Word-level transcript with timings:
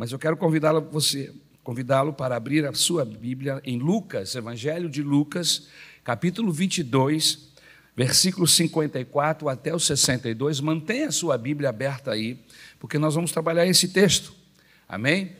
mas 0.00 0.12
eu 0.12 0.18
quero 0.18 0.34
convidá-lo 0.34 0.80
você, 0.90 1.30
convidá-lo 1.62 2.14
para 2.14 2.34
abrir 2.34 2.64
a 2.64 2.72
sua 2.72 3.04
Bíblia 3.04 3.60
em 3.62 3.76
Lucas, 3.76 4.34
Evangelho 4.34 4.88
de 4.88 5.02
Lucas, 5.02 5.68
capítulo 6.02 6.50
22, 6.50 7.50
versículo 7.94 8.46
54 8.46 9.46
até 9.46 9.74
o 9.74 9.78
62. 9.78 10.60
Mantenha 10.60 11.08
a 11.08 11.12
sua 11.12 11.36
Bíblia 11.36 11.68
aberta 11.68 12.12
aí, 12.12 12.42
porque 12.78 12.96
nós 12.96 13.14
vamos 13.14 13.30
trabalhar 13.30 13.66
esse 13.66 13.88
texto. 13.88 14.32
Amém? 14.88 15.36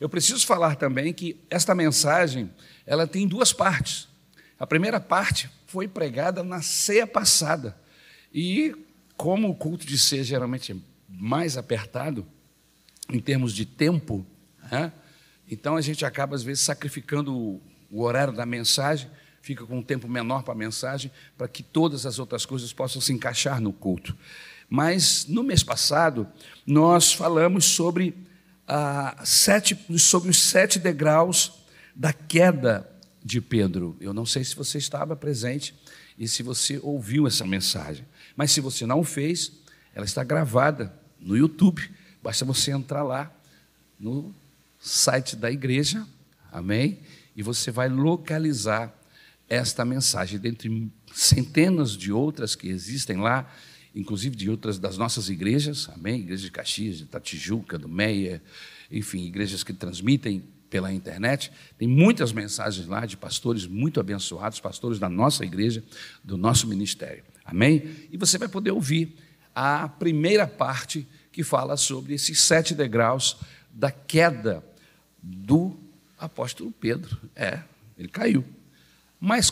Eu 0.00 0.08
preciso 0.08 0.44
falar 0.44 0.74
também 0.74 1.12
que 1.12 1.36
esta 1.48 1.72
mensagem, 1.72 2.50
ela 2.84 3.06
tem 3.06 3.28
duas 3.28 3.52
partes. 3.52 4.08
A 4.58 4.66
primeira 4.66 4.98
parte 4.98 5.48
foi 5.68 5.86
pregada 5.86 6.42
na 6.42 6.62
ceia 6.62 7.06
passada. 7.06 7.78
E 8.34 8.74
como 9.16 9.48
o 9.48 9.54
culto 9.54 9.86
de 9.86 9.96
ceia 9.96 10.24
geralmente 10.24 10.72
é 10.72 10.76
mais 11.08 11.56
apertado 11.56 12.26
em 13.12 13.20
termos 13.20 13.54
de 13.54 13.64
tempo, 13.64 14.24
né? 14.70 14.92
então 15.48 15.76
a 15.76 15.80
gente 15.80 16.04
acaba 16.04 16.34
às 16.34 16.42
vezes 16.42 16.62
sacrificando 16.62 17.60
o, 17.90 18.02
horário 18.02 18.32
da 18.32 18.46
mensagem, 18.46 19.10
fica 19.42 19.64
com 19.64 19.78
um 19.78 19.82
tempo 19.82 20.08
menor 20.08 20.42
para 20.42 20.54
a 20.54 20.56
mensagem, 20.56 21.10
para 21.36 21.48
que 21.48 21.62
todas 21.62 22.06
as 22.06 22.18
outras 22.18 22.46
coisas 22.46 22.72
possam 22.72 23.00
se 23.00 23.12
encaixar 23.12 23.60
no 23.60 23.72
culto. 23.72 24.16
Mas 24.68 25.26
no 25.26 25.42
mês 25.42 25.62
passado 25.62 26.28
nós 26.64 27.12
falamos 27.12 27.64
sobre, 27.64 28.14
ah, 28.68 29.20
sete, 29.24 29.76
sobre 29.98 30.30
os 30.30 30.38
sete 30.38 30.78
degraus 30.78 31.52
da 31.96 32.12
queda 32.12 32.88
de 33.22 33.40
Pedro. 33.40 33.96
Eu 34.00 34.14
não 34.14 34.24
sei 34.24 34.44
se 34.44 34.54
você 34.54 34.78
estava 34.78 35.16
presente 35.16 35.74
e 36.16 36.28
se 36.28 36.42
você 36.42 36.78
ouviu 36.82 37.26
essa 37.26 37.46
mensagem, 37.46 38.06
mas 38.36 38.52
se 38.52 38.60
você 38.60 38.86
não 38.86 39.02
fez, 39.02 39.52
ela 39.94 40.04
está 40.04 40.22
gravada 40.22 40.94
no 41.18 41.36
YouTube. 41.36 41.90
Basta 42.22 42.44
você 42.44 42.70
entrar 42.70 43.02
lá 43.02 43.32
no 43.98 44.34
site 44.78 45.36
da 45.36 45.50
igreja, 45.50 46.06
amém? 46.52 46.98
E 47.36 47.42
você 47.42 47.70
vai 47.70 47.88
localizar 47.88 48.94
esta 49.48 49.84
mensagem, 49.84 50.38
dentre 50.38 50.90
centenas 51.12 51.96
de 51.96 52.12
outras 52.12 52.54
que 52.54 52.68
existem 52.68 53.16
lá, 53.16 53.52
inclusive 53.94 54.36
de 54.36 54.48
outras 54.48 54.78
das 54.78 54.96
nossas 54.96 55.28
igrejas, 55.28 55.88
amém? 55.92 56.20
Igreja 56.20 56.44
de 56.44 56.50
Caxias, 56.50 56.98
de 56.98 57.06
Tatijuca, 57.06 57.76
do 57.76 57.88
Meia, 57.88 58.42
enfim, 58.90 59.24
igrejas 59.26 59.64
que 59.64 59.72
transmitem 59.72 60.44
pela 60.70 60.92
internet. 60.92 61.50
Tem 61.76 61.88
muitas 61.88 62.32
mensagens 62.32 62.86
lá 62.86 63.04
de 63.04 63.16
pastores 63.16 63.66
muito 63.66 63.98
abençoados, 63.98 64.60
pastores 64.60 64.98
da 64.98 65.08
nossa 65.08 65.44
igreja, 65.44 65.82
do 66.22 66.36
nosso 66.36 66.66
ministério. 66.68 67.24
Amém? 67.44 68.06
E 68.12 68.16
você 68.16 68.38
vai 68.38 68.48
poder 68.48 68.70
ouvir 68.70 69.16
a 69.52 69.88
primeira 69.88 70.46
parte 70.46 71.06
que 71.40 71.44
fala 71.44 71.74
sobre 71.78 72.12
esses 72.12 72.38
sete 72.38 72.74
degraus 72.74 73.38
da 73.72 73.90
queda 73.90 74.62
do 75.22 75.74
apóstolo 76.18 76.70
Pedro. 76.70 77.16
É, 77.34 77.60
ele 77.96 78.08
caiu. 78.08 78.44
Mas 79.18 79.50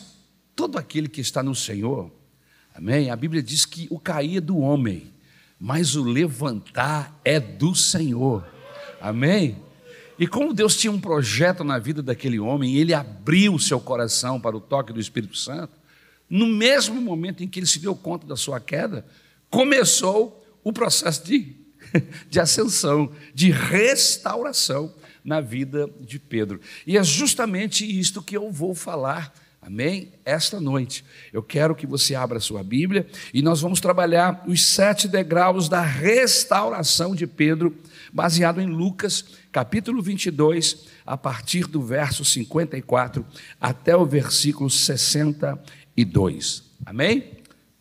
todo 0.55 0.77
aquele 0.77 1.09
que 1.09 1.23
está 1.23 1.43
no 1.43 1.55
Senhor, 1.55 2.11
amém? 2.75 3.11
A 3.11 3.17
Bíblia 3.17 3.43
diz 3.43 3.65
que 3.65 3.89
o 3.91 3.99
cair 3.99 4.37
é 4.37 4.41
do 4.41 4.59
homem, 4.59 5.11
mas 5.59 5.97
o 5.97 6.05
levantar 6.05 7.19
é 7.25 7.41
do 7.41 7.75
Senhor. 7.75 8.47
Amém? 9.01 9.57
E 10.19 10.27
como 10.27 10.53
Deus 10.53 10.77
tinha 10.77 10.93
um 10.93 11.01
projeto 11.01 11.65
na 11.65 11.79
vida 11.79 12.03
daquele 12.03 12.39
homem, 12.39 12.77
ele 12.77 12.93
abriu 12.93 13.55
o 13.55 13.59
seu 13.59 13.81
coração 13.81 14.39
para 14.39 14.55
o 14.55 14.61
toque 14.61 14.93
do 14.93 15.01
Espírito 15.01 15.39
Santo, 15.39 15.73
no 16.29 16.47
mesmo 16.47 17.01
momento 17.01 17.43
em 17.43 17.49
que 17.49 17.59
ele 17.59 17.67
se 17.67 17.79
deu 17.79 17.97
conta 17.97 18.27
da 18.27 18.37
sua 18.37 18.61
queda, 18.61 19.07
começou 19.49 20.45
o 20.63 20.71
processo 20.71 21.25
de, 21.25 21.57
de 22.29 22.41
ascensão, 22.41 23.11
de 23.35 23.51
restauração 23.51 24.95
na 25.25 25.41
vida 25.41 25.89
de 26.01 26.19
Pedro. 26.19 26.61
E 26.87 26.97
é 26.97 27.03
justamente 27.03 27.85
isto 27.85 28.23
que 28.23 28.37
eu 28.37 28.51
vou 28.51 28.75
falar 28.75 29.33
Amém? 29.69 30.13
Esta 30.25 30.59
noite 30.59 31.05
eu 31.31 31.43
quero 31.43 31.75
que 31.75 31.87
você 31.87 32.15
abra 32.15 32.41
sua 32.41 32.65
Bíblia 32.65 33.07
e 33.35 33.43
nós 33.43 33.61
vamos 33.61 33.81
trabalhar 33.81 34.43
os 34.47 34.65
sete 34.65 35.07
degraus 35.07 35.69
da 35.69 35.83
restauração 35.83 37.15
de 37.15 37.27
Pedro, 37.27 37.77
baseado 38.11 38.63
em 38.63 38.67
Lucas, 38.67 39.25
capítulo 39.53 40.01
22, 40.01 40.87
a 41.05 41.19
partir 41.19 41.67
do 41.67 41.83
verso 41.83 42.25
54 42.25 43.27
até 43.61 43.95
o 43.95 44.07
versículo 44.07 44.71
62. 44.71 46.63
Amém? 46.87 47.33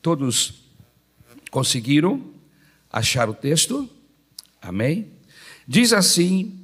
Todos 0.02 0.66
conseguiram 1.50 2.34
achar 2.92 3.30
o 3.30 3.34
texto? 3.34 3.90
Amém? 4.68 5.12
Diz 5.68 5.94
assim 5.94 6.60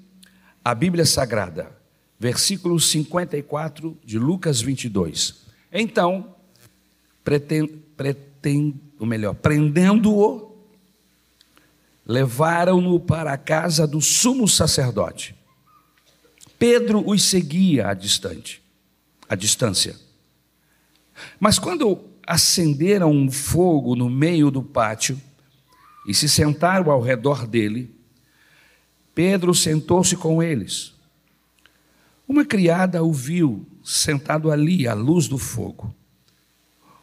a 0.64 0.76
Bíblia 0.76 1.06
Sagrada 1.06 1.84
versículo 2.24 2.80
54 2.80 3.98
de 4.02 4.18
Lucas 4.18 4.62
22. 4.62 5.44
Então, 5.70 6.34
pretend, 7.22 7.68
pretend, 7.98 8.76
ou 8.98 9.06
melhor, 9.06 9.36
prendendo-o, 9.36 10.56
levaram-no 12.06 12.98
para 12.98 13.34
a 13.34 13.38
casa 13.38 13.86
do 13.86 14.00
sumo 14.00 14.48
sacerdote. 14.48 15.36
Pedro 16.58 17.04
os 17.06 17.24
seguia 17.24 17.90
à 17.90 17.94
distante, 17.94 18.64
à 19.28 19.36
distância. 19.36 19.94
Mas 21.38 21.60
quando 21.60 22.06
acenderam 22.26 23.12
um 23.12 23.30
fogo 23.30 23.98
no 23.98 24.10
meio 24.10 24.50
do 24.50 24.64
pátio 24.64 25.20
e 26.08 26.14
se 26.14 26.30
sentaram 26.30 26.90
ao 26.90 27.02
redor 27.02 27.46
dele, 27.46 27.93
Pedro 29.14 29.54
sentou-se 29.54 30.16
com 30.16 30.42
eles. 30.42 30.94
Uma 32.28 32.46
criada 32.46 33.04
o 33.04 33.12
viu 33.12 33.66
sentado 33.84 34.50
ali 34.52 34.88
à 34.88 34.94
luz 34.94 35.28
do 35.28 35.38
fogo. 35.38 35.94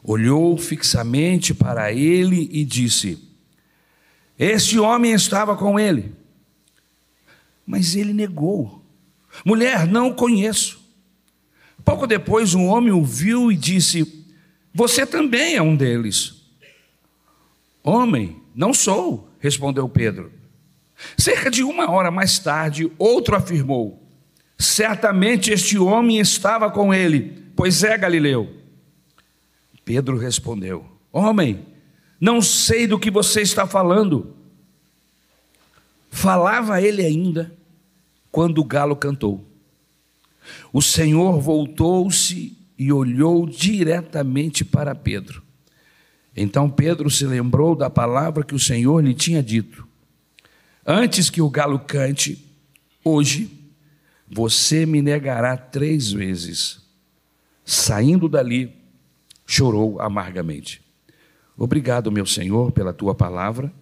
Olhou 0.03 0.56
fixamente 0.56 1.53
para 1.53 1.93
ele 1.93 2.48
e 2.50 2.65
disse: 2.65 3.22
Este 4.38 4.78
homem 4.78 5.12
estava 5.12 5.56
com 5.56 5.78
ele. 5.78 6.12
Mas 7.66 7.94
ele 7.94 8.12
negou: 8.12 8.82
Mulher, 9.44 9.87
não 9.87 10.09
o 10.09 10.15
conheço. 10.15 10.81
Pouco 11.84 12.06
depois, 12.06 12.54
um 12.54 12.66
homem 12.66 12.92
o 12.92 13.04
viu 13.04 13.53
e 13.53 13.56
disse: 13.56 14.27
Você 14.75 15.06
também 15.06 15.54
é 15.54 15.62
um 15.62 15.77
deles. 15.77 16.41
Homem, 17.82 18.41
não 18.54 18.75
sou, 18.75 19.31
respondeu 19.38 19.88
Pedro. 19.88 20.39
Cerca 21.16 21.50
de 21.50 21.62
uma 21.62 21.90
hora 21.90 22.10
mais 22.10 22.38
tarde, 22.38 22.90
outro 22.98 23.36
afirmou: 23.36 24.02
Certamente 24.58 25.50
este 25.50 25.78
homem 25.78 26.18
estava 26.18 26.70
com 26.70 26.92
ele, 26.92 27.50
pois 27.56 27.82
é 27.82 27.96
Galileu. 27.96 28.54
Pedro 29.84 30.16
respondeu: 30.18 30.84
Homem, 31.12 31.66
não 32.20 32.42
sei 32.42 32.86
do 32.86 32.98
que 32.98 33.10
você 33.10 33.40
está 33.40 33.66
falando. 33.66 34.36
Falava 36.10 36.82
ele 36.82 37.04
ainda 37.04 37.52
quando 38.30 38.58
o 38.58 38.64
galo 38.64 38.94
cantou. 38.96 39.44
O 40.72 40.82
Senhor 40.82 41.40
voltou-se 41.40 42.56
e 42.78 42.92
olhou 42.92 43.46
diretamente 43.46 44.64
para 44.64 44.94
Pedro. 44.94 45.42
Então 46.36 46.70
Pedro 46.70 47.10
se 47.10 47.24
lembrou 47.26 47.74
da 47.74 47.90
palavra 47.90 48.44
que 48.44 48.54
o 48.54 48.58
Senhor 48.58 49.02
lhe 49.04 49.14
tinha 49.14 49.42
dito: 49.42 49.86
Antes 50.92 51.30
que 51.30 51.40
o 51.40 51.48
galo 51.48 51.78
cante, 51.78 52.44
hoje 53.04 53.48
você 54.28 54.84
me 54.84 55.00
negará 55.00 55.56
três 55.56 56.10
vezes. 56.10 56.80
Saindo 57.64 58.28
dali, 58.28 58.74
chorou 59.46 60.00
amargamente. 60.00 60.82
Obrigado, 61.56 62.10
meu 62.10 62.26
Senhor, 62.26 62.72
pela 62.72 62.92
tua 62.92 63.14
palavra. 63.14 63.72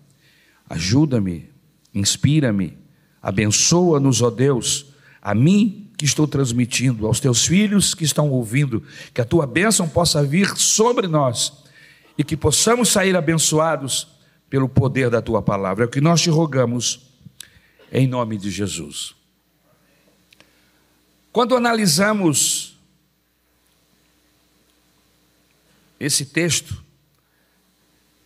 Ajuda-me, 0.68 1.48
inspira-me, 1.94 2.76
abençoa-nos, 3.22 4.20
ó 4.20 4.28
Deus, 4.28 4.92
a 5.22 5.34
mim 5.34 5.90
que 5.96 6.04
estou 6.04 6.28
transmitindo, 6.28 7.06
aos 7.06 7.20
teus 7.20 7.46
filhos 7.46 7.94
que 7.94 8.04
estão 8.04 8.28
ouvindo, 8.28 8.82
que 9.14 9.22
a 9.22 9.24
tua 9.24 9.46
bênção 9.46 9.88
possa 9.88 10.22
vir 10.22 10.54
sobre 10.58 11.06
nós 11.06 11.64
e 12.18 12.22
que 12.22 12.36
possamos 12.36 12.90
sair 12.90 13.16
abençoados 13.16 14.17
pelo 14.48 14.68
poder 14.68 15.10
da 15.10 15.20
tua 15.20 15.42
palavra. 15.42 15.84
É 15.84 15.86
o 15.86 15.90
que 15.90 16.00
nós 16.00 16.20
te 16.20 16.30
rogamos, 16.30 17.00
em 17.92 18.06
nome 18.06 18.36
de 18.36 18.50
Jesus. 18.50 19.14
Quando 21.32 21.56
analisamos 21.56 22.76
esse 26.00 26.24
texto 26.24 26.82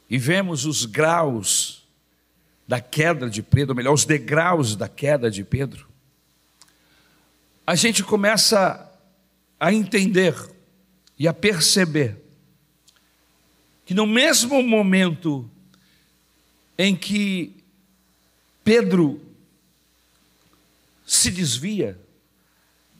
e 0.08 0.18
vemos 0.18 0.64
os 0.64 0.84
graus 0.84 1.82
da 2.66 2.80
queda 2.80 3.28
de 3.28 3.42
Pedro, 3.42 3.72
ou 3.72 3.76
melhor, 3.76 3.92
os 3.92 4.04
degraus 4.04 4.76
da 4.76 4.88
queda 4.88 5.30
de 5.30 5.42
Pedro, 5.42 5.88
a 7.66 7.74
gente 7.74 8.02
começa 8.02 8.90
a 9.58 9.72
entender 9.72 10.34
e 11.18 11.28
a 11.28 11.32
perceber 11.32 12.16
que 13.84 13.94
no 13.94 14.06
mesmo 14.06 14.62
momento 14.62 15.50
em 16.78 16.96
que 16.96 17.54
Pedro 18.64 19.20
se 21.06 21.30
desvia, 21.30 21.98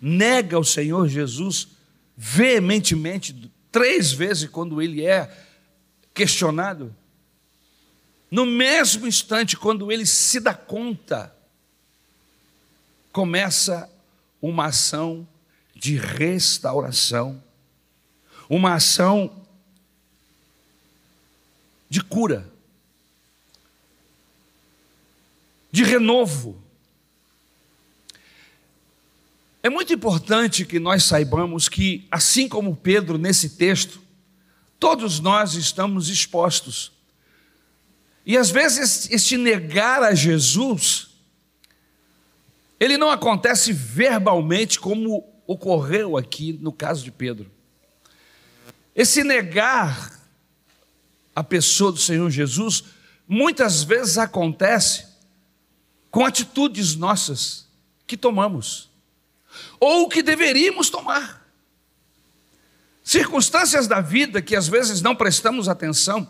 nega 0.00 0.58
o 0.58 0.64
Senhor 0.64 1.08
Jesus 1.08 1.68
veementemente, 2.16 3.50
três 3.70 4.12
vezes 4.12 4.48
quando 4.48 4.82
ele 4.82 5.04
é 5.04 5.30
questionado, 6.12 6.94
no 8.30 8.46
mesmo 8.46 9.06
instante, 9.06 9.56
quando 9.56 9.90
ele 9.90 10.06
se 10.06 10.40
dá 10.40 10.54
conta, 10.54 11.34
começa 13.12 13.90
uma 14.40 14.66
ação 14.66 15.26
de 15.74 15.96
restauração, 15.96 17.42
uma 18.48 18.74
ação 18.74 19.44
de 21.88 22.02
cura, 22.02 22.51
de 25.72 25.82
renovo. 25.82 26.62
É 29.62 29.70
muito 29.70 29.92
importante 29.92 30.66
que 30.66 30.78
nós 30.78 31.04
saibamos 31.04 31.68
que, 31.68 32.06
assim 32.10 32.48
como 32.48 32.76
Pedro 32.76 33.16
nesse 33.16 33.50
texto, 33.50 34.00
todos 34.78 35.18
nós 35.18 35.54
estamos 35.54 36.10
expostos. 36.10 36.92
E 38.26 38.36
às 38.36 38.50
vezes 38.50 39.10
este 39.10 39.36
negar 39.36 40.02
a 40.02 40.14
Jesus, 40.14 41.08
ele 42.78 42.98
não 42.98 43.10
acontece 43.10 43.72
verbalmente 43.72 44.78
como 44.78 45.24
ocorreu 45.46 46.16
aqui 46.16 46.52
no 46.60 46.72
caso 46.72 47.02
de 47.02 47.10
Pedro. 47.10 47.50
Esse 48.94 49.24
negar 49.24 50.20
a 51.34 51.42
pessoa 51.42 51.92
do 51.92 51.98
Senhor 51.98 52.28
Jesus, 52.30 52.84
muitas 53.26 53.82
vezes 53.82 54.18
acontece 54.18 55.11
com 56.12 56.24
atitudes 56.24 56.94
nossas 56.94 57.66
que 58.06 58.16
tomamos, 58.16 58.88
ou 59.80 60.08
que 60.08 60.22
deveríamos 60.22 60.88
tomar. 60.88 61.44
Circunstâncias 63.02 63.88
da 63.88 64.00
vida 64.00 64.40
que 64.40 64.54
às 64.54 64.68
vezes 64.68 65.02
não 65.02 65.16
prestamos 65.16 65.68
atenção 65.68 66.28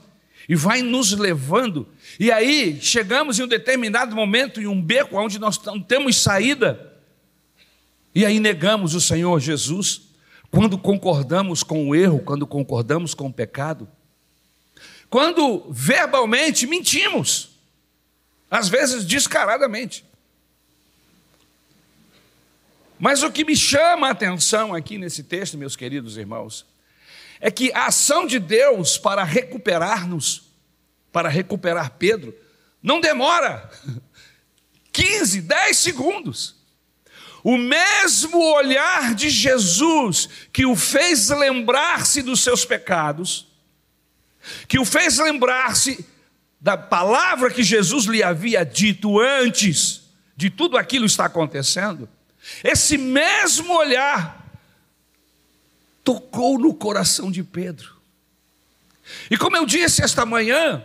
e 0.48 0.56
vai 0.56 0.80
nos 0.80 1.12
levando, 1.12 1.86
e 2.18 2.32
aí 2.32 2.80
chegamos 2.80 3.38
em 3.38 3.42
um 3.42 3.48
determinado 3.48 4.16
momento, 4.16 4.58
em 4.58 4.66
um 4.66 4.80
beco 4.80 5.18
onde 5.18 5.38
nós 5.38 5.62
não 5.64 5.78
temos 5.78 6.16
saída, 6.16 6.90
e 8.14 8.24
aí 8.24 8.40
negamos 8.40 8.94
o 8.94 9.00
Senhor 9.00 9.38
Jesus, 9.38 10.02
quando 10.50 10.78
concordamos 10.78 11.62
com 11.62 11.90
o 11.90 11.94
erro, 11.94 12.20
quando 12.20 12.46
concordamos 12.46 13.12
com 13.12 13.26
o 13.26 13.32
pecado 13.32 13.86
quando 15.12 15.66
verbalmente 15.68 16.66
mentimos, 16.66 17.50
às 18.52 18.68
vezes 18.68 19.06
descaradamente. 19.06 20.04
Mas 22.98 23.22
o 23.22 23.32
que 23.32 23.46
me 23.46 23.56
chama 23.56 24.08
a 24.08 24.10
atenção 24.10 24.74
aqui 24.74 24.98
nesse 24.98 25.22
texto, 25.22 25.56
meus 25.56 25.74
queridos 25.74 26.18
irmãos, 26.18 26.66
é 27.40 27.50
que 27.50 27.72
a 27.72 27.86
ação 27.86 28.26
de 28.26 28.38
Deus 28.38 28.98
para 28.98 29.24
recuperar-nos, 29.24 30.50
para 31.10 31.30
recuperar 31.30 31.92
Pedro, 31.98 32.36
não 32.82 33.00
demora 33.00 33.70
15, 34.92 35.40
10 35.40 35.76
segundos. 35.78 36.54
O 37.42 37.56
mesmo 37.56 38.38
olhar 38.52 39.14
de 39.14 39.30
Jesus 39.30 40.28
que 40.52 40.66
o 40.66 40.76
fez 40.76 41.30
lembrar-se 41.30 42.20
dos 42.20 42.40
seus 42.40 42.66
pecados, 42.66 43.46
que 44.68 44.78
o 44.78 44.84
fez 44.84 45.18
lembrar-se 45.18 46.06
da 46.62 46.76
palavra 46.76 47.50
que 47.50 47.64
Jesus 47.64 48.04
lhe 48.04 48.22
havia 48.22 48.64
dito 48.64 49.20
antes 49.20 50.02
de 50.36 50.48
tudo 50.48 50.78
aquilo 50.78 51.04
estar 51.04 51.24
acontecendo, 51.24 52.08
esse 52.62 52.96
mesmo 52.96 53.76
olhar 53.76 54.48
tocou 56.04 56.60
no 56.60 56.72
coração 56.72 57.32
de 57.32 57.42
Pedro. 57.42 57.96
E 59.28 59.36
como 59.36 59.56
eu 59.56 59.66
disse 59.66 60.04
esta 60.04 60.24
manhã, 60.24 60.84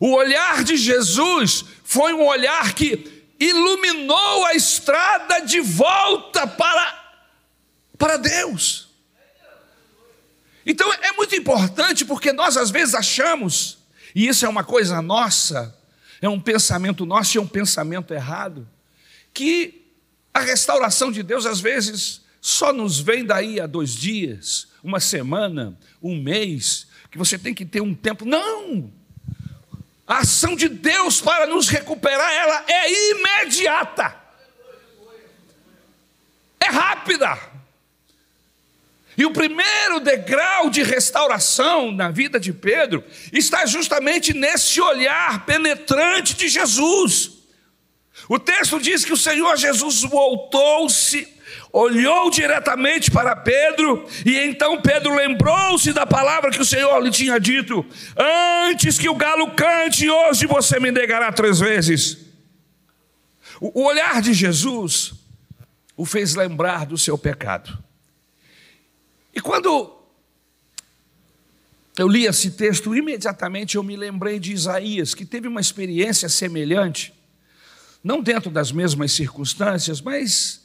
o 0.00 0.14
olhar 0.14 0.64
de 0.64 0.78
Jesus 0.78 1.66
foi 1.84 2.14
um 2.14 2.24
olhar 2.24 2.72
que 2.72 3.26
iluminou 3.38 4.46
a 4.46 4.54
estrada 4.54 5.40
de 5.40 5.60
volta 5.60 6.46
para, 6.46 7.14
para 7.98 8.16
Deus. 8.16 8.88
Então 10.64 10.90
é 10.94 11.12
muito 11.12 11.34
importante 11.34 12.06
porque 12.06 12.32
nós 12.32 12.56
às 12.56 12.70
vezes 12.70 12.94
achamos, 12.94 13.79
e 14.14 14.26
isso 14.26 14.44
é 14.44 14.48
uma 14.48 14.64
coisa 14.64 15.00
nossa, 15.00 15.76
é 16.20 16.28
um 16.28 16.40
pensamento 16.40 17.06
nosso 17.06 17.36
e 17.36 17.38
é 17.38 17.40
um 17.40 17.46
pensamento 17.46 18.12
errado, 18.12 18.68
que 19.32 19.86
a 20.32 20.40
restauração 20.40 21.10
de 21.10 21.22
Deus 21.22 21.46
às 21.46 21.60
vezes 21.60 22.22
só 22.40 22.72
nos 22.72 22.98
vem 22.98 23.24
daí 23.24 23.60
a 23.60 23.66
dois 23.66 23.94
dias, 23.94 24.68
uma 24.82 25.00
semana, 25.00 25.78
um 26.02 26.20
mês, 26.20 26.86
que 27.10 27.18
você 27.18 27.38
tem 27.38 27.52
que 27.52 27.66
ter 27.66 27.80
um 27.80 27.94
tempo. 27.94 28.24
Não! 28.24 28.90
A 30.06 30.18
ação 30.18 30.56
de 30.56 30.68
Deus 30.68 31.20
para 31.20 31.46
nos 31.46 31.68
recuperar, 31.68 32.32
ela 32.32 32.64
é 32.66 33.10
imediata. 33.12 34.16
É 36.58 36.66
rápida. 36.66 37.49
E 39.20 39.26
o 39.26 39.30
primeiro 39.30 40.00
degrau 40.00 40.70
de 40.70 40.82
restauração 40.82 41.92
na 41.92 42.10
vida 42.10 42.40
de 42.40 42.54
Pedro 42.54 43.04
está 43.30 43.66
justamente 43.66 44.32
nesse 44.32 44.80
olhar 44.80 45.44
penetrante 45.44 46.32
de 46.32 46.48
Jesus. 46.48 47.32
O 48.30 48.38
texto 48.38 48.80
diz 48.80 49.04
que 49.04 49.12
o 49.12 49.18
Senhor 49.18 49.58
Jesus 49.58 50.04
voltou-se, 50.04 51.28
olhou 51.70 52.30
diretamente 52.30 53.10
para 53.10 53.36
Pedro, 53.36 54.08
e 54.24 54.38
então 54.38 54.80
Pedro 54.80 55.14
lembrou-se 55.14 55.92
da 55.92 56.06
palavra 56.06 56.50
que 56.50 56.62
o 56.62 56.64
Senhor 56.64 56.98
lhe 57.00 57.10
tinha 57.10 57.38
dito: 57.38 57.84
Antes 58.16 58.98
que 58.98 59.10
o 59.10 59.14
galo 59.14 59.50
cante, 59.50 60.08
hoje 60.08 60.46
você 60.46 60.80
me 60.80 60.90
negará 60.90 61.30
três 61.30 61.60
vezes. 61.60 62.16
O 63.60 63.82
olhar 63.84 64.22
de 64.22 64.32
Jesus 64.32 65.12
o 65.94 66.06
fez 66.06 66.34
lembrar 66.34 66.86
do 66.86 66.96
seu 66.96 67.18
pecado. 67.18 67.89
E 69.34 69.40
quando 69.40 69.96
eu 71.96 72.08
li 72.08 72.24
esse 72.24 72.52
texto, 72.52 72.94
imediatamente 72.94 73.76
eu 73.76 73.82
me 73.82 73.96
lembrei 73.96 74.38
de 74.38 74.52
Isaías, 74.52 75.14
que 75.14 75.24
teve 75.24 75.46
uma 75.46 75.60
experiência 75.60 76.28
semelhante, 76.28 77.12
não 78.02 78.22
dentro 78.22 78.50
das 78.50 78.72
mesmas 78.72 79.12
circunstâncias, 79.12 80.00
mas 80.00 80.62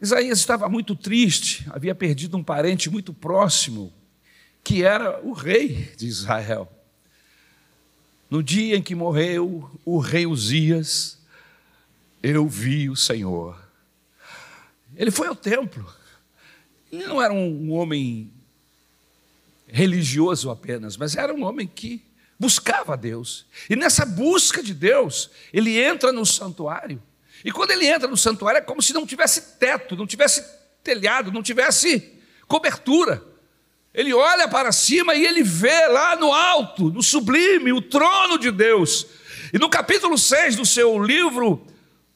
Isaías 0.00 0.38
estava 0.38 0.68
muito 0.68 0.96
triste, 0.96 1.66
havia 1.70 1.94
perdido 1.94 2.36
um 2.36 2.42
parente 2.42 2.88
muito 2.88 3.12
próximo, 3.12 3.92
que 4.64 4.82
era 4.82 5.20
o 5.24 5.32
rei 5.32 5.92
de 5.96 6.06
Israel. 6.06 6.72
No 8.30 8.42
dia 8.42 8.76
em 8.76 8.82
que 8.82 8.94
morreu 8.94 9.70
o 9.84 9.98
rei 9.98 10.26
Uzias, 10.26 11.18
eu 12.22 12.46
vi 12.48 12.88
o 12.88 12.96
Senhor. 12.96 13.58
Ele 14.96 15.10
foi 15.10 15.28
ao 15.28 15.36
templo 15.36 15.97
ele 16.90 17.06
não 17.06 17.22
era 17.22 17.32
um 17.32 17.72
homem 17.72 18.30
religioso 19.66 20.50
apenas, 20.50 20.96
mas 20.96 21.16
era 21.16 21.32
um 21.32 21.44
homem 21.44 21.66
que 21.66 22.02
buscava 22.38 22.96
Deus. 22.96 23.46
E 23.68 23.76
nessa 23.76 24.06
busca 24.06 24.62
de 24.62 24.72
Deus, 24.72 25.30
ele 25.52 25.78
entra 25.78 26.12
no 26.12 26.24
santuário. 26.24 27.02
E 27.44 27.52
quando 27.52 27.70
ele 27.70 27.86
entra 27.86 28.08
no 28.08 28.16
santuário, 28.16 28.58
é 28.58 28.62
como 28.62 28.82
se 28.82 28.92
não 28.92 29.06
tivesse 29.06 29.58
teto, 29.58 29.96
não 29.96 30.06
tivesse 30.06 30.44
telhado, 30.82 31.30
não 31.30 31.42
tivesse 31.42 32.12
cobertura. 32.46 33.22
Ele 33.92 34.14
olha 34.14 34.48
para 34.48 34.72
cima 34.72 35.14
e 35.14 35.24
ele 35.24 35.42
vê 35.42 35.86
lá 35.88 36.16
no 36.16 36.32
alto, 36.32 36.90
no 36.90 37.02
sublime, 37.02 37.72
o 37.72 37.82
trono 37.82 38.38
de 38.38 38.50
Deus. 38.50 39.06
E 39.52 39.58
no 39.58 39.68
capítulo 39.68 40.16
6 40.16 40.56
do 40.56 40.66
seu 40.66 41.02
livro, 41.02 41.64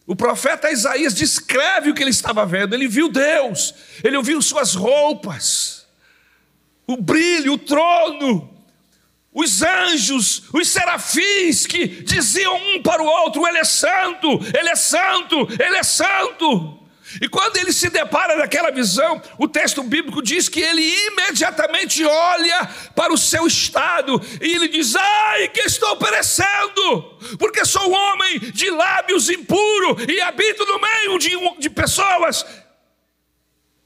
o 0.07 0.17
profeta 0.17 0.71
Isaías 0.71 1.15
descreve 1.15 1.91
o 1.91 1.95
que 1.95 2.03
ele 2.03 2.11
estava 2.11 2.45
vendo. 2.45 2.75
Ele 2.75 2.89
viu 2.89 3.09
Deus, 3.09 3.75
ele 4.03 4.17
ouviu 4.17 4.43
suas 4.43 4.75
roupas, 4.75 5.87
o 6.87 6.97
brilho, 6.97 7.55
o 7.55 7.59
trono, 7.59 8.53
os 9.33 9.63
anjos, 9.63 10.43
os 10.53 10.69
serafins 10.69 11.67
que 11.67 11.87
diziam 11.87 12.55
um 12.55 12.83
para 12.83 13.03
o 13.03 13.07
outro: 13.07 13.47
Ele 13.47 13.59
é 13.59 13.65
santo, 13.65 14.29
Ele 14.29 14.69
é 14.69 14.77
santo, 14.77 15.49
Ele 15.59 15.77
é 15.77 15.83
santo. 15.83 16.82
E 17.21 17.29
quando 17.29 17.57
ele 17.57 17.73
se 17.73 17.91
depara 17.91 18.37
naquela 18.37 18.71
visão, 18.71 19.21
o 19.39 19.49
texto 19.49 19.83
bíblico 19.83 20.23
diz 20.23 20.49
que 20.49 20.61
ele 20.61 20.83
imediatamente 21.09 22.05
olha 22.05 22.67
para 22.95 23.13
o 23.13 23.19
seu 23.19 23.47
estado 23.47 24.21
e 24.41 24.55
ele 24.55 24.69
diz: 24.69 24.95
Ai, 24.97 25.49
que 25.49 25.61
estou 25.61 25.97
perecendo, 25.97 27.19
porque 27.39 27.65
sou 27.65 27.91
um 27.91 27.95
homem 27.95 28.39
de 28.39 28.71
lábios 28.71 29.29
impuros 29.29 30.05
e 30.09 30.21
habito 30.21 30.65
no 30.65 30.81
meio 30.81 31.19
de, 31.19 31.31
de 31.59 31.71
pessoas, 31.71 32.47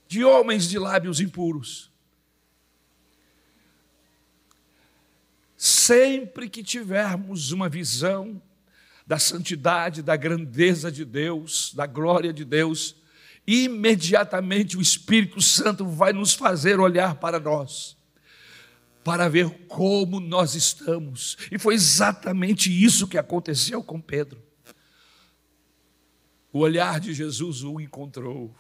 de 0.06 0.25
homens 0.25 0.68
de 0.68 0.78
lábios 0.78 1.21
impuros. 1.21 1.90
Sempre 5.56 6.49
que 6.49 6.62
tivermos 6.62 7.50
uma 7.50 7.68
visão 7.68 8.40
da 9.06 9.18
santidade, 9.18 10.02
da 10.02 10.16
grandeza 10.16 10.90
de 10.90 11.04
Deus, 11.04 11.73
da 11.75 11.87
glória 11.87 12.33
de 12.33 12.45
Deus, 12.45 12.97
imediatamente 13.47 14.76
o 14.76 14.83
Espírito 14.83 15.41
Santo 15.41 15.87
vai 15.87 16.12
nos 16.12 16.35
fazer 16.35 16.81
olhar 16.81 17.15
para 17.17 17.38
nós, 17.38 17.97
para 19.05 19.29
ver 19.29 19.49
como 19.69 20.19
nós 20.19 20.55
estamos. 20.55 21.37
E 21.50 21.59
foi 21.59 21.75
exatamente 21.75 22.71
isso 22.71 23.07
que 23.07 23.19
aconteceu 23.19 23.83
com 23.83 24.00
Pedro. 24.00 24.43
O 26.53 26.61
olhar 26.61 26.99
de 26.99 27.12
Jesus 27.15 27.62
o 27.62 27.81
encontrou. 27.81 28.55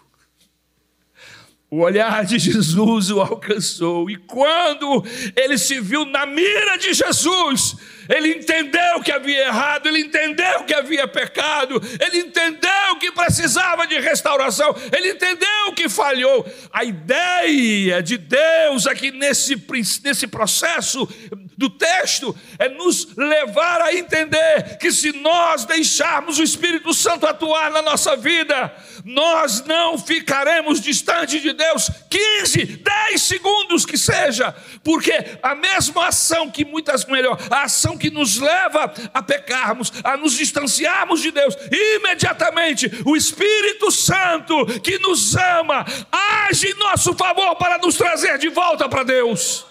O 1.68 1.78
olhar 1.78 2.24
de 2.24 2.38
Jesus 2.38 3.10
o 3.10 3.20
alcançou, 3.20 4.08
e 4.08 4.16
quando 4.16 5.02
ele 5.34 5.58
se 5.58 5.80
viu 5.80 6.04
na 6.04 6.24
mira 6.24 6.76
de 6.76 6.94
Jesus, 6.94 7.76
ele 8.08 8.34
entendeu 8.34 9.00
que 9.02 9.12
havia 9.12 9.46
errado, 9.46 9.88
ele 9.88 10.00
entendeu 10.00 10.64
que 10.64 10.74
havia 10.74 11.06
pecado, 11.06 11.80
ele 12.00 12.18
entendeu 12.18 12.96
que 13.00 13.12
precisava 13.12 13.86
de 13.86 13.98
restauração, 13.98 14.74
ele 14.96 15.10
entendeu 15.10 15.72
que 15.74 15.88
falhou. 15.88 16.46
A 16.72 16.84
ideia 16.84 18.02
de 18.02 18.18
Deus 18.18 18.86
aqui 18.86 19.10
nesse, 19.10 19.56
nesse 20.04 20.26
processo 20.26 21.08
do 21.56 21.70
texto 21.70 22.36
é 22.58 22.68
nos 22.68 23.16
levar 23.16 23.80
a 23.80 23.94
entender 23.94 24.76
que 24.78 24.92
se 24.92 25.12
nós 25.12 25.64
deixarmos 25.64 26.38
o 26.38 26.42
Espírito 26.42 26.92
Santo 26.92 27.26
atuar 27.26 27.70
na 27.70 27.80
nossa 27.80 28.16
vida, 28.16 28.74
nós 29.04 29.64
não 29.64 29.98
ficaremos 29.98 30.80
distante 30.80 31.40
de 31.40 31.52
Deus 31.52 31.90
15, 32.10 32.64
10 32.64 33.22
segundos 33.22 33.86
que 33.86 33.96
seja, 33.96 34.54
porque 34.84 35.38
a 35.42 35.54
mesma 35.54 36.08
ação 36.08 36.50
que 36.50 36.64
muitas 36.64 37.04
melhor, 37.06 37.38
a 37.50 37.62
ação 37.62 37.96
que 37.96 38.10
nos 38.10 38.38
leva 38.38 38.92
a 39.14 39.22
pecarmos, 39.22 39.92
a 40.04 40.16
nos 40.16 40.34
distanciarmos 40.34 41.22
de 41.22 41.30
Deus, 41.30 41.56
imediatamente 41.70 42.90
o 43.04 43.16
Espírito 43.16 43.90
Santo 43.90 44.66
que 44.80 44.98
nos 44.98 45.34
ama 45.36 45.84
age 46.10 46.68
em 46.68 46.74
nosso 46.74 47.14
favor 47.14 47.56
para 47.56 47.78
nos 47.78 47.96
trazer 47.96 48.38
de 48.38 48.48
volta 48.48 48.88
para 48.88 49.02
Deus. 49.02 49.64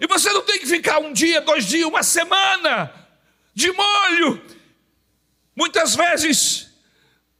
E 0.00 0.06
você 0.06 0.32
não 0.32 0.42
tem 0.42 0.58
que 0.58 0.66
ficar 0.66 0.98
um 0.98 1.12
dia, 1.12 1.40
dois 1.40 1.66
dias, 1.66 1.86
uma 1.86 2.02
semana 2.02 2.92
de 3.54 3.70
molho, 3.70 4.42
muitas 5.54 5.94
vezes 5.94 6.70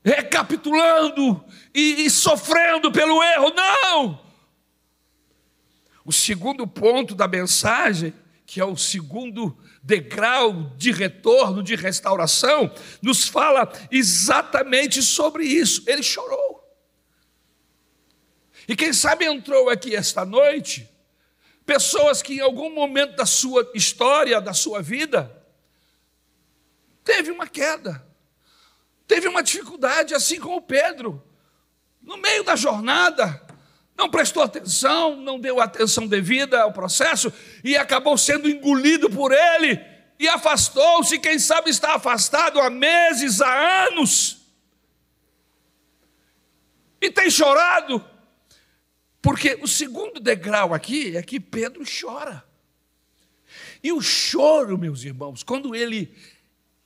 recapitulando 0.05 1.43
e, 1.75 2.05
e 2.05 2.11
sofrendo 2.11 2.93
pelo 2.93 3.23
erro. 3.23 3.51
Não! 3.55 4.21
O 6.05 6.13
segundo 6.13 6.67
ponto 6.67 7.15
da 7.15 7.27
mensagem 7.27 8.15
que 8.51 8.61
é 8.61 8.65
o 8.65 8.77
segundo 8.77 9.57
degrau 9.81 10.73
de 10.77 10.91
retorno, 10.91 11.63
de 11.63 11.77
restauração, 11.77 12.75
nos 13.01 13.29
fala 13.29 13.73
exatamente 13.93 15.01
sobre 15.03 15.45
isso. 15.45 15.85
Ele 15.87 16.03
chorou. 16.03 16.61
E 18.67 18.75
quem 18.75 18.93
sabe 18.93 19.25
entrou 19.25 19.71
aqui 19.71 19.95
esta 19.95 20.25
noite, 20.25 20.91
pessoas 21.71 22.21
que 22.21 22.35
em 22.35 22.41
algum 22.41 22.75
momento 22.75 23.15
da 23.15 23.25
sua 23.25 23.71
história, 23.77 24.41
da 24.41 24.53
sua 24.53 24.83
vida, 24.83 25.31
teve 27.05 27.31
uma 27.31 27.47
queda, 27.47 28.05
teve 29.07 29.29
uma 29.29 29.41
dificuldade, 29.41 30.13
assim 30.13 30.41
como 30.41 30.61
Pedro, 30.61 31.23
no 32.03 32.17
meio 32.17 32.43
da 32.43 32.57
jornada, 32.57 33.41
não 33.97 34.11
prestou 34.11 34.43
atenção, 34.43 35.15
não 35.15 35.39
deu 35.39 35.61
atenção 35.61 36.09
devida 36.09 36.61
ao 36.61 36.73
processo 36.73 37.33
e 37.63 37.77
acabou 37.77 38.19
sendo 38.19 38.51
engolido 38.51 39.09
por 39.09 39.31
ele 39.31 39.81
e 40.19 40.27
afastou-se, 40.27 41.21
quem 41.21 41.39
sabe 41.39 41.71
está 41.71 41.95
afastado 41.95 42.59
há 42.59 42.69
meses, 42.69 43.41
há 43.41 43.87
anos. 43.87 44.39
E 47.01 47.13
tem 47.13 47.31
chorado, 47.31 48.05
porque 49.23 49.59
o 49.63 49.67
segundo 49.69 50.21
degrau 50.21 50.73
aqui 50.73 51.17
é 51.17 51.23
que 51.23 51.39
Pedro 51.39 51.85
chora. 51.85 52.45
E 53.83 53.93
o 53.93 54.01
choro, 54.01 54.79
meus 54.79 55.05
irmãos, 55.05 55.43
quando 55.43 55.75
ele 55.75 56.15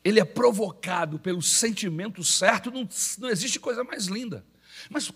ele 0.04 0.20
é 0.20 0.24
provocado 0.24 1.18
pelo 1.18 1.40
sentimento 1.40 2.22
certo, 2.22 2.70
não, 2.70 2.86
não 3.18 3.30
existe 3.30 3.58
coisa 3.58 3.82
mais 3.82 4.04
linda. 4.04 4.44
Mas 4.90 5.10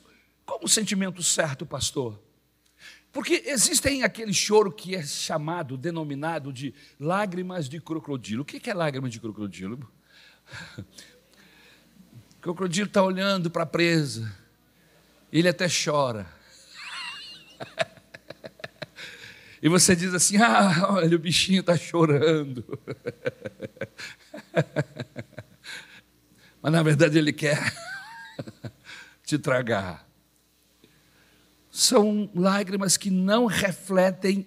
como 0.47 0.65
o 0.65 0.69
sentimento 0.69 1.23
certo, 1.23 1.67
pastor? 1.67 2.19
Porque 3.13 3.43
existem 3.47 4.03
aquele 4.03 4.33
choro 4.33 4.73
que 4.73 4.95
é 4.97 5.03
chamado, 5.03 5.77
denominado 5.77 6.51
de 6.51 6.75
lágrimas 6.99 7.69
de 7.69 7.81
crocodilo. 7.81 8.43
O 8.43 8.45
que 8.47 8.71
é 8.71 8.73
lágrima 8.73 9.11
de 9.11 9.21
crocodilo? 9.21 9.93
O 12.39 12.41
crocodilo 12.41 12.87
está 12.87 13.03
olhando 13.03 13.51
para 13.51 13.65
a 13.65 13.67
presa, 13.67 14.35
ele 15.31 15.49
até 15.49 15.67
chora. 15.69 16.38
E 19.61 19.69
você 19.69 19.97
diz 19.97 20.15
assim: 20.15 20.37
ah, 20.37 20.87
olha, 20.91 21.17
o 21.17 21.19
bichinho 21.19 21.59
está 21.59 21.77
chorando. 21.77 22.79
Mas 26.63 26.73
na 26.73 26.81
verdade 26.81 27.19
ele 27.19 27.33
quer 27.33 27.75
te 29.27 29.37
tragar 29.37 30.09
são 31.79 32.29
lágrimas 32.35 32.97
que 32.97 33.09
não 33.09 33.47
refletem 33.47 34.45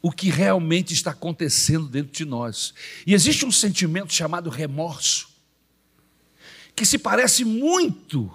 o 0.00 0.12
que 0.12 0.30
realmente 0.30 0.94
está 0.94 1.10
acontecendo 1.10 1.88
dentro 1.88 2.12
de 2.12 2.24
nós. 2.24 2.72
E 3.04 3.12
existe 3.12 3.44
um 3.44 3.50
sentimento 3.50 4.14
chamado 4.14 4.48
remorso, 4.48 5.28
que 6.76 6.86
se 6.86 6.98
parece 6.98 7.44
muito 7.44 8.32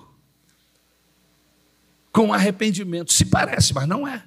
com 2.12 2.34
arrependimento. 2.34 3.12
Se 3.14 3.26
parece, 3.26 3.74
mas 3.74 3.88
não 3.88 4.08
é. 4.08 4.24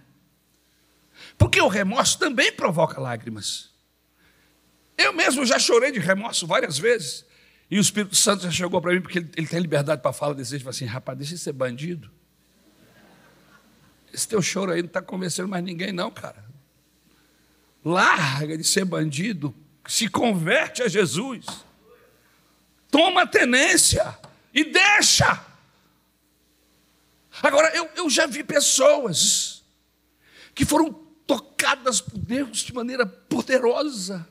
Porque 1.37 1.61
o 1.61 1.69
remorso 1.69 2.19
também 2.19 2.53
provoca 2.53 3.01
lágrimas. 3.01 3.71
Eu 4.97 5.13
mesmo 5.13 5.45
já 5.45 5.59
chorei 5.59 5.91
de 5.91 5.99
remorso 5.99 6.47
várias 6.47 6.79
vezes. 6.79 7.25
E 7.71 7.79
o 7.79 7.81
Espírito 7.81 8.15
Santo 8.15 8.45
já 8.45 8.51
chegou 8.51 8.81
para 8.81 8.93
mim, 8.93 9.01
porque 9.01 9.19
ele, 9.19 9.31
ele 9.37 9.47
tem 9.47 9.59
liberdade 9.59 10.01
para 10.01 10.13
falar 10.13 10.35
desse 10.35 10.51
jeito, 10.51 10.69
assim, 10.69 10.85
rapaz, 10.85 11.19
deixa 11.19 11.35
de 11.35 11.41
ser 11.41 11.53
bandido. 11.53 12.11
Esse 14.13 14.29
teu 14.29 14.41
choro 14.41 14.71
aí 14.71 14.81
não 14.81 14.87
está 14.87 15.03
convencendo 15.03 15.49
mais 15.49 15.65
ninguém, 15.65 15.91
não, 15.93 16.11
cara. 16.11 16.45
Larga 17.85 18.57
de 18.57 18.65
ser 18.65 18.85
bandido, 18.85 19.55
se 19.87 20.09
converte 20.09 20.83
a 20.83 20.89
Jesus. 20.89 21.47
Toma 22.91 23.27
tenência 23.27 24.17
e 24.53 24.65
deixa. 24.65 25.45
Agora, 27.43 27.75
eu, 27.77 27.89
eu 27.97 28.11
já 28.11 28.27
vi 28.27 28.43
pessoas 28.45 29.65
que 30.55 30.65
foram 30.65 30.93
tocadas 31.27 32.01
por 32.01 32.19
Deus 32.19 32.59
de 32.59 32.73
maneira 32.73 33.07
poderosa 33.07 34.27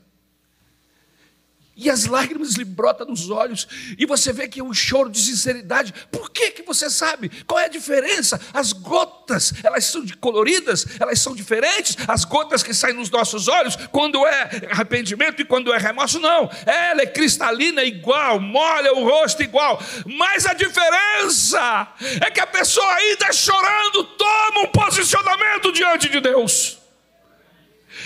e 1.75 1.89
as 1.89 2.05
lágrimas 2.05 2.53
lhe 2.53 2.63
brotam 2.63 3.07
nos 3.07 3.29
olhos, 3.29 3.67
e 3.97 4.05
você 4.05 4.31
vê 4.31 4.47
que 4.47 4.59
é 4.59 4.63
um 4.63 4.73
choro 4.73 5.09
de 5.09 5.19
sinceridade. 5.19 5.93
Por 6.11 6.29
que, 6.29 6.51
que 6.51 6.63
você 6.63 6.89
sabe? 6.89 7.31
Qual 7.45 7.59
é 7.59 7.65
a 7.65 7.69
diferença? 7.69 8.39
As 8.53 8.73
gotas, 8.73 9.53
elas 9.63 9.85
são 9.85 10.05
coloridas, 10.19 10.85
elas 10.99 11.19
são 11.19 11.35
diferentes. 11.35 11.97
As 12.07 12.25
gotas 12.25 12.61
que 12.61 12.73
saem 12.73 12.95
nos 12.95 13.09
nossos 13.09 13.47
olhos, 13.47 13.75
quando 13.91 14.25
é 14.25 14.67
arrependimento 14.69 15.41
e 15.41 15.45
quando 15.45 15.73
é 15.73 15.77
remorso, 15.77 16.19
não. 16.19 16.49
Ela 16.65 17.01
é 17.01 17.07
cristalina 17.07 17.83
igual, 17.83 18.39
molha 18.39 18.93
o 18.93 19.03
rosto 19.03 19.41
igual. 19.41 19.81
Mas 20.05 20.45
a 20.45 20.53
diferença 20.53 21.87
é 22.21 22.29
que 22.29 22.39
a 22.39 22.47
pessoa 22.47 22.93
ainda 22.93 23.31
chorando 23.31 24.03
toma 24.03 24.61
um 24.61 24.67
posicionamento 24.67 25.71
diante 25.71 26.07
de 26.09 26.19
Deus. 26.19 26.82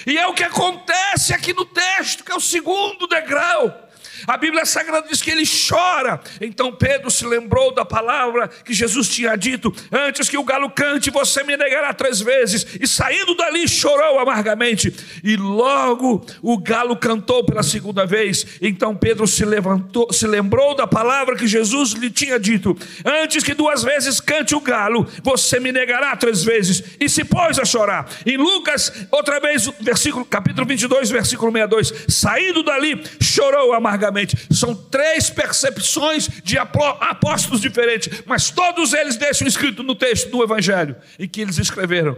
E 0.08 0.18
é 0.18 0.26
o 0.26 0.34
que 0.34 0.46
acontece 0.46 1.34
aqui 1.34 1.52
no 1.52 1.66
texto, 1.66 2.24
que 2.24 2.32
é 2.32 2.36
o 2.36 2.40
segundo 2.40 3.08
degrau. 3.08 3.87
A 4.26 4.38
Bíblia 4.38 4.66
Sagrada 4.66 5.08
diz 5.08 5.22
que 5.22 5.32
ele 5.32 5.44
chora. 5.46 6.20
Então 6.42 6.72
Pedro 6.72 7.12
se 7.12 7.26
lembrou 7.26 7.74
da 7.74 7.86
palavra 7.86 8.48
que 8.48 8.74
Jesus 8.74 9.10
tinha 9.10 9.36
dito: 9.36 9.74
Antes 9.92 10.30
que 10.30 10.38
o 10.38 10.44
galo 10.44 10.70
cante, 10.70 11.12
você 11.12 11.44
me 11.44 11.56
negará 11.56 11.94
três 11.94 12.20
vezes. 12.20 12.66
E 12.82 12.88
saindo 12.88 13.36
dali, 13.36 13.68
chorou 13.68 14.20
amargamente. 14.20 14.94
E 15.24 15.36
logo 15.36 16.26
o 16.42 16.58
galo 16.58 16.96
cantou 16.96 17.44
pela 17.44 17.64
segunda 17.64 18.06
vez. 18.06 18.46
Então 18.62 18.96
Pedro 18.96 19.28
se 19.28 19.46
levantou, 19.46 20.12
se 20.12 20.26
lembrou 20.26 20.76
da 20.76 20.88
palavra 20.88 21.36
que 21.36 21.48
Jesus 21.48 21.92
lhe 21.92 22.10
tinha 22.10 22.40
dito: 22.40 22.76
Antes 23.06 23.44
que 23.44 23.54
duas 23.54 23.84
vezes 23.84 24.20
cante 24.20 24.56
o 24.56 24.62
galo, 24.62 25.08
você 25.24 25.60
me 25.60 25.72
negará 25.72 26.16
três 26.16 26.44
vezes. 26.44 26.84
E 27.00 27.08
se 27.08 27.24
pôs 27.24 27.60
a 27.60 27.66
chorar. 27.66 28.10
Em 28.26 28.38
Lucas, 28.38 28.92
outra 29.12 29.40
vez, 29.40 29.68
versículo, 29.80 30.26
capítulo 30.26 30.66
22, 30.66 31.10
versículo 31.10 31.52
62. 31.52 32.06
Saindo 32.08 32.64
dali, 32.64 33.02
chorou 33.22 33.74
amargamente 33.74 34.07
são 34.52 34.76
três 34.76 35.30
percepções 35.30 36.28
de 36.44 36.58
apóstolos 36.58 37.62
diferentes, 37.62 38.24
mas 38.26 38.50
todos 38.50 38.94
eles 38.94 39.16
deixam 39.18 39.48
escrito 39.48 39.84
no 39.84 39.96
texto 39.96 40.30
do 40.30 40.44
Evangelho, 40.44 40.96
em 41.18 41.28
que 41.28 41.42
eles 41.42 41.58
escreveram 41.58 42.18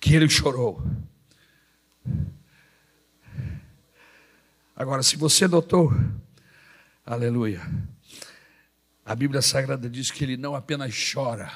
que 0.00 0.14
ele 0.14 0.28
chorou. 0.28 0.82
Agora, 4.74 5.02
se 5.02 5.16
você 5.16 5.46
notou, 5.46 5.92
aleluia, 7.06 7.60
A 9.04 9.14
Bíblia 9.14 9.42
Sagrada 9.42 9.90
diz 9.90 10.10
que 10.10 10.22
ele 10.24 10.36
não 10.36 10.54
apenas 10.54 10.94
chora, 11.12 11.52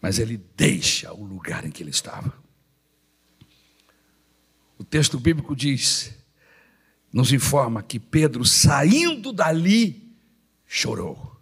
mas 0.00 0.18
ele 0.18 0.36
deixa 0.56 1.12
o 1.12 1.24
lugar 1.24 1.64
em 1.64 1.70
que 1.70 1.82
ele 1.82 1.90
estava. 1.90 2.32
O 4.76 4.84
texto 4.84 5.20
bíblico 5.20 5.54
diz, 5.54 6.12
nos 7.12 7.32
informa 7.32 7.82
que 7.82 7.98
Pedro, 7.98 8.44
saindo 8.44 9.32
dali, 9.32 10.14
chorou. 10.66 11.36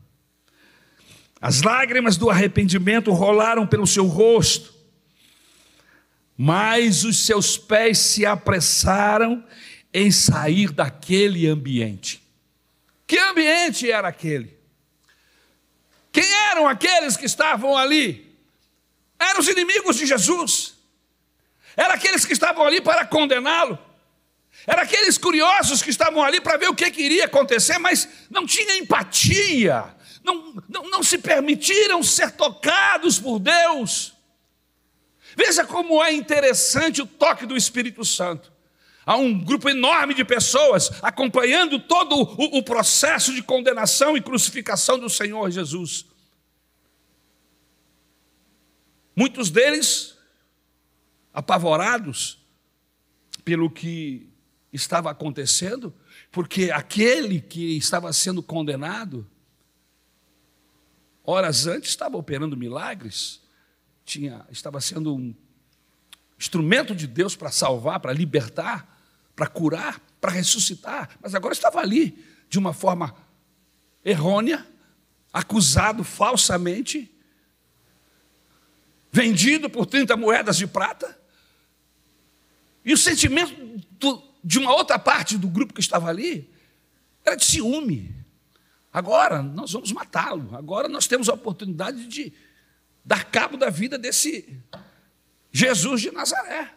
As 1.41 1.63
lágrimas 1.63 2.17
do 2.17 2.31
arrependimento 2.31 3.13
rolaram 3.13 3.67
pelo 3.67 3.87
seu 3.87 4.07
rosto, 4.07 4.75
mas 6.37 7.05
os 7.05 7.25
seus 7.25 7.59
pés 7.59 7.99
se 7.99 8.25
apressaram 8.25 9.45
em 9.93 10.11
sair 10.11 10.73
daquele 10.73 11.47
ambiente. 11.47 12.23
Que 13.07 13.19
ambiente 13.19 13.91
era 13.91 14.09
aquele? 14.09 14.57
Quem 16.11 16.25
eram 16.51 16.67
aqueles 16.67 17.17
que 17.17 17.27
estavam 17.27 17.77
ali? 17.77 18.37
Eram 19.19 19.41
os 19.41 19.49
inimigos 19.49 19.97
de 19.97 20.07
Jesus. 20.07 20.75
Eram 21.77 21.95
aqueles 21.95 22.25
que 22.25 22.33
estavam 22.33 22.65
ali 22.65 22.81
para 22.81 23.05
condená-lo. 23.07 23.79
Eram 24.69 24.83
aqueles 24.83 25.17
curiosos 25.17 25.81
que 25.81 25.89
estavam 25.89 26.23
ali 26.23 26.43
para 26.43 26.59
ver 26.59 26.69
o 26.69 26.75
que, 26.75 26.91
que 26.91 27.01
iria 27.01 27.25
acontecer, 27.25 27.79
mas 27.79 28.07
não 28.29 28.45
tinha 28.45 28.77
empatia, 28.77 29.97
não, 30.23 30.63
não, 30.69 30.83
não 30.91 31.03
se 31.03 31.17
permitiram 31.17 32.03
ser 32.03 32.33
tocados 32.33 33.19
por 33.19 33.39
Deus. 33.39 34.13
Veja 35.35 35.65
como 35.65 36.05
é 36.05 36.13
interessante 36.13 37.01
o 37.01 37.07
toque 37.07 37.47
do 37.47 37.57
Espírito 37.57 38.05
Santo. 38.05 38.53
Há 39.07 39.17
um 39.17 39.43
grupo 39.43 39.71
enorme 39.71 40.13
de 40.13 40.23
pessoas 40.23 40.91
acompanhando 41.01 41.79
todo 41.79 42.15
o, 42.15 42.59
o 42.59 42.63
processo 42.63 43.33
de 43.33 43.43
condenação 43.43 44.19
e 44.19 44.21
crucificação 44.21 44.99
do 44.99 45.09
Senhor 45.09 45.51
Jesus. 45.51 46.05
Muitos 49.17 49.49
deles 49.49 50.15
apavorados 51.33 52.39
pelo 53.47 53.71
que 53.71 54.28
estava 54.73 55.11
acontecendo, 55.11 55.95
porque 56.31 56.71
aquele 56.71 57.41
que 57.41 57.77
estava 57.77 58.13
sendo 58.13 58.43
condenado, 58.43 59.27
horas 61.25 61.67
antes 61.67 61.91
estava 61.91 62.17
operando 62.17 62.57
milagres, 62.57 63.41
tinha, 64.05 64.47
estava 64.51 64.81
sendo 64.81 65.15
um 65.15 65.35
instrumento 66.39 66.95
de 66.95 67.07
Deus 67.07 67.35
para 67.35 67.51
salvar, 67.51 68.01
para 68.01 68.13
libertar, 68.13 68.97
para 69.35 69.47
curar, 69.47 70.01
para 70.21 70.33
ressuscitar, 70.33 71.11
mas 71.21 71.35
agora 71.35 71.53
estava 71.53 71.81
ali 71.81 72.25
de 72.49 72.59
uma 72.59 72.73
forma 72.73 73.15
errônea, 74.05 74.67
acusado 75.33 76.03
falsamente, 76.03 77.11
vendido 79.13 79.69
por 79.69 79.87
30 79.87 80.17
moedas 80.17 80.57
de 80.57 80.67
prata. 80.67 81.19
E 82.85 82.93
o 82.93 82.97
sentimento 82.97 84.28
de 84.43 84.59
uma 84.59 84.75
outra 84.75 84.99
parte 84.99 85.37
do 85.37 85.49
grupo 85.49 85.75
que 85.75 85.81
estava 85.81 86.09
ali 86.09 86.51
era 87.25 87.37
de 87.37 87.45
ciúme. 87.45 88.15
Agora 88.93 89.43
nós 89.43 89.73
vamos 89.73 89.93
matá-lo. 89.93 90.57
Agora 90.57 90.89
nós 90.89 91.07
temos 91.07 91.29
a 91.29 91.35
oportunidade 91.35 92.07
de 92.07 92.33
dar 93.05 93.25
cabo 93.25 93.57
da 93.57 93.71
vida 93.71 93.99
desse 93.99 94.59
Jesus 95.53 96.01
de 96.01 96.11
Nazaré. 96.11 96.75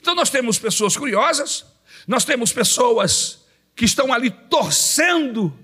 Então 0.00 0.14
nós 0.14 0.30
temos 0.30 0.58
pessoas 0.58 0.96
curiosas, 0.96 1.64
nós 2.06 2.24
temos 2.24 2.52
pessoas 2.52 3.46
que 3.74 3.84
estão 3.84 4.12
ali 4.12 4.30
torcendo 4.30 5.56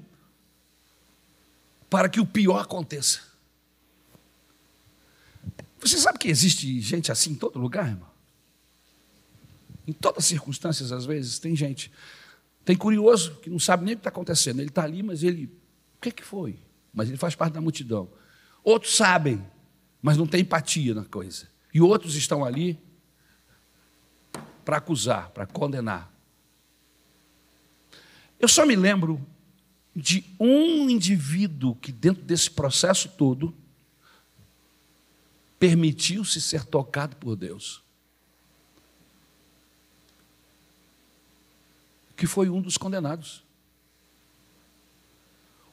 para 1.88 2.08
que 2.08 2.20
o 2.20 2.26
pior 2.26 2.60
aconteça. 2.60 3.20
Você 5.80 5.98
sabe 5.98 6.18
que 6.18 6.28
existe 6.28 6.80
gente 6.80 7.10
assim 7.10 7.32
em 7.32 7.34
todo 7.34 7.58
lugar, 7.58 7.88
irmão? 7.88 8.11
Em 9.86 9.92
todas 9.92 10.24
as 10.24 10.26
circunstâncias, 10.26 10.92
às 10.92 11.04
vezes, 11.04 11.38
tem 11.38 11.56
gente. 11.56 11.90
Tem 12.64 12.76
curioso 12.76 13.36
que 13.36 13.50
não 13.50 13.58
sabe 13.58 13.84
nem 13.84 13.94
o 13.94 13.96
que 13.96 14.00
está 14.00 14.10
acontecendo. 14.10 14.60
Ele 14.60 14.68
está 14.68 14.84
ali, 14.84 15.02
mas 15.02 15.22
ele. 15.22 15.46
O 15.96 16.00
que, 16.00 16.10
que 16.10 16.24
foi? 16.24 16.58
Mas 16.92 17.08
ele 17.08 17.18
faz 17.18 17.34
parte 17.34 17.54
da 17.54 17.60
multidão. 17.60 18.10
Outros 18.62 18.94
sabem, 18.96 19.44
mas 20.00 20.16
não 20.16 20.26
tem 20.26 20.42
empatia 20.42 20.94
na 20.94 21.04
coisa. 21.04 21.48
E 21.74 21.80
outros 21.80 22.14
estão 22.14 22.44
ali 22.44 22.78
para 24.64 24.76
acusar, 24.76 25.30
para 25.30 25.46
condenar. 25.46 26.12
Eu 28.38 28.48
só 28.48 28.66
me 28.66 28.76
lembro 28.76 29.24
de 29.94 30.24
um 30.38 30.88
indivíduo 30.88 31.74
que, 31.76 31.92
dentro 31.92 32.22
desse 32.22 32.50
processo 32.50 33.08
todo, 33.10 33.54
permitiu-se 35.58 36.40
ser 36.40 36.64
tocado 36.64 37.16
por 37.16 37.36
Deus. 37.36 37.81
Que 42.22 42.26
foi 42.28 42.48
um 42.48 42.62
dos 42.62 42.78
condenados. 42.78 43.42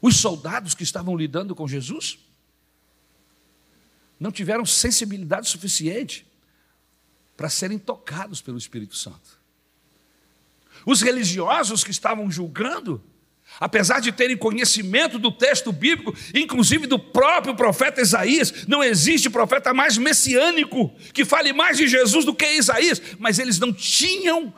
Os 0.01 0.15
soldados 0.15 0.73
que 0.73 0.81
estavam 0.81 1.15
lidando 1.15 1.53
com 1.53 1.67
Jesus 1.67 2.17
não 4.19 4.31
tiveram 4.31 4.65
sensibilidade 4.65 5.47
suficiente 5.47 6.25
para 7.37 7.49
serem 7.49 7.77
tocados 7.77 8.41
pelo 8.41 8.57
Espírito 8.57 8.95
Santo. 8.95 9.39
Os 10.87 11.03
religiosos 11.03 11.83
que 11.83 11.91
estavam 11.91 12.31
julgando, 12.31 12.99
apesar 13.59 13.99
de 13.99 14.11
terem 14.11 14.35
conhecimento 14.35 15.19
do 15.19 15.31
texto 15.31 15.71
bíblico, 15.71 16.17
inclusive 16.33 16.87
do 16.87 16.97
próprio 16.97 17.55
profeta 17.55 18.01
Isaías, 18.01 18.65
não 18.65 18.83
existe 18.83 19.29
profeta 19.29 19.71
mais 19.71 19.99
messiânico 19.99 20.89
que 21.13 21.23
fale 21.23 21.53
mais 21.53 21.77
de 21.77 21.87
Jesus 21.87 22.25
do 22.25 22.33
que 22.33 22.53
Isaías, 22.53 22.99
mas 23.19 23.37
eles 23.37 23.59
não 23.59 23.71
tinham 23.71 24.51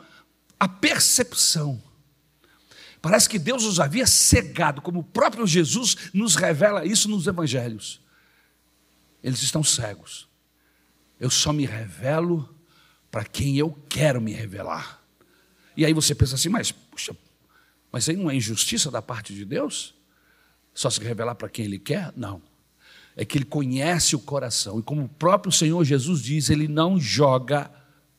a 0.62 0.68
percepção. 0.68 1.82
Parece 3.00 3.28
que 3.28 3.36
Deus 3.36 3.64
os 3.64 3.80
havia 3.80 4.06
cegado, 4.06 4.80
como 4.80 5.00
o 5.00 5.02
próprio 5.02 5.44
Jesus 5.44 5.96
nos 6.14 6.36
revela 6.36 6.86
isso 6.86 7.08
nos 7.08 7.26
evangelhos. 7.26 8.00
Eles 9.24 9.42
estão 9.42 9.64
cegos. 9.64 10.28
Eu 11.18 11.30
só 11.30 11.52
me 11.52 11.66
revelo 11.66 12.48
para 13.10 13.24
quem 13.24 13.58
eu 13.58 13.76
quero 13.88 14.20
me 14.20 14.32
revelar. 14.32 15.02
E 15.76 15.84
aí 15.84 15.92
você 15.92 16.14
pensa 16.14 16.36
assim, 16.36 16.48
mas, 16.48 16.70
puxa, 16.70 17.16
mas 17.90 18.08
aí 18.08 18.14
não 18.14 18.30
é 18.30 18.36
injustiça 18.36 18.88
da 18.88 19.02
parte 19.02 19.34
de 19.34 19.44
Deus? 19.44 19.96
Só 20.72 20.88
se 20.90 21.00
revelar 21.00 21.34
para 21.34 21.48
quem 21.48 21.64
Ele 21.64 21.80
quer? 21.80 22.12
Não. 22.14 22.40
É 23.16 23.24
que 23.24 23.36
Ele 23.36 23.46
conhece 23.46 24.14
o 24.14 24.20
coração. 24.20 24.78
E 24.78 24.82
como 24.84 25.02
o 25.02 25.08
próprio 25.08 25.50
Senhor 25.50 25.82
Jesus 25.84 26.22
diz, 26.22 26.50
Ele 26.50 26.68
não 26.68 27.00
joga 27.00 27.68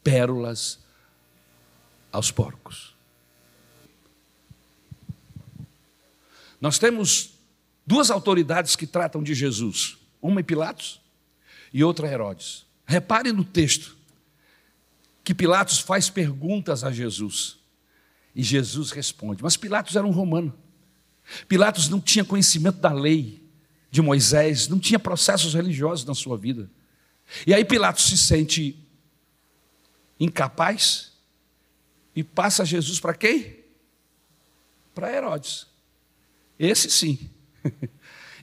pérolas 0.03 0.82
aos 2.13 2.31
porcos. 2.31 2.95
Nós 6.61 6.79
temos 6.79 7.31
duas 7.85 8.09
autoridades 8.09 8.75
que 8.77 8.87
tratam 8.87 9.21
de 9.21 9.33
Jesus, 9.33 9.97
uma 10.21 10.39
é 10.39 10.43
Pilatos 10.43 11.01
e 11.73 11.83
outra 11.83 12.07
é 12.07 12.13
Herodes. 12.13 12.65
Reparem 12.85 13.33
no 13.33 13.43
texto 13.43 13.97
que 15.23 15.33
Pilatos 15.33 15.79
faz 15.79 16.09
perguntas 16.09 16.83
a 16.83 16.91
Jesus 16.91 17.57
e 18.35 18.43
Jesus 18.43 18.91
responde. 18.91 19.43
Mas 19.43 19.57
Pilatos 19.57 19.95
era 19.95 20.05
um 20.05 20.11
romano. 20.11 20.53
Pilatos 21.47 21.89
não 21.89 21.99
tinha 21.99 22.23
conhecimento 22.23 22.77
da 22.77 22.93
lei 22.93 23.41
de 23.89 24.01
Moisés, 24.01 24.67
não 24.67 24.79
tinha 24.79 24.99
processos 24.99 25.53
religiosos 25.53 26.05
na 26.05 26.13
sua 26.13 26.37
vida. 26.37 26.69
E 27.47 27.53
aí 27.53 27.65
Pilatos 27.65 28.05
se 28.05 28.17
sente 28.17 28.77
incapaz 30.19 31.12
e 32.15 32.23
passa 32.23 32.65
Jesus 32.65 32.99
para 32.99 33.13
quem? 33.13 33.63
Para 34.93 35.11
Herodes. 35.11 35.67
Esse 36.57 36.89
sim. 36.89 37.29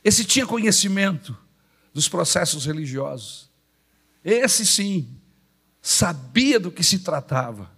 Esse 0.03 0.25
tinha 0.25 0.47
conhecimento 0.47 1.37
dos 1.93 2.09
processos 2.09 2.67
religiosos. 2.67 3.51
Esse 4.25 4.67
sim 4.67 5.09
sabia 5.81 6.59
do 6.59 6.71
que 6.71 6.83
se 6.83 7.01
tratava. 7.01 7.71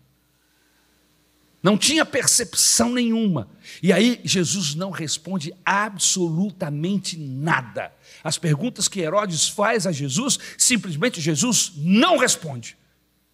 Não 1.63 1.79
tinha 1.79 2.05
percepção 2.05 2.93
nenhuma. 2.93 3.49
E 3.81 3.93
aí 3.93 4.21
Jesus 4.25 4.75
não 4.75 4.91
responde 4.91 5.55
absolutamente 5.65 7.17
nada. 7.17 7.93
As 8.25 8.37
perguntas 8.37 8.89
que 8.89 9.01
Herodes 9.01 9.49
faz 9.49 9.87
a 9.87 9.93
Jesus, 9.93 10.39
simplesmente 10.59 11.21
Jesus 11.21 11.73
não 11.77 12.19
responde. 12.19 12.77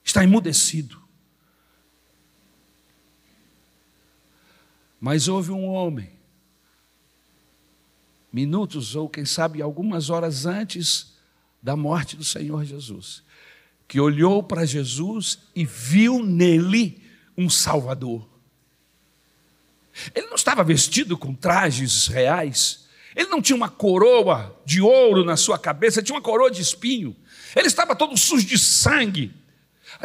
Está 0.04 0.22
emudecido. 0.22 1.07
Mas 5.00 5.28
houve 5.28 5.52
um 5.52 5.66
homem, 5.66 6.10
minutos 8.32 8.96
ou 8.96 9.08
quem 9.08 9.24
sabe 9.24 9.62
algumas 9.62 10.10
horas 10.10 10.44
antes 10.44 11.16
da 11.62 11.76
morte 11.76 12.16
do 12.16 12.24
Senhor 12.24 12.64
Jesus, 12.64 13.22
que 13.86 14.00
olhou 14.00 14.42
para 14.42 14.66
Jesus 14.66 15.38
e 15.54 15.64
viu 15.64 16.22
nele 16.22 17.02
um 17.36 17.48
Salvador. 17.48 18.28
Ele 20.14 20.26
não 20.26 20.36
estava 20.36 20.62
vestido 20.62 21.16
com 21.16 21.34
trajes 21.34 22.06
reais, 22.06 22.86
Ele 23.16 23.28
não 23.28 23.42
tinha 23.42 23.56
uma 23.56 23.68
coroa 23.68 24.60
de 24.64 24.80
ouro 24.80 25.24
na 25.24 25.36
sua 25.36 25.58
cabeça, 25.58 26.02
tinha 26.02 26.14
uma 26.14 26.22
coroa 26.22 26.50
de 26.50 26.62
espinho. 26.62 27.16
Ele 27.56 27.66
estava 27.66 27.96
todo 27.96 28.16
sujo 28.16 28.46
de 28.46 28.58
sangue. 28.58 29.34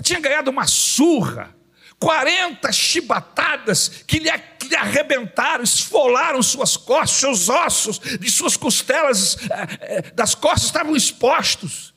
Tinha 0.02 0.20
ganhado 0.20 0.50
uma 0.50 0.66
surra. 0.66 1.56
40 2.00 2.72
chibatadas 2.72 4.04
que 4.08 4.20
lhe, 4.20 4.30
lhe 4.74 4.76
arrebentaram, 4.76 5.64
esfolaram 5.64 6.42
suas 6.42 6.76
costas, 6.76 7.20
seus 7.20 7.50
ossos, 7.50 8.00
de 8.00 8.30
suas 8.32 8.58
costelas, 8.58 9.38
eh, 9.38 9.68
eh, 9.82 10.02
das 10.14 10.34
costas 10.34 10.64
estavam 10.64 10.96
expostos. 10.96 11.94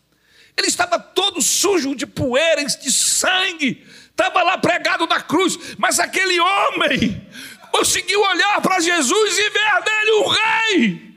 Ele 0.57 0.69
estava 0.69 0.99
todo 0.99 1.41
sujo 1.41 1.95
de 1.95 2.07
poeira, 2.07 2.65
de 2.65 2.93
sangue, 2.93 3.87
estava 4.11 4.43
lá 4.43 4.59
pregado 4.59 5.07
na 5.07 5.21
cruz, 5.21 5.59
mas 5.79 5.99
aquele 5.99 6.39
homem 6.39 7.27
conseguiu 7.73 8.21
olhar 8.21 8.61
para 8.61 8.81
Jesus 8.81 9.39
e 9.39 9.51
ver 9.51 9.85
nele 9.85 10.11
o 10.11 10.29
Rei, 10.29 11.17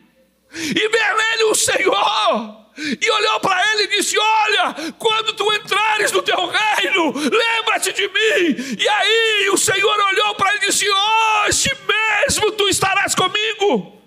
e 0.53 0.89
ver 0.89 1.15
nele 1.15 1.43
o 1.43 1.55
Senhor. 1.55 2.58
E 3.01 3.11
olhou 3.11 3.39
para 3.39 3.73
ele 3.73 3.83
e 3.83 3.97
disse: 3.97 4.17
Olha, 4.17 4.93
quando 4.97 5.33
tu 5.33 5.51
entrares 5.53 6.11
no 6.11 6.21
teu 6.21 6.37
reino, 6.47 7.13
lembra-te 7.13 7.93
de 7.93 8.07
mim. 8.07 8.77
E 8.79 8.87
aí 8.87 9.49
o 9.51 9.57
Senhor 9.57 9.99
olhou 9.99 10.35
para 10.35 10.55
ele 10.55 10.65
e 10.65 10.67
disse: 10.67 10.85
Hoje 10.89 11.69
mesmo 11.87 12.51
tu 12.53 12.67
estarás 12.67 13.13
comigo. 13.15 13.99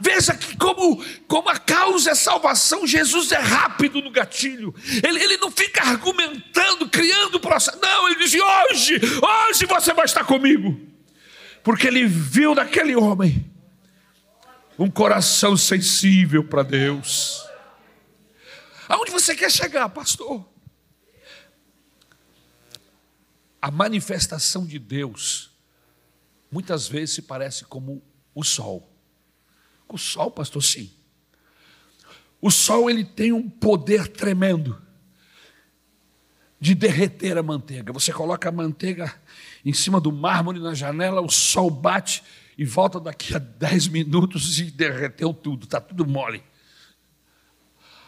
Veja 0.00 0.34
que 0.34 0.56
como, 0.56 1.02
como 1.26 1.48
a 1.48 1.58
causa 1.58 2.10
é 2.10 2.14
salvação, 2.14 2.86
Jesus 2.86 3.32
é 3.32 3.38
rápido 3.38 4.02
no 4.02 4.10
gatilho. 4.10 4.74
Ele, 5.02 5.22
ele 5.22 5.36
não 5.38 5.50
fica 5.50 5.82
argumentando, 5.82 6.88
criando 6.88 7.40
processo. 7.40 7.78
Não, 7.80 8.08
ele 8.08 8.16
diz: 8.16 8.34
hoje, 8.34 8.94
hoje 8.96 9.66
você 9.66 9.94
vai 9.94 10.04
estar 10.04 10.24
comigo. 10.24 10.78
Porque 11.62 11.86
ele 11.86 12.04
viu 12.06 12.54
naquele 12.54 12.94
homem 12.94 13.50
um 14.78 14.90
coração 14.90 15.56
sensível 15.56 16.44
para 16.44 16.62
Deus. 16.62 17.42
Aonde 18.88 19.10
você 19.10 19.34
quer 19.34 19.50
chegar, 19.50 19.88
pastor? 19.88 20.46
A 23.60 23.70
manifestação 23.70 24.66
de 24.66 24.78
Deus 24.78 25.50
muitas 26.50 26.86
vezes 26.86 27.14
se 27.14 27.22
parece 27.22 27.64
como 27.64 28.02
o 28.34 28.44
sol. 28.44 28.90
O 29.88 29.96
sol, 29.96 30.30
pastor, 30.30 30.62
sim. 30.62 30.92
O 32.40 32.50
sol 32.50 32.90
ele 32.90 33.04
tem 33.04 33.32
um 33.32 33.48
poder 33.48 34.08
tremendo 34.08 34.80
de 36.60 36.74
derreter 36.74 37.36
a 37.36 37.42
manteiga. 37.42 37.92
Você 37.92 38.12
coloca 38.12 38.48
a 38.48 38.52
manteiga 38.52 39.14
em 39.64 39.72
cima 39.72 40.00
do 40.00 40.12
mármore 40.12 40.60
na 40.60 40.74
janela, 40.74 41.20
o 41.20 41.30
sol 41.30 41.70
bate 41.70 42.22
e 42.56 42.64
volta 42.64 43.00
daqui 43.00 43.34
a 43.34 43.38
10 43.38 43.88
minutos 43.88 44.58
e 44.58 44.70
derreteu 44.70 45.32
tudo, 45.32 45.64
está 45.64 45.80
tudo 45.80 46.06
mole. 46.06 46.42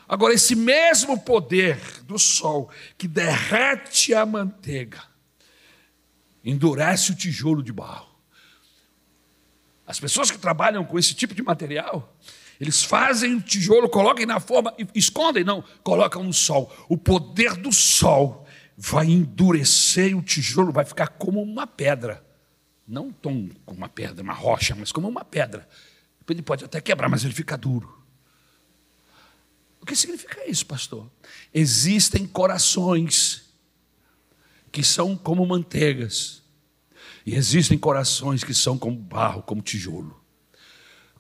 Agora, 0.09 0.35
esse 0.35 0.55
mesmo 0.55 1.19
poder 1.19 1.79
do 2.05 2.19
sol 2.19 2.71
que 2.97 3.09
derrete 3.09 4.15
a 4.15 4.25
manteiga, 4.25 5.03
endurece 6.45 7.11
o 7.11 7.17
tijolo 7.17 7.63
de 7.63 7.73
barro. 7.73 8.15
As 9.87 9.99
pessoas 9.99 10.31
que 10.31 10.39
trabalham 10.39 10.85
com 10.85 10.99
esse 10.99 11.15
tipo 11.15 11.35
de 11.35 11.43
material, 11.43 12.17
eles 12.61 12.83
fazem 12.83 13.35
o 13.35 13.41
tijolo, 13.41 13.89
colocam 13.89 14.27
na 14.27 14.41
forma, 14.41 14.75
escondem, 14.95 15.45
não, 15.45 15.63
colocam 15.83 16.23
no 16.23 16.33
sol. 16.33 16.75
O 16.89 16.97
poder 16.97 17.55
do 17.55 17.73
sol 17.73 18.47
vai 18.77 19.07
endurecer 19.07 20.17
o 20.17 20.23
tijolo, 20.23 20.73
vai 20.73 20.85
ficar 20.85 21.09
como 21.09 21.43
uma 21.43 21.67
pedra. 21.67 22.25
Não 22.87 23.11
tão 23.11 23.49
como 23.65 23.79
uma 23.79 23.89
pedra, 23.89 24.23
uma 24.23 24.33
rocha, 24.33 24.75
mas 24.75 24.93
como 24.93 25.09
uma 25.09 25.25
pedra. 25.25 25.69
Ele 26.29 26.43
pode 26.43 26.65
até 26.65 26.81
quebrar, 26.81 27.09
mas 27.09 27.25
ele 27.25 27.35
fica 27.35 27.57
duro. 27.57 28.06
O 29.87 29.89
que 29.89 29.95
significa 29.95 30.41
isso, 30.51 30.67
pastor? 30.67 31.09
Existem 31.55 32.27
corações 32.27 33.45
que 34.73 34.83
são 34.83 35.17
como 35.17 35.47
manteigas, 35.47 36.43
e 37.25 37.37
existem 37.37 37.79
corações 37.79 38.43
que 38.43 38.53
são 38.53 38.77
como 38.77 38.97
barro, 38.97 39.43
como 39.43 39.63
tijolo. 39.63 40.21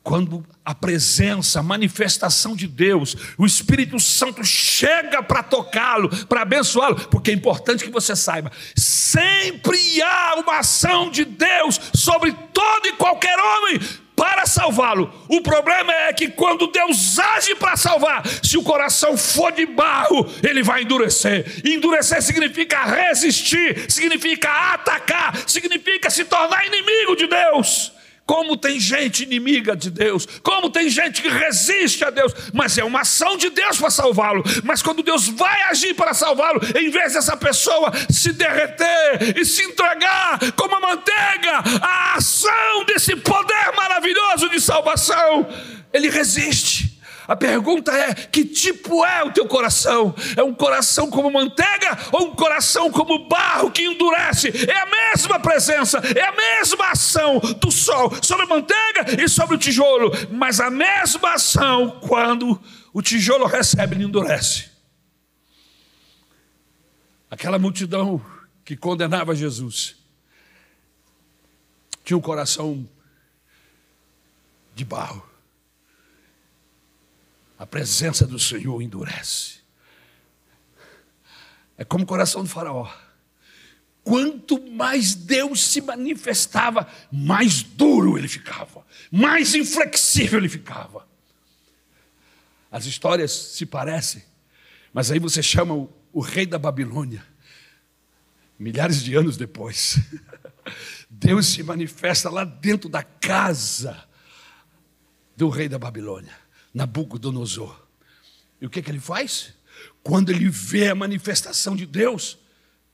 Quando 0.02 0.44
a 0.64 0.74
presença, 0.74 1.60
a 1.60 1.62
manifestação 1.62 2.56
de 2.56 2.66
Deus, 2.66 3.16
o 3.38 3.46
Espírito 3.46 4.00
Santo 4.00 4.44
chega 4.44 5.22
para 5.22 5.44
tocá-lo, 5.44 6.08
para 6.26 6.42
abençoá-lo, 6.42 6.96
porque 7.08 7.30
é 7.30 7.34
importante 7.34 7.84
que 7.84 7.90
você 7.90 8.16
saiba: 8.16 8.50
sempre 8.74 10.02
há 10.02 10.40
uma 10.40 10.58
ação 10.58 11.08
de 11.08 11.24
Deus 11.24 11.80
sobre 11.94 12.32
todo 12.32 12.88
e 12.88 12.94
qualquer 12.94 13.38
homem, 13.38 13.78
para 14.16 14.46
salvá-lo. 14.46 15.12
O 15.28 15.42
problema 15.42 15.92
é 15.92 16.12
que 16.14 16.28
quando 16.28 16.68
Deus 16.68 17.18
age 17.18 17.54
para 17.54 17.76
salvar, 17.76 18.22
se 18.42 18.56
o 18.56 18.62
coração 18.62 19.16
for 19.16 19.52
de 19.52 19.66
barro, 19.66 20.26
ele 20.42 20.62
vai 20.62 20.82
endurecer. 20.82 21.60
Endurecer 21.62 22.22
significa 22.22 22.82
resistir, 22.84 23.90
significa 23.90 24.48
atacar, 24.72 25.36
significa 25.46 26.08
se 26.08 26.24
tornar 26.24 26.66
inimigo 26.66 27.14
de 27.14 27.26
Deus. 27.26 27.92
Como 28.26 28.56
tem 28.56 28.80
gente 28.80 29.22
inimiga 29.22 29.76
de 29.76 29.88
Deus, 29.88 30.26
como 30.42 30.68
tem 30.68 30.90
gente 30.90 31.22
que 31.22 31.28
resiste 31.28 32.04
a 32.04 32.10
Deus, 32.10 32.34
mas 32.52 32.76
é 32.76 32.82
uma 32.82 33.02
ação 33.02 33.36
de 33.36 33.48
Deus 33.50 33.78
para 33.78 33.88
salvá-lo. 33.88 34.42
Mas 34.64 34.82
quando 34.82 35.00
Deus 35.00 35.28
vai 35.28 35.62
agir 35.70 35.94
para 35.94 36.12
salvá-lo, 36.12 36.60
em 36.76 36.90
vez 36.90 37.12
dessa 37.12 37.36
pessoa 37.36 37.92
se 38.10 38.32
derreter 38.32 39.38
e 39.38 39.44
se 39.44 39.62
entregar 39.62 40.40
como 40.56 40.74
a 40.74 40.80
manteiga, 40.80 41.62
a 41.80 42.14
ação 42.16 42.84
desse 42.84 43.14
poder 43.14 43.72
maravilhoso 43.76 44.50
de 44.50 44.60
salvação, 44.60 45.48
ele 45.92 46.10
resiste. 46.10 46.95
A 47.26 47.34
pergunta 47.34 47.92
é: 47.92 48.14
que 48.14 48.44
tipo 48.44 49.04
é 49.04 49.24
o 49.24 49.32
teu 49.32 49.46
coração? 49.46 50.14
É 50.36 50.42
um 50.42 50.54
coração 50.54 51.10
como 51.10 51.30
manteiga 51.30 51.98
ou 52.12 52.28
um 52.28 52.34
coração 52.34 52.90
como 52.90 53.28
barro 53.28 53.70
que 53.70 53.82
endurece? 53.82 54.48
É 54.68 54.80
a 54.80 54.86
mesma 54.86 55.40
presença, 55.40 55.98
é 55.98 56.22
a 56.22 56.32
mesma 56.32 56.90
ação 56.90 57.38
do 57.38 57.70
sol 57.70 58.12
sobre 58.22 58.44
a 58.44 58.48
manteiga 58.48 59.22
e 59.22 59.28
sobre 59.28 59.56
o 59.56 59.58
tijolo, 59.58 60.12
mas 60.30 60.60
a 60.60 60.70
mesma 60.70 61.34
ação 61.34 62.00
quando 62.00 62.60
o 62.92 63.02
tijolo 63.02 63.46
recebe 63.46 63.96
e 63.96 64.04
endurece. 64.04 64.70
Aquela 67.30 67.58
multidão 67.58 68.24
que 68.64 68.76
condenava 68.76 69.34
Jesus 69.34 69.96
tinha 72.04 72.16
um 72.16 72.20
coração 72.20 72.88
de 74.76 74.84
barro. 74.84 75.35
A 77.58 77.66
presença 77.66 78.26
do 78.26 78.38
Senhor 78.38 78.82
endurece. 78.82 79.56
É 81.78 81.84
como 81.84 82.04
o 82.04 82.06
coração 82.06 82.42
do 82.42 82.48
faraó. 82.48 82.90
Quanto 84.02 84.62
mais 84.70 85.14
Deus 85.14 85.66
se 85.66 85.80
manifestava, 85.80 86.86
mais 87.10 87.62
duro 87.62 88.16
ele 88.16 88.28
ficava, 88.28 88.86
mais 89.10 89.54
inflexível 89.54 90.38
ele 90.38 90.48
ficava. 90.48 91.06
As 92.70 92.86
histórias 92.86 93.32
se 93.32 93.66
parecem, 93.66 94.22
mas 94.92 95.10
aí 95.10 95.18
você 95.18 95.42
chama 95.42 95.74
o, 95.74 95.92
o 96.12 96.20
rei 96.20 96.46
da 96.46 96.58
Babilônia, 96.58 97.26
milhares 98.58 99.02
de 99.02 99.14
anos 99.16 99.36
depois. 99.36 99.98
Deus 101.10 101.46
se 101.46 101.62
manifesta 101.62 102.30
lá 102.30 102.44
dentro 102.44 102.88
da 102.88 103.02
casa 103.02 104.04
do 105.36 105.48
rei 105.48 105.68
da 105.68 105.78
Babilônia. 105.78 106.45
Nabucodonosor. 106.76 107.74
E 108.60 108.66
o 108.66 108.70
que, 108.70 108.82
que 108.82 108.90
ele 108.90 109.00
faz? 109.00 109.54
Quando 110.02 110.28
ele 110.28 110.46
vê 110.50 110.88
a 110.90 110.94
manifestação 110.94 111.74
de 111.74 111.86
Deus, 111.86 112.36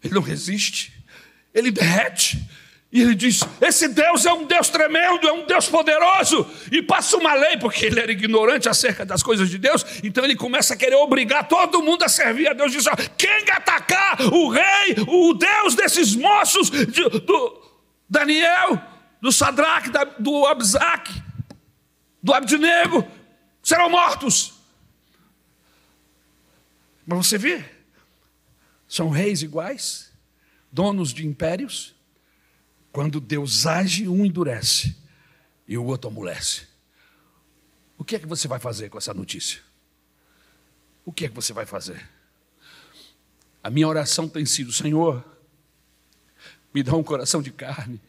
ele 0.02 0.14
não 0.14 0.22
resiste, 0.22 1.04
ele 1.52 1.72
derrete. 1.72 2.48
E 2.92 3.00
ele 3.00 3.16
diz: 3.16 3.40
Esse 3.60 3.88
Deus 3.88 4.24
é 4.24 4.32
um 4.32 4.44
Deus 4.44 4.68
tremendo, 4.68 5.26
é 5.26 5.32
um 5.32 5.46
Deus 5.46 5.68
poderoso. 5.68 6.46
E 6.70 6.80
passa 6.80 7.16
uma 7.16 7.34
lei, 7.34 7.56
porque 7.56 7.86
ele 7.86 7.98
era 7.98 8.12
ignorante 8.12 8.68
acerca 8.68 9.04
das 9.04 9.20
coisas 9.20 9.50
de 9.50 9.58
Deus. 9.58 9.84
Então 10.04 10.22
ele 10.22 10.36
começa 10.36 10.74
a 10.74 10.76
querer 10.76 10.96
obrigar 10.96 11.48
todo 11.48 11.82
mundo 11.82 12.04
a 12.04 12.08
servir 12.08 12.48
a 12.48 12.52
Deus. 12.52 12.70
Diz: 12.70 12.84
Quem 13.18 13.50
atacar 13.50 14.20
o 14.32 14.48
rei, 14.48 14.94
o 15.08 15.34
Deus 15.34 15.74
desses 15.74 16.14
moços, 16.14 16.70
de, 16.70 17.08
do 17.20 17.62
Daniel, 18.08 18.80
do 19.20 19.32
Sadraque, 19.32 19.90
do 20.20 20.46
Abzaque, 20.46 21.20
do 22.22 22.32
Abdinego, 22.32 23.04
serão 23.62 23.88
mortos. 23.88 24.54
Mas 27.06 27.26
você 27.26 27.38
vê, 27.38 27.64
são 28.88 29.08
reis 29.08 29.42
iguais, 29.42 30.12
donos 30.70 31.12
de 31.12 31.26
impérios. 31.26 31.94
Quando 32.90 33.20
Deus 33.20 33.66
age, 33.66 34.06
um 34.08 34.24
endurece 34.24 34.96
e 35.66 35.78
o 35.78 35.84
outro 35.84 36.10
amolece. 36.10 36.66
O 37.96 38.04
que 38.04 38.16
é 38.16 38.18
que 38.18 38.26
você 38.26 38.46
vai 38.48 38.58
fazer 38.58 38.90
com 38.90 38.98
essa 38.98 39.14
notícia? 39.14 39.60
O 41.04 41.12
que 41.12 41.24
é 41.24 41.28
que 41.28 41.34
você 41.34 41.52
vai 41.52 41.64
fazer? 41.64 42.08
A 43.62 43.70
minha 43.70 43.88
oração 43.88 44.28
tem 44.28 44.44
sido: 44.44 44.72
Senhor, 44.72 45.24
me 46.74 46.82
dá 46.82 46.94
um 46.94 47.02
coração 47.02 47.40
de 47.40 47.50
carne, 47.50 48.00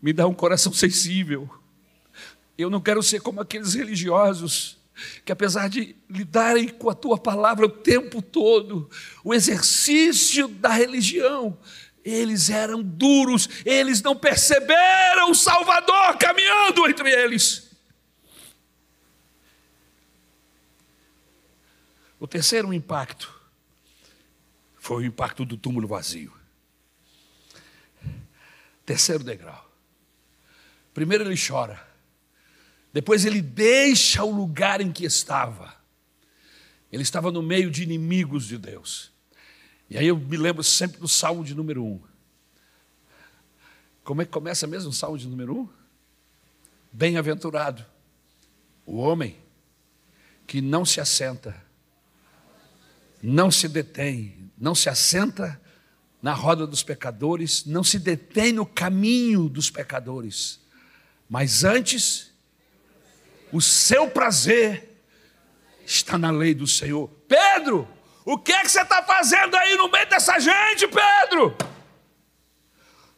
me 0.00 0.12
dá 0.12 0.26
um 0.26 0.34
coração 0.34 0.72
sensível 0.72 1.50
Eu 2.56 2.70
não 2.70 2.80
quero 2.80 3.02
ser 3.02 3.20
como 3.20 3.40
aqueles 3.40 3.74
religiosos 3.74 4.78
que, 5.24 5.32
apesar 5.32 5.68
de 5.68 5.94
lidarem 6.08 6.68
com 6.68 6.88
a 6.88 6.94
tua 6.94 7.18
palavra 7.18 7.66
o 7.66 7.70
tempo 7.70 8.22
todo, 8.22 8.90
o 9.22 9.34
exercício 9.34 10.48
da 10.48 10.70
religião, 10.70 11.58
eles 12.04 12.48
eram 12.48 12.82
duros, 12.82 13.48
eles 13.64 14.00
não 14.00 14.16
perceberam 14.16 15.30
o 15.30 15.34
Salvador 15.34 16.16
caminhando 16.18 16.88
entre 16.88 17.10
eles. 17.10 17.70
O 22.18 22.26
terceiro 22.26 22.72
impacto 22.72 23.34
foi 24.76 25.02
o 25.02 25.06
impacto 25.06 25.44
do 25.44 25.56
túmulo 25.56 25.86
vazio. 25.86 26.32
Terceiro 28.86 29.22
degrau. 29.22 29.68
Primeiro 30.94 31.24
ele 31.24 31.36
chora. 31.36 31.85
Depois 32.96 33.26
ele 33.26 33.42
deixa 33.42 34.24
o 34.24 34.34
lugar 34.34 34.80
em 34.80 34.90
que 34.90 35.04
estava. 35.04 35.76
Ele 36.90 37.02
estava 37.02 37.30
no 37.30 37.42
meio 37.42 37.70
de 37.70 37.82
inimigos 37.82 38.46
de 38.46 38.56
Deus. 38.56 39.12
E 39.90 39.98
aí 39.98 40.06
eu 40.06 40.16
me 40.16 40.38
lembro 40.38 40.64
sempre 40.64 40.98
do 40.98 41.06
Salmo 41.06 41.44
de 41.44 41.54
número 41.54 41.84
um. 41.84 42.00
Como 44.02 44.22
é 44.22 44.24
que 44.24 44.30
começa 44.30 44.66
mesmo 44.66 44.88
o 44.88 44.94
Salmo 44.94 45.18
de 45.18 45.28
número 45.28 45.54
um? 45.54 45.68
Bem-aventurado 46.90 47.84
o 48.86 48.96
homem 48.96 49.36
que 50.46 50.62
não 50.62 50.86
se 50.86 50.98
assenta, 50.98 51.54
não 53.22 53.50
se 53.50 53.68
detém, 53.68 54.50
não 54.56 54.74
se 54.74 54.88
assenta 54.88 55.60
na 56.22 56.32
roda 56.32 56.66
dos 56.66 56.82
pecadores, 56.82 57.66
não 57.66 57.84
se 57.84 57.98
detém 57.98 58.52
no 58.52 58.64
caminho 58.64 59.50
dos 59.50 59.68
pecadores, 59.68 60.58
mas 61.28 61.62
antes, 61.62 62.34
o 63.56 63.60
seu 63.60 64.10
prazer 64.10 65.00
está 65.86 66.18
na 66.18 66.30
lei 66.30 66.54
do 66.54 66.66
Senhor. 66.66 67.08
Pedro, 67.26 67.88
o 68.24 68.36
que 68.36 68.52
é 68.52 68.60
que 68.60 68.70
você 68.70 68.82
está 68.82 69.02
fazendo 69.02 69.56
aí 69.56 69.76
no 69.76 69.88
meio 69.88 70.06
dessa 70.08 70.38
gente, 70.38 70.86
Pedro? 70.86 71.56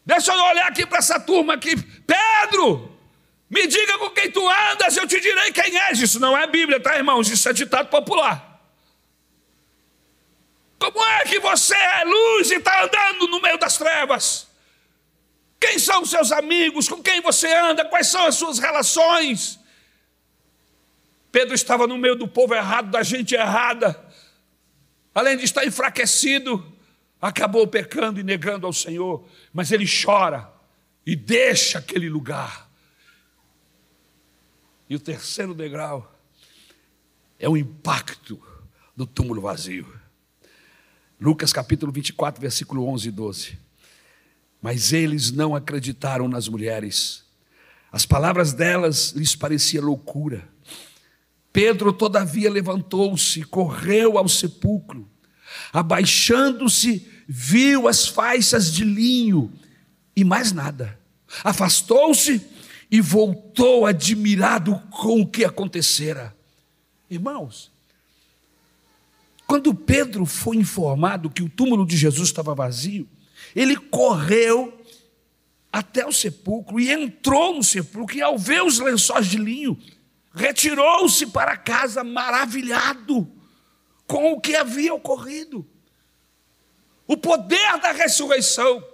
Deixa 0.06 0.32
eu 0.32 0.42
olhar 0.44 0.68
aqui 0.68 0.86
para 0.86 0.98
essa 0.98 1.18
turma 1.18 1.54
aqui. 1.54 1.76
Pedro, 1.76 2.96
me 3.50 3.66
diga 3.66 3.98
com 3.98 4.10
quem 4.10 4.30
tu 4.30 4.48
andas, 4.48 4.96
eu 4.96 5.08
te 5.08 5.20
direi 5.20 5.50
quem 5.50 5.76
és. 5.76 6.00
Isso 6.00 6.20
não 6.20 6.38
é 6.38 6.46
Bíblia, 6.46 6.78
tá, 6.78 6.96
irmãos? 6.96 7.28
Isso 7.28 7.48
é 7.48 7.52
ditado 7.52 7.88
popular. 7.88 8.62
Como 10.78 11.04
é 11.04 11.24
que 11.24 11.40
você 11.40 11.74
é 11.74 12.04
luz 12.04 12.50
e 12.52 12.54
está 12.54 12.84
andando 12.84 13.26
no 13.26 13.42
meio 13.42 13.58
das 13.58 13.76
trevas? 13.76 14.46
Quem 15.60 15.80
são 15.80 16.02
os 16.02 16.10
seus 16.10 16.30
amigos? 16.30 16.88
Com 16.88 17.02
quem 17.02 17.20
você 17.20 17.52
anda? 17.52 17.84
Quais 17.84 18.06
são 18.06 18.24
as 18.26 18.36
suas 18.36 18.60
relações? 18.60 19.58
Pedro 21.30 21.54
estava 21.54 21.86
no 21.86 21.98
meio 21.98 22.16
do 22.16 22.26
povo 22.26 22.54
errado, 22.54 22.90
da 22.90 23.02
gente 23.02 23.34
errada. 23.34 23.98
Além 25.14 25.36
de 25.36 25.44
estar 25.44 25.66
enfraquecido, 25.66 26.64
acabou 27.20 27.66
pecando 27.66 28.20
e 28.20 28.22
negando 28.22 28.66
ao 28.66 28.72
Senhor. 28.72 29.26
Mas 29.52 29.72
ele 29.72 29.86
chora 29.86 30.50
e 31.04 31.14
deixa 31.16 31.78
aquele 31.78 32.08
lugar. 32.08 32.68
E 34.88 34.94
o 34.94 35.00
terceiro 35.00 35.54
degrau 35.54 36.18
é 37.38 37.48
o 37.48 37.56
impacto 37.56 38.40
do 38.96 39.06
túmulo 39.06 39.40
vazio. 39.40 39.86
Lucas 41.20 41.52
capítulo 41.52 41.92
24, 41.92 42.40
versículo 42.40 42.86
11 42.88 43.08
e 43.08 43.10
12. 43.10 43.58
Mas 44.62 44.92
eles 44.92 45.30
não 45.30 45.54
acreditaram 45.54 46.28
nas 46.28 46.48
mulheres. 46.48 47.24
As 47.90 48.04
palavras 48.04 48.52
delas 48.52 49.12
lhes 49.12 49.34
parecia 49.34 49.80
loucura. 49.80 50.48
Pedro, 51.52 51.92
todavia, 51.92 52.50
levantou-se, 52.50 53.42
correu 53.44 54.18
ao 54.18 54.28
sepulcro. 54.28 55.08
Abaixando-se, 55.72 57.06
viu 57.26 57.88
as 57.88 58.06
faixas 58.06 58.72
de 58.72 58.84
linho 58.84 59.52
e 60.14 60.24
mais 60.24 60.52
nada. 60.52 60.98
Afastou-se 61.44 62.40
e 62.90 63.00
voltou 63.00 63.86
admirado 63.86 64.80
com 64.90 65.20
o 65.20 65.26
que 65.26 65.44
acontecera. 65.44 66.34
Irmãos, 67.10 67.70
quando 69.46 69.74
Pedro 69.74 70.26
foi 70.26 70.56
informado 70.56 71.30
que 71.30 71.42
o 71.42 71.48
túmulo 71.48 71.86
de 71.86 71.96
Jesus 71.96 72.28
estava 72.28 72.54
vazio, 72.54 73.08
ele 73.54 73.76
correu 73.76 74.78
até 75.72 76.06
o 76.06 76.12
sepulcro 76.12 76.80
e 76.80 76.90
entrou 76.90 77.54
no 77.54 77.62
sepulcro, 77.62 78.16
e 78.16 78.22
ao 78.22 78.38
ver 78.38 78.62
os 78.62 78.78
lençóis 78.78 79.26
de 79.26 79.36
linho, 79.36 79.78
retirou-se 80.34 81.26
para 81.26 81.56
casa 81.56 82.04
maravilhado 82.04 83.30
com 84.06 84.32
o 84.32 84.40
que 84.40 84.56
havia 84.56 84.94
ocorrido. 84.94 85.66
O 87.06 87.16
poder 87.16 87.78
da 87.80 87.92
ressurreição, 87.92 88.84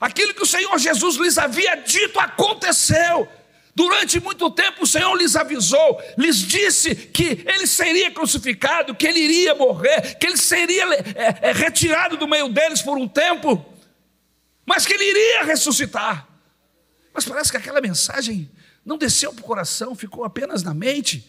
aquilo 0.00 0.34
que 0.34 0.42
o 0.42 0.46
Senhor 0.46 0.76
Jesus 0.78 1.16
lhes 1.16 1.38
havia 1.38 1.76
dito 1.76 2.18
aconteceu. 2.18 3.28
Durante 3.74 4.20
muito 4.20 4.50
tempo 4.50 4.82
o 4.82 4.86
Senhor 4.86 5.14
lhes 5.14 5.34
avisou, 5.34 6.00
lhes 6.18 6.36
disse 6.36 6.94
que 6.94 7.42
ele 7.46 7.66
seria 7.66 8.10
crucificado, 8.10 8.94
que 8.94 9.06
ele 9.06 9.20
iria 9.20 9.54
morrer, 9.54 10.16
que 10.18 10.26
ele 10.26 10.36
seria 10.36 10.84
é, 10.94 11.48
é, 11.48 11.52
retirado 11.52 12.18
do 12.18 12.28
meio 12.28 12.50
deles 12.50 12.82
por 12.82 12.98
um 12.98 13.08
tempo, 13.08 13.64
mas 14.66 14.84
que 14.84 14.92
ele 14.92 15.08
iria 15.08 15.44
ressuscitar. 15.44 16.28
Mas 17.14 17.24
parece 17.24 17.50
que 17.50 17.56
aquela 17.56 17.80
mensagem 17.80 18.50
não 18.84 18.98
desceu 18.98 19.32
para 19.32 19.42
o 19.42 19.46
coração, 19.46 19.94
ficou 19.94 20.24
apenas 20.24 20.62
na 20.62 20.74
mente, 20.74 21.28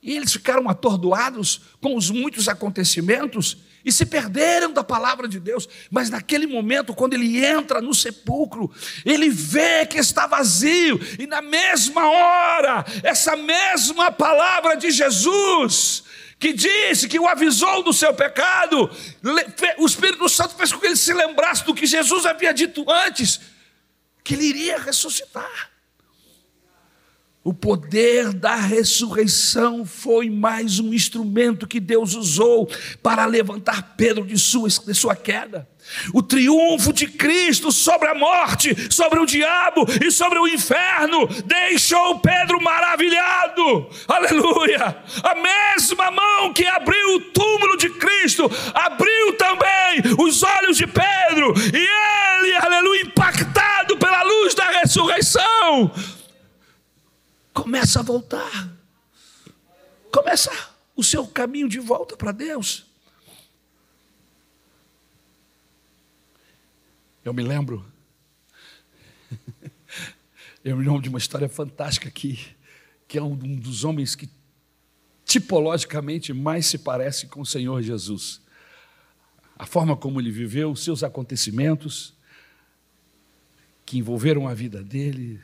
e 0.00 0.16
eles 0.16 0.32
ficaram 0.32 0.68
atordoados 0.68 1.60
com 1.80 1.96
os 1.96 2.08
muitos 2.10 2.48
acontecimentos 2.48 3.58
e 3.84 3.90
se 3.90 4.06
perderam 4.06 4.72
da 4.72 4.84
palavra 4.84 5.26
de 5.26 5.40
Deus. 5.40 5.68
Mas 5.90 6.08
naquele 6.08 6.46
momento, 6.46 6.94
quando 6.94 7.14
ele 7.14 7.44
entra 7.44 7.80
no 7.80 7.92
sepulcro, 7.92 8.70
ele 9.04 9.28
vê 9.28 9.84
que 9.86 9.98
está 9.98 10.26
vazio, 10.26 11.00
e 11.18 11.26
na 11.26 11.42
mesma 11.42 12.08
hora, 12.08 12.84
essa 13.02 13.36
mesma 13.36 14.10
palavra 14.12 14.76
de 14.76 14.90
Jesus, 14.90 16.04
que 16.38 16.52
disse 16.52 17.08
que 17.08 17.18
o 17.18 17.26
avisou 17.26 17.82
do 17.82 17.92
seu 17.92 18.14
pecado, 18.14 18.88
o 19.78 19.86
Espírito 19.86 20.28
Santo 20.28 20.54
fez 20.54 20.72
com 20.72 20.78
que 20.78 20.86
ele 20.86 20.96
se 20.96 21.12
lembrasse 21.12 21.64
do 21.64 21.74
que 21.74 21.86
Jesus 21.86 22.24
havia 22.24 22.54
dito 22.54 22.88
antes, 22.88 23.40
que 24.22 24.34
ele 24.34 24.44
iria 24.44 24.78
ressuscitar. 24.78 25.70
O 27.48 27.54
poder 27.54 28.34
da 28.34 28.56
ressurreição 28.56 29.82
foi 29.82 30.28
mais 30.28 30.78
um 30.80 30.92
instrumento 30.92 31.66
que 31.66 31.80
Deus 31.80 32.14
usou 32.14 32.70
para 33.02 33.24
levantar 33.24 33.94
Pedro 33.96 34.26
de 34.26 34.36
sua, 34.38 34.68
de 34.68 34.92
sua 34.92 35.16
queda. 35.16 35.66
O 36.12 36.22
triunfo 36.22 36.92
de 36.92 37.06
Cristo 37.06 37.72
sobre 37.72 38.06
a 38.08 38.14
morte, 38.14 38.76
sobre 38.92 39.18
o 39.18 39.24
diabo 39.24 39.86
e 40.04 40.10
sobre 40.10 40.38
o 40.38 40.46
inferno 40.46 41.26
deixou 41.46 42.18
Pedro 42.18 42.62
maravilhado. 42.62 43.88
Aleluia! 44.06 44.98
A 45.22 45.34
mesma 45.34 46.10
mão 46.10 46.52
que 46.52 46.66
abriu 46.66 47.14
o 47.14 47.20
túmulo 47.32 47.78
de 47.78 47.88
Cristo 47.88 48.44
abriu 48.74 49.32
também 49.38 50.02
os 50.18 50.42
olhos 50.42 50.76
de 50.76 50.86
Pedro, 50.86 51.54
e 51.72 51.78
ele, 51.78 52.56
aleluia, 52.56 53.04
impactado 53.04 53.96
pela 53.96 54.22
luz 54.22 54.54
da 54.54 54.66
ressurreição, 54.66 55.90
começa 57.62 57.98
a 57.98 58.02
voltar. 58.02 58.78
Começa 60.12 60.50
o 60.94 61.02
seu 61.02 61.26
caminho 61.26 61.68
de 61.68 61.80
volta 61.80 62.16
para 62.16 62.32
Deus. 62.32 62.86
Eu 67.24 67.34
me 67.34 67.42
lembro, 67.42 67.84
eu 70.64 70.76
me 70.76 70.84
lembro 70.84 71.02
de 71.02 71.08
uma 71.08 71.18
história 71.18 71.48
fantástica 71.48 72.08
aqui, 72.08 72.38
que 73.06 73.18
é 73.18 73.22
um 73.22 73.36
dos 73.36 73.84
homens 73.84 74.14
que 74.14 74.30
tipologicamente 75.24 76.32
mais 76.32 76.66
se 76.66 76.78
parece 76.78 77.26
com 77.26 77.40
o 77.40 77.46
Senhor 77.46 77.82
Jesus. 77.82 78.40
A 79.58 79.66
forma 79.66 79.96
como 79.96 80.20
ele 80.20 80.30
viveu, 80.30 80.70
os 80.70 80.84
seus 80.84 81.02
acontecimentos 81.02 82.14
que 83.84 83.98
envolveram 83.98 84.46
a 84.46 84.54
vida 84.54 84.82
dele. 84.82 85.40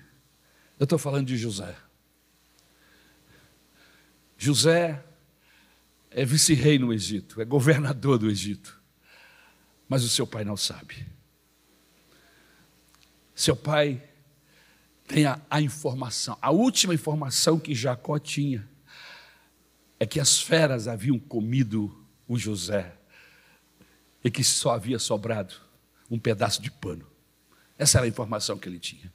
Eu 0.78 0.84
estou 0.84 0.98
falando 0.98 1.26
de 1.26 1.36
José. 1.36 1.83
José 4.44 5.02
é 6.10 6.22
vice-rei 6.22 6.78
no 6.78 6.92
Egito, 6.92 7.40
é 7.40 7.46
governador 7.46 8.18
do 8.18 8.28
Egito, 8.28 8.78
mas 9.88 10.04
o 10.04 10.08
seu 10.08 10.26
pai 10.26 10.44
não 10.44 10.54
sabe. 10.54 11.06
Seu 13.34 13.56
pai 13.56 14.02
tem 15.08 15.24
a, 15.24 15.40
a, 15.48 15.62
informação, 15.62 16.36
a 16.42 16.50
última 16.50 16.92
informação 16.92 17.58
que 17.58 17.74
Jacó 17.74 18.18
tinha 18.18 18.68
é 19.98 20.04
que 20.04 20.20
as 20.20 20.38
feras 20.38 20.88
haviam 20.88 21.18
comido 21.18 22.06
o 22.28 22.38
José 22.38 22.94
e 24.22 24.30
que 24.30 24.44
só 24.44 24.72
havia 24.74 24.98
sobrado 24.98 25.54
um 26.10 26.18
pedaço 26.18 26.60
de 26.60 26.70
pano. 26.70 27.06
Essa 27.78 27.96
era 27.96 28.04
a 28.04 28.08
informação 28.08 28.58
que 28.58 28.68
ele 28.68 28.78
tinha. 28.78 29.10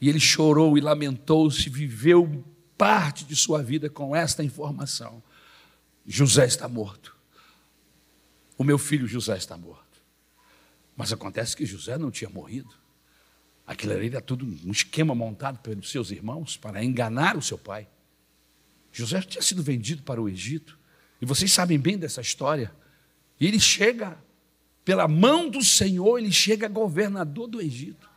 E 0.00 0.08
ele 0.08 0.18
chorou 0.18 0.76
e 0.76 0.80
lamentou-se, 0.80 1.70
viveu 1.70 2.44
parte 2.76 3.24
de 3.24 3.34
sua 3.34 3.62
vida 3.62 3.88
com 3.88 4.14
esta 4.14 4.42
informação: 4.44 5.22
José 6.06 6.46
está 6.46 6.68
morto. 6.68 7.16
O 8.58 8.64
meu 8.64 8.78
filho 8.78 9.06
José 9.06 9.36
está 9.36 9.56
morto. 9.56 9.84
Mas 10.96 11.12
acontece 11.12 11.56
que 11.56 11.66
José 11.66 11.98
não 11.98 12.10
tinha 12.10 12.30
morrido. 12.30 12.70
Aquilo 13.66 13.92
ali 13.92 14.06
era 14.06 14.20
tudo 14.20 14.46
um 14.46 14.70
esquema 14.70 15.14
montado 15.14 15.58
pelos 15.58 15.90
seus 15.90 16.10
irmãos 16.10 16.56
para 16.56 16.82
enganar 16.82 17.36
o 17.36 17.42
seu 17.42 17.58
pai. 17.58 17.86
José 18.92 19.20
tinha 19.20 19.42
sido 19.42 19.62
vendido 19.62 20.02
para 20.02 20.22
o 20.22 20.28
Egito. 20.28 20.78
E 21.20 21.26
vocês 21.26 21.52
sabem 21.52 21.78
bem 21.78 21.98
dessa 21.98 22.20
história. 22.20 22.72
E 23.38 23.46
ele 23.46 23.60
chega, 23.60 24.18
pela 24.84 25.06
mão 25.06 25.50
do 25.50 25.62
Senhor, 25.62 26.18
ele 26.18 26.32
chega 26.32 26.68
governador 26.68 27.46
do 27.46 27.60
Egito. 27.60 28.08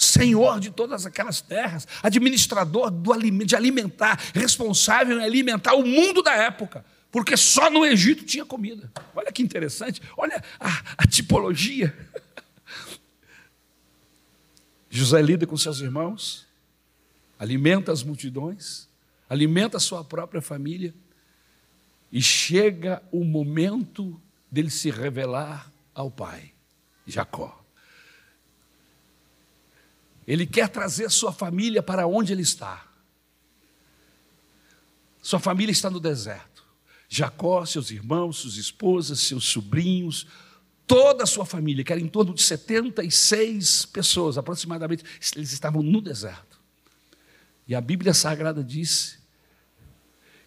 Senhor 0.00 0.58
de 0.58 0.70
todas 0.70 1.04
aquelas 1.04 1.42
terras, 1.42 1.86
administrador 2.02 2.90
do, 2.90 3.12
de 3.44 3.54
alimentar, 3.54 4.18
responsável 4.32 5.20
em 5.20 5.24
alimentar 5.24 5.74
o 5.74 5.84
mundo 5.84 6.22
da 6.22 6.32
época, 6.32 6.82
porque 7.10 7.36
só 7.36 7.68
no 7.68 7.84
Egito 7.84 8.24
tinha 8.24 8.46
comida. 8.46 8.90
Olha 9.14 9.30
que 9.30 9.42
interessante, 9.42 10.00
olha 10.16 10.42
a, 10.58 10.82
a 10.96 11.06
tipologia. 11.06 11.94
José 14.88 15.20
lida 15.20 15.46
com 15.46 15.54
seus 15.58 15.80
irmãos, 15.80 16.46
alimenta 17.38 17.92
as 17.92 18.02
multidões, 18.02 18.88
alimenta 19.28 19.76
a 19.76 19.80
sua 19.80 20.02
própria 20.02 20.40
família, 20.40 20.94
e 22.10 22.22
chega 22.22 23.02
o 23.12 23.22
momento 23.22 24.18
dele 24.50 24.70
se 24.70 24.90
revelar 24.90 25.70
ao 25.94 26.10
pai, 26.10 26.54
Jacó. 27.06 27.59
Ele 30.30 30.46
quer 30.46 30.68
trazer 30.68 31.10
sua 31.10 31.32
família 31.32 31.82
para 31.82 32.06
onde 32.06 32.32
ele 32.32 32.42
está. 32.42 32.86
Sua 35.20 35.40
família 35.40 35.72
está 35.72 35.90
no 35.90 35.98
deserto. 35.98 36.64
Jacó, 37.08 37.66
seus 37.66 37.90
irmãos, 37.90 38.36
suas 38.36 38.54
esposas, 38.54 39.18
seus 39.18 39.42
sobrinhos, 39.42 40.28
toda 40.86 41.24
a 41.24 41.26
sua 41.26 41.44
família, 41.44 41.82
que 41.82 41.90
era 41.90 42.00
em 42.00 42.06
torno 42.06 42.32
de 42.32 42.42
76 42.42 43.86
pessoas 43.86 44.38
aproximadamente, 44.38 45.02
eles 45.34 45.50
estavam 45.50 45.82
no 45.82 46.00
deserto. 46.00 46.60
E 47.66 47.74
a 47.74 47.80
Bíblia 47.80 48.14
Sagrada 48.14 48.62
diz 48.62 49.18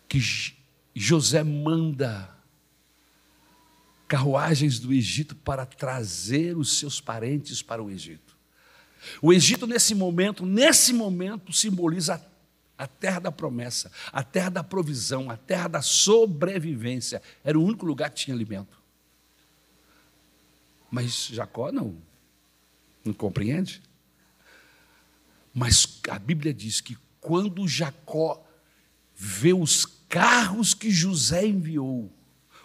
que 0.08 0.18
José 0.96 1.44
manda 1.44 2.34
carruagens 4.08 4.80
do 4.80 4.94
Egito 4.94 5.36
para 5.36 5.66
trazer 5.66 6.56
os 6.56 6.80
seus 6.80 7.02
parentes 7.02 7.62
para 7.62 7.84
o 7.84 7.92
Egito. 7.92 8.33
O 9.22 9.34
Egito, 9.34 9.68
nesse 9.68 9.94
momento, 9.96 10.46
nesse 10.46 10.94
momento, 10.94 11.52
simboliza 11.52 12.24
a 12.78 12.88
terra 12.88 13.20
da 13.20 13.32
promessa, 13.32 13.92
a 14.12 14.24
terra 14.24 14.50
da 14.50 14.64
provisão, 14.64 15.30
a 15.30 15.38
terra 15.38 15.68
da 15.68 15.82
sobrevivência. 15.82 17.22
Era 17.44 17.58
o 17.58 17.64
único 17.64 17.86
lugar 17.86 18.10
que 18.10 18.18
tinha 18.18 18.36
alimento. 18.36 18.82
Mas 20.92 21.28
Jacó 21.28 21.72
não, 21.72 21.98
não 23.04 23.14
compreende. 23.14 23.82
Mas 25.54 26.00
a 26.10 26.20
Bíblia 26.20 26.54
diz 26.54 26.82
que 26.82 26.98
quando 27.22 27.68
Jacó 27.68 28.44
vê 29.16 29.54
os 29.54 29.86
carros 30.10 30.74
que 30.74 30.92
José 30.92 31.46
enviou, 31.46 32.12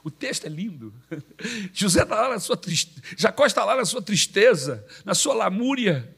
o 0.02 0.10
texto 0.10 0.46
é 0.46 0.48
lindo. 0.48 0.92
José 1.72 2.02
está 2.02 2.22
lá 2.22 2.28
na 2.30 2.40
sua 2.40 2.56
tristeza, 2.56 3.02
Jacó 3.16 3.46
está 3.46 3.64
lá 3.64 3.76
na 3.76 3.84
sua 3.84 4.02
tristeza, 4.02 4.84
na 5.04 5.14
sua 5.14 5.34
lamúria. 5.34 6.16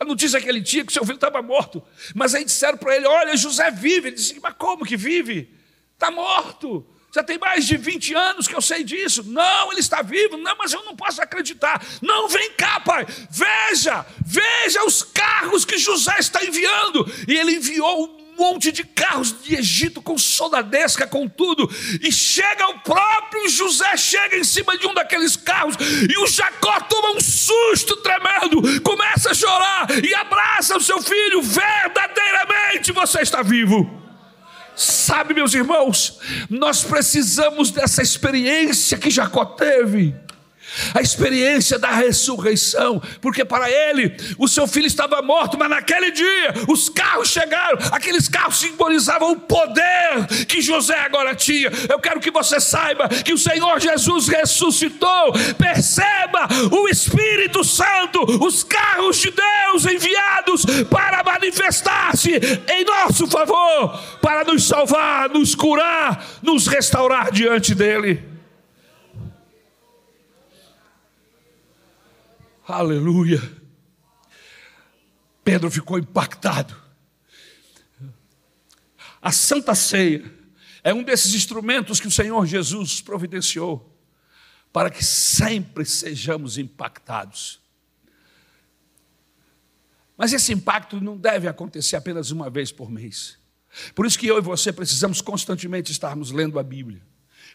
A 0.00 0.04
notícia 0.04 0.40
que 0.40 0.48
ele 0.48 0.62
tinha 0.62 0.82
que 0.82 0.92
seu 0.92 1.04
filho 1.04 1.16
estava 1.16 1.42
morto. 1.42 1.82
Mas 2.14 2.34
aí 2.34 2.42
disseram 2.42 2.78
para 2.78 2.96
ele: 2.96 3.06
Olha, 3.06 3.36
José 3.36 3.70
vive. 3.70 4.08
Ele 4.08 4.16
disse: 4.16 4.40
Mas 4.42 4.54
como 4.58 4.84
que 4.84 4.96
vive? 4.96 5.54
Está 5.92 6.10
morto. 6.10 6.86
Já 7.12 7.22
tem 7.22 7.38
mais 7.38 7.66
de 7.66 7.76
20 7.76 8.14
anos 8.14 8.48
que 8.48 8.54
eu 8.54 8.62
sei 8.62 8.84
disso. 8.84 9.24
Não, 9.24 9.70
ele 9.72 9.80
está 9.80 10.00
vivo. 10.00 10.36
Não, 10.36 10.56
mas 10.56 10.72
eu 10.72 10.82
não 10.84 10.96
posso 10.96 11.20
acreditar. 11.20 11.84
Não, 12.00 12.28
vem 12.28 12.52
cá, 12.52 12.80
pai. 12.80 13.04
Veja, 13.28 14.06
veja 14.24 14.84
os 14.84 15.02
carros 15.02 15.64
que 15.64 15.76
José 15.76 16.16
está 16.18 16.42
enviando. 16.44 17.04
E 17.28 17.36
ele 17.36 17.56
enviou 17.56 18.19
monte 18.40 18.72
de 18.72 18.82
carros 18.82 19.34
de 19.42 19.54
Egito 19.54 20.00
com 20.00 20.16
soldadesca, 20.16 21.06
com 21.06 21.28
tudo. 21.28 21.68
E 22.00 22.10
chega 22.10 22.66
o 22.68 22.80
próprio 22.80 23.48
José, 23.48 23.96
chega 23.98 24.36
em 24.36 24.44
cima 24.44 24.76
de 24.78 24.86
um 24.86 24.94
daqueles 24.94 25.36
carros. 25.36 25.76
E 25.78 26.18
o 26.18 26.26
Jacó 26.26 26.80
toma 26.80 27.16
um 27.16 27.20
susto 27.20 27.96
tremendo. 27.96 28.80
Começa 28.80 29.30
a 29.30 29.34
chorar 29.34 29.86
e 30.02 30.14
abraça 30.14 30.76
o 30.76 30.80
seu 30.80 31.02
filho. 31.02 31.42
Verdadeiramente 31.42 32.92
você 32.92 33.20
está 33.20 33.42
vivo. 33.42 33.98
Sabe, 34.74 35.34
meus 35.34 35.52
irmãos, 35.52 36.18
nós 36.48 36.82
precisamos 36.82 37.70
dessa 37.70 38.00
experiência 38.00 38.96
que 38.96 39.10
Jacó 39.10 39.44
teve 39.44 40.14
a 40.94 41.00
experiência 41.00 41.78
da 41.78 41.90
ressurreição, 41.90 43.02
porque 43.20 43.44
para 43.44 43.70
ele 43.70 44.16
o 44.38 44.48
seu 44.48 44.66
filho 44.66 44.86
estava 44.86 45.20
morto, 45.22 45.58
mas 45.58 45.70
naquele 45.70 46.10
dia 46.10 46.54
os 46.68 46.88
carros 46.88 47.28
chegaram, 47.28 47.78
aqueles 47.92 48.28
carros 48.28 48.58
simbolizavam 48.58 49.32
o 49.32 49.36
poder 49.36 50.26
que 50.46 50.60
José 50.60 50.98
agora 50.98 51.34
tinha. 51.34 51.70
Eu 51.88 51.98
quero 51.98 52.20
que 52.20 52.30
você 52.30 52.60
saiba 52.60 53.08
que 53.08 53.32
o 53.32 53.38
Senhor 53.38 53.80
Jesus 53.80 54.28
ressuscitou, 54.28 55.32
perceba 55.58 56.48
o 56.70 56.88
Espírito 56.88 57.64
Santo, 57.64 58.20
os 58.44 58.62
carros 58.62 59.18
de 59.18 59.30
Deus 59.30 59.86
enviados 59.86 60.64
para 60.90 61.22
manifestar-se 61.22 62.30
em 62.68 62.84
nosso 62.84 63.26
favor, 63.26 63.98
para 64.20 64.44
nos 64.44 64.66
salvar, 64.66 65.28
nos 65.30 65.54
curar, 65.54 66.24
nos 66.42 66.66
restaurar 66.66 67.30
diante 67.30 67.74
dele. 67.74 68.29
Aleluia. 72.70 73.40
Pedro 75.42 75.70
ficou 75.70 75.98
impactado. 75.98 76.76
A 79.20 79.32
Santa 79.32 79.74
Ceia 79.74 80.32
é 80.82 80.94
um 80.94 81.02
desses 81.02 81.34
instrumentos 81.34 81.98
que 81.98 82.06
o 82.06 82.10
Senhor 82.10 82.46
Jesus 82.46 83.00
providenciou 83.00 83.98
para 84.72 84.88
que 84.88 85.04
sempre 85.04 85.84
sejamos 85.84 86.56
impactados. 86.56 87.60
Mas 90.16 90.32
esse 90.32 90.52
impacto 90.52 91.00
não 91.00 91.16
deve 91.16 91.48
acontecer 91.48 91.96
apenas 91.96 92.30
uma 92.30 92.48
vez 92.48 92.70
por 92.70 92.90
mês. 92.90 93.36
Por 93.94 94.06
isso 94.06 94.18
que 94.18 94.26
eu 94.26 94.38
e 94.38 94.42
você 94.42 94.72
precisamos 94.72 95.20
constantemente 95.20 95.90
estarmos 95.90 96.30
lendo 96.30 96.58
a 96.58 96.62
Bíblia, 96.62 97.02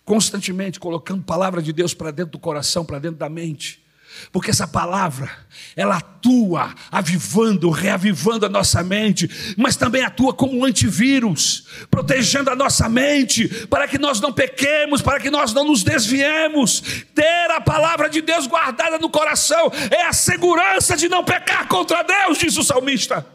constantemente 0.04 0.80
colocando 0.80 1.24
palavra 1.24 1.62
de 1.62 1.72
Deus 1.72 1.94
para 1.94 2.12
dentro 2.12 2.34
do 2.34 2.40
coração, 2.40 2.86
para 2.86 3.00
dentro 3.00 3.18
da 3.18 3.30
mente 3.30 3.85
porque 4.32 4.52
essa 4.52 4.68
palavra, 4.68 5.30
ela 5.76 5.98
atua 5.98 6.74
avivando, 6.92 7.70
reavivando 7.70 8.46
a 8.46 8.50
nossa 8.50 8.84
mente, 8.84 9.30
mas 9.58 9.76
também 9.76 10.04
atua 10.04 10.34
como 10.34 10.58
um 10.58 10.66
antivírus, 10.66 11.66
protegendo 11.90 12.50
a 12.50 12.56
nossa 12.56 12.88
mente, 12.90 13.48
para 13.68 13.88
que 13.88 13.98
nós 13.98 14.20
não 14.20 14.32
pequemos, 14.32 15.02
para 15.02 15.20
que 15.20 15.30
nós 15.30 15.54
não 15.54 15.66
nos 15.66 15.84
desviemos. 15.84 16.82
Ter 17.14 17.52
a 17.52 17.62
palavra 17.62 18.10
de 18.10 18.22
Deus 18.22 18.48
guardada 18.48 18.98
no 18.98 19.10
coração 19.10 19.72
é 19.92 20.04
a 20.04 20.14
segurança 20.14 20.96
de 20.96 21.08
não 21.08 21.24
pecar 21.24 21.68
contra 21.68 22.04
Deus, 22.04 22.38
diz 22.38 22.58
o 22.58 22.64
salmista. 22.64 23.26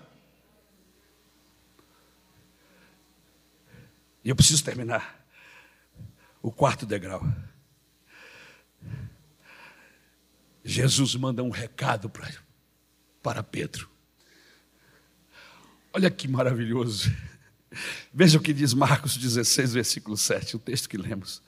E 4.24 4.28
eu 4.28 4.36
preciso 4.36 4.62
terminar 4.62 5.24
o 6.42 6.50
quarto 6.50 6.84
degrau. 6.84 7.24
Jesus 10.70 11.16
manda 11.16 11.42
um 11.42 11.50
recado 11.50 12.08
para, 12.08 12.32
para 13.20 13.42
Pedro. 13.42 13.90
Olha 15.92 16.08
que 16.08 16.28
maravilhoso. 16.28 17.12
Veja 18.14 18.38
o 18.38 18.40
que 18.40 18.52
diz 18.52 18.72
Marcos 18.72 19.16
16, 19.16 19.72
versículo 19.72 20.16
7, 20.16 20.54
o 20.54 20.58
texto 20.60 20.88
que 20.88 20.96
lemos. 20.96 21.42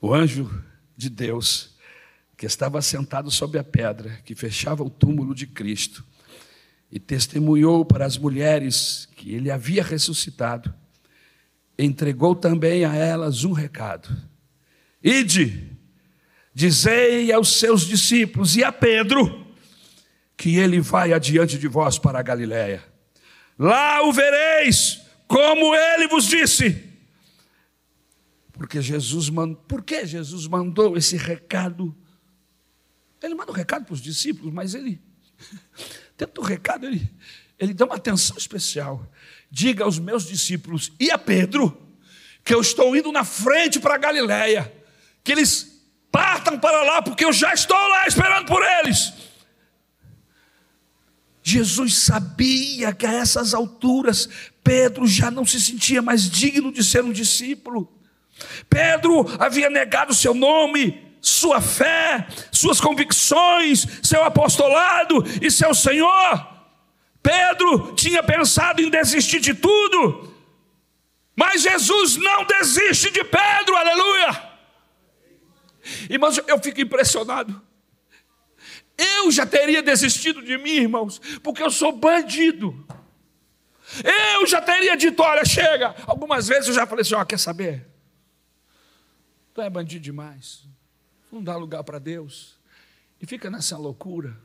O 0.00 0.12
anjo 0.12 0.50
de 0.96 1.08
Deus, 1.08 1.76
que 2.36 2.46
estava 2.46 2.82
sentado 2.82 3.30
sobre 3.30 3.60
a 3.60 3.64
pedra 3.64 4.20
que 4.24 4.34
fechava 4.34 4.82
o 4.82 4.90
túmulo 4.90 5.32
de 5.32 5.46
Cristo, 5.46 6.04
e 6.90 6.98
testemunhou 6.98 7.84
para 7.84 8.04
as 8.04 8.18
mulheres 8.18 9.08
que 9.14 9.32
ele 9.32 9.52
havia 9.52 9.84
ressuscitado, 9.84 10.74
entregou 11.78 12.34
também 12.34 12.84
a 12.84 12.94
elas 12.96 13.44
um 13.44 13.52
recado: 13.52 14.08
Ide 15.00 15.75
Dizei 16.56 17.30
aos 17.30 17.58
seus 17.58 17.82
discípulos 17.82 18.56
e 18.56 18.64
a 18.64 18.72
Pedro 18.72 19.46
que 20.38 20.56
ele 20.56 20.80
vai 20.80 21.12
adiante 21.12 21.58
de 21.58 21.68
vós 21.68 21.98
para 21.98 22.18
a 22.18 22.22
Galiléia. 22.22 22.82
Lá 23.58 24.02
o 24.02 24.10
vereis, 24.10 25.02
como 25.28 25.74
ele 25.74 26.08
vos 26.08 26.24
disse. 26.24 26.82
Porque 28.54 28.80
Jesus 28.80 29.28
mandou, 29.28 29.56
por 29.68 29.82
que 29.82 30.06
Jesus 30.06 30.46
mandou 30.46 30.96
esse 30.96 31.18
recado? 31.18 31.94
Ele 33.22 33.34
manda 33.34 33.52
um 33.52 33.54
recado 33.54 33.84
para 33.84 33.92
os 33.92 34.00
discípulos, 34.00 34.50
mas 34.50 34.74
ele 34.74 34.98
dentro 36.16 36.36
do 36.36 36.40
recado, 36.40 36.86
ele, 36.86 37.06
ele 37.58 37.74
dá 37.74 37.84
uma 37.84 37.96
atenção 37.96 38.38
especial. 38.38 39.06
Diga 39.50 39.84
aos 39.84 39.98
meus 39.98 40.24
discípulos 40.24 40.90
e 40.98 41.10
a 41.10 41.18
Pedro 41.18 41.86
que 42.42 42.54
eu 42.54 42.62
estou 42.62 42.96
indo 42.96 43.12
na 43.12 43.24
frente 43.24 43.78
para 43.78 43.98
Galiléia, 43.98 44.72
que 45.22 45.32
eles 45.32 45.75
partam 46.10 46.58
para 46.58 46.82
lá, 46.82 47.02
porque 47.02 47.24
eu 47.24 47.32
já 47.32 47.52
estou 47.52 47.76
lá 47.76 48.06
esperando 48.06 48.46
por 48.46 48.62
eles. 48.62 49.12
Jesus 51.42 51.98
sabia 51.98 52.92
que 52.92 53.06
a 53.06 53.12
essas 53.12 53.54
alturas 53.54 54.28
Pedro 54.64 55.06
já 55.06 55.30
não 55.30 55.46
se 55.46 55.60
sentia 55.60 56.02
mais 56.02 56.28
digno 56.28 56.72
de 56.72 56.82
ser 56.82 57.04
um 57.04 57.12
discípulo. 57.12 57.88
Pedro 58.68 59.24
havia 59.38 59.70
negado 59.70 60.12
seu 60.12 60.34
nome, 60.34 61.16
sua 61.20 61.60
fé, 61.60 62.26
suas 62.50 62.80
convicções, 62.80 63.86
seu 64.02 64.24
apostolado 64.24 65.24
e 65.40 65.50
seu 65.50 65.72
Senhor. 65.72 66.46
Pedro 67.22 67.92
tinha 67.94 68.22
pensado 68.22 68.82
em 68.82 68.90
desistir 68.90 69.40
de 69.40 69.54
tudo, 69.54 70.34
mas 71.36 71.62
Jesus 71.62 72.16
não 72.16 72.44
desiste 72.44 73.10
de 73.10 73.22
Pedro, 73.22 73.76
aleluia. 73.76 74.55
Irmãos, 76.10 76.38
eu 76.46 76.58
fico 76.58 76.80
impressionado. 76.80 77.62
Eu 78.96 79.30
já 79.30 79.44
teria 79.44 79.82
desistido 79.82 80.42
de 80.42 80.56
mim, 80.56 80.76
irmãos, 80.76 81.20
porque 81.42 81.62
eu 81.62 81.70
sou 81.70 81.92
bandido. 81.92 82.86
Eu 84.02 84.46
já 84.46 84.60
teria 84.60 84.96
dito: 84.96 85.22
olha, 85.22 85.44
chega. 85.44 85.94
Algumas 86.06 86.48
vezes 86.48 86.68
eu 86.68 86.74
já 86.74 86.86
falei 86.86 87.02
assim: 87.02 87.14
ó, 87.14 87.24
quer 87.24 87.38
saber? 87.38 87.86
Tu 89.54 89.60
é 89.60 89.70
bandido 89.70 90.02
demais. 90.02 90.64
Não 91.30 91.42
dá 91.42 91.56
lugar 91.56 91.84
para 91.84 91.98
Deus. 91.98 92.56
E 93.20 93.26
fica 93.26 93.50
nessa 93.50 93.76
loucura. 93.76 94.36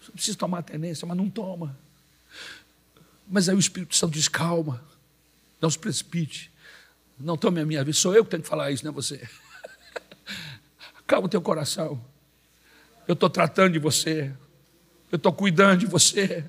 Você 0.00 0.12
precisa 0.12 0.38
tomar 0.38 0.62
tenência, 0.62 1.06
mas 1.06 1.16
não 1.16 1.28
toma. 1.28 1.76
Mas 3.26 3.48
aí 3.48 3.56
o 3.56 3.58
Espírito 3.58 3.96
Santo 3.96 4.12
diz: 4.12 4.28
calma, 4.28 4.84
não 5.60 5.70
se 5.70 5.78
precipite. 5.78 6.52
Não 7.18 7.36
tome 7.36 7.60
a 7.60 7.66
minha 7.66 7.82
vida. 7.82 7.96
Sou 7.96 8.14
eu 8.14 8.24
que 8.24 8.30
tenho 8.30 8.42
que 8.42 8.48
falar 8.48 8.70
isso, 8.70 8.84
não 8.84 8.92
é 8.92 8.94
você. 8.94 9.26
Calma 11.06 11.26
o 11.26 11.30
teu 11.30 11.40
coração. 11.40 12.02
Eu 13.06 13.14
estou 13.14 13.30
tratando 13.30 13.74
de 13.74 13.78
você. 13.78 14.32
Eu 15.10 15.16
estou 15.16 15.32
cuidando 15.32 15.80
de 15.80 15.86
você. 15.86 16.44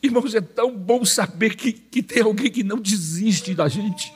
Irmãos, 0.00 0.34
é 0.34 0.40
tão 0.40 0.76
bom 0.76 1.04
saber 1.04 1.56
que, 1.56 1.72
que 1.72 2.02
tem 2.02 2.22
alguém 2.22 2.50
que 2.50 2.62
não 2.62 2.78
desiste 2.78 3.54
da 3.54 3.68
gente. 3.68 4.14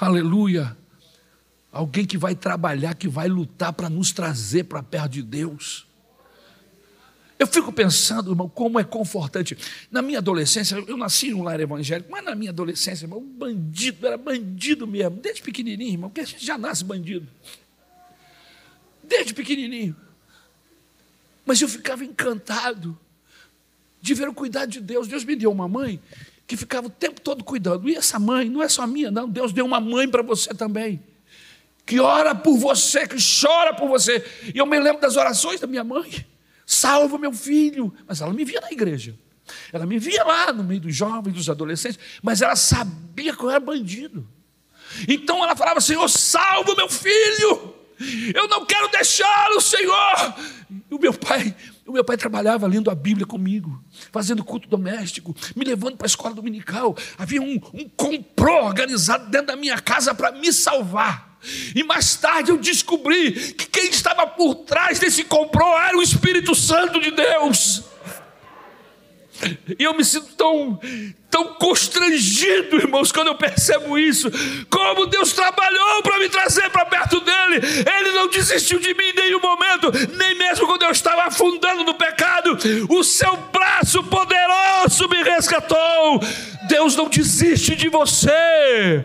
Aleluia. 0.00 0.76
Alguém 1.72 2.04
que 2.06 2.16
vai 2.16 2.34
trabalhar, 2.34 2.94
que 2.94 3.08
vai 3.08 3.26
lutar 3.26 3.72
para 3.72 3.90
nos 3.90 4.12
trazer 4.12 4.64
para 4.64 4.82
perto 4.82 5.12
de 5.12 5.22
Deus. 5.22 5.87
Eu 7.38 7.46
fico 7.46 7.72
pensando, 7.72 8.32
irmão, 8.32 8.48
como 8.48 8.80
é 8.80 8.84
confortante. 8.84 9.56
Na 9.92 10.02
minha 10.02 10.18
adolescência, 10.18 10.82
eu 10.88 10.96
nasci 10.96 11.28
em 11.28 11.34
um 11.34 11.44
lar 11.44 11.60
evangélico, 11.60 12.10
mas 12.10 12.24
na 12.24 12.34
minha 12.34 12.50
adolescência, 12.50 13.04
irmão, 13.04 13.22
bandido, 13.22 14.04
era 14.06 14.16
bandido 14.16 14.86
mesmo, 14.88 15.18
desde 15.18 15.40
pequenininho, 15.40 15.92
irmão, 15.92 16.10
porque 16.10 16.22
a 16.22 16.24
gente 16.24 16.44
já 16.44 16.58
nasce 16.58 16.82
bandido. 16.82 17.28
Desde 19.04 19.32
pequenininho. 19.32 19.94
Mas 21.46 21.62
eu 21.62 21.68
ficava 21.68 22.04
encantado 22.04 22.98
de 24.02 24.14
ver 24.14 24.28
o 24.28 24.34
cuidado 24.34 24.70
de 24.70 24.80
Deus. 24.80 25.06
Deus 25.06 25.24
me 25.24 25.36
deu 25.36 25.52
uma 25.52 25.68
mãe 25.68 26.00
que 26.44 26.56
ficava 26.56 26.88
o 26.88 26.90
tempo 26.90 27.20
todo 27.20 27.44
cuidando. 27.44 27.88
E 27.88 27.94
essa 27.94 28.18
mãe 28.18 28.48
não 28.48 28.62
é 28.62 28.68
só 28.68 28.86
minha, 28.86 29.12
não. 29.12 29.28
Deus 29.28 29.52
deu 29.52 29.64
uma 29.64 29.80
mãe 29.80 30.08
para 30.08 30.22
você 30.22 30.52
também. 30.52 31.00
Que 31.86 32.00
ora 32.00 32.34
por 32.34 32.58
você, 32.58 33.06
que 33.06 33.16
chora 33.16 33.72
por 33.72 33.88
você. 33.88 34.24
E 34.52 34.58
eu 34.58 34.66
me 34.66 34.78
lembro 34.78 35.00
das 35.00 35.16
orações 35.16 35.60
da 35.60 35.66
minha 35.66 35.84
mãe 35.84 36.26
salva 36.78 37.18
meu 37.18 37.32
filho. 37.32 37.94
Mas 38.06 38.20
ela 38.20 38.32
me 38.32 38.44
via 38.44 38.60
na 38.60 38.70
igreja. 38.70 39.18
Ela 39.72 39.86
me 39.86 39.98
via 39.98 40.24
lá 40.24 40.52
no 40.52 40.62
meio 40.62 40.80
dos 40.80 40.94
jovens, 40.94 41.32
dos 41.32 41.48
adolescentes, 41.48 41.98
mas 42.22 42.42
ela 42.42 42.56
sabia 42.56 43.34
que 43.34 43.42
eu 43.42 43.50
era 43.50 43.60
bandido. 43.60 44.28
Então 45.06 45.42
ela 45.42 45.56
falava: 45.56 45.80
Senhor, 45.80 46.08
salva 46.08 46.74
meu 46.74 46.88
filho. 46.88 47.74
Eu 48.32 48.46
não 48.46 48.64
quero 48.64 48.88
deixá-lo, 48.88 49.60
Senhor. 49.60 50.34
E 50.70 50.94
o 50.94 51.00
meu 51.00 51.12
pai, 51.12 51.54
o 51.84 51.92
meu 51.92 52.04
pai 52.04 52.16
trabalhava 52.16 52.66
lendo 52.66 52.90
a 52.90 52.94
Bíblia 52.94 53.26
comigo, 53.26 53.82
fazendo 54.12 54.44
culto 54.44 54.68
doméstico, 54.68 55.34
me 55.56 55.64
levando 55.64 55.96
para 55.96 56.06
a 56.06 56.08
escola 56.08 56.34
dominical. 56.34 56.96
Havia 57.16 57.42
um, 57.42 57.60
um 57.74 57.88
complô 57.88 58.64
organizado 58.64 59.28
dentro 59.30 59.48
da 59.48 59.56
minha 59.56 59.80
casa 59.80 60.14
para 60.14 60.30
me 60.30 60.52
salvar. 60.52 61.27
E 61.74 61.82
mais 61.84 62.16
tarde 62.16 62.50
eu 62.50 62.56
descobri 62.56 63.32
que 63.54 63.66
quem 63.66 63.90
estava 63.90 64.26
por 64.26 64.54
trás 64.56 64.98
desse 64.98 65.24
complô 65.24 65.78
era 65.78 65.96
o 65.96 66.02
Espírito 66.02 66.54
Santo 66.54 67.00
de 67.00 67.10
Deus. 67.10 67.84
E 69.78 69.84
eu 69.84 69.94
me 69.94 70.04
sinto 70.04 70.34
tão, 70.34 70.80
tão 71.30 71.54
constrangido, 71.54 72.76
irmãos, 72.76 73.12
quando 73.12 73.28
eu 73.28 73.36
percebo 73.36 73.98
isso. 73.98 74.28
Como 74.68 75.06
Deus 75.06 75.32
trabalhou 75.32 76.02
para 76.02 76.18
me 76.18 76.28
trazer 76.28 76.68
para 76.70 76.84
perto 76.86 77.20
dele. 77.20 77.60
Ele 77.98 78.12
não 78.12 78.28
desistiu 78.28 78.80
de 78.80 78.92
mim 78.94 79.04
em 79.04 79.14
nenhum 79.14 79.40
momento, 79.40 79.92
nem 80.16 80.34
mesmo 80.34 80.66
quando 80.66 80.82
eu 80.82 80.90
estava 80.90 81.24
afundando 81.24 81.84
no 81.84 81.94
pecado. 81.94 82.58
O 82.88 83.04
seu 83.04 83.36
braço 83.52 84.02
poderoso 84.04 85.08
me 85.08 85.22
resgatou. 85.22 86.20
Deus 86.68 86.94
não 86.94 87.08
desiste 87.08 87.74
de 87.74 87.88
você. 87.88 89.04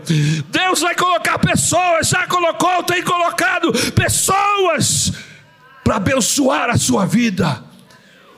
Deus 0.49 0.81
vai 0.81 0.95
colocar 0.95 1.39
pessoas, 1.39 2.09
já 2.09 2.27
colocou, 2.27 2.83
tem 2.83 3.01
colocado 3.01 3.71
pessoas 3.93 5.13
para 5.83 5.95
abençoar 5.95 6.69
a 6.69 6.77
sua 6.77 7.05
vida 7.05 7.63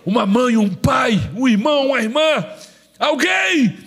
uma 0.05 0.25
mãe, 0.25 0.55
um 0.55 0.69
pai, 0.69 1.19
um 1.35 1.47
irmão, 1.47 1.87
uma 1.87 1.99
irmã, 1.99 2.45
alguém 2.99 3.77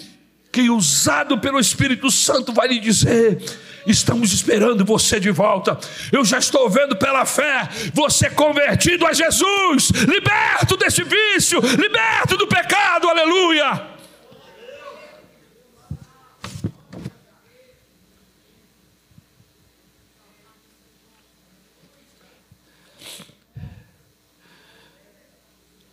que, 0.50 0.68
usado 0.68 1.38
pelo 1.38 1.60
Espírito 1.60 2.10
Santo, 2.10 2.52
vai 2.52 2.68
lhe 2.68 2.80
dizer: 2.80 3.40
Estamos 3.86 4.32
esperando 4.32 4.84
você 4.84 5.20
de 5.20 5.30
volta. 5.30 5.78
Eu 6.10 6.24
já 6.24 6.38
estou 6.38 6.68
vendo 6.68 6.96
pela 6.96 7.24
fé 7.24 7.68
você 7.94 8.28
convertido 8.28 9.06
a 9.06 9.12
Jesus, 9.12 9.90
liberto 10.08 10.76
desse 10.76 11.04
vício, 11.04 11.60
liberto 11.60 12.36
do 12.36 12.48
pecado, 12.48 13.08
aleluia. 13.08 13.97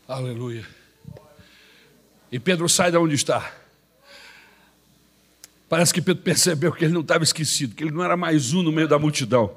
Aleluia. 0.08 0.68
E 2.32 2.40
Pedro 2.40 2.70
sai 2.70 2.92
de 2.92 2.98
onde 2.98 3.16
está. 3.16 3.52
Parece 5.68 5.94
que 5.94 6.02
Pedro 6.02 6.22
percebeu 6.22 6.72
que 6.72 6.86
ele 6.86 6.94
não 6.94 7.02
estava 7.02 7.24
esquecido, 7.24 7.74
que 7.74 7.84
ele 7.84 7.92
não 7.92 8.04
era 8.04 8.16
mais 8.16 8.54
um 8.54 8.62
no 8.62 8.72
meio 8.72 8.88
da 8.88 9.00
multidão. 9.00 9.56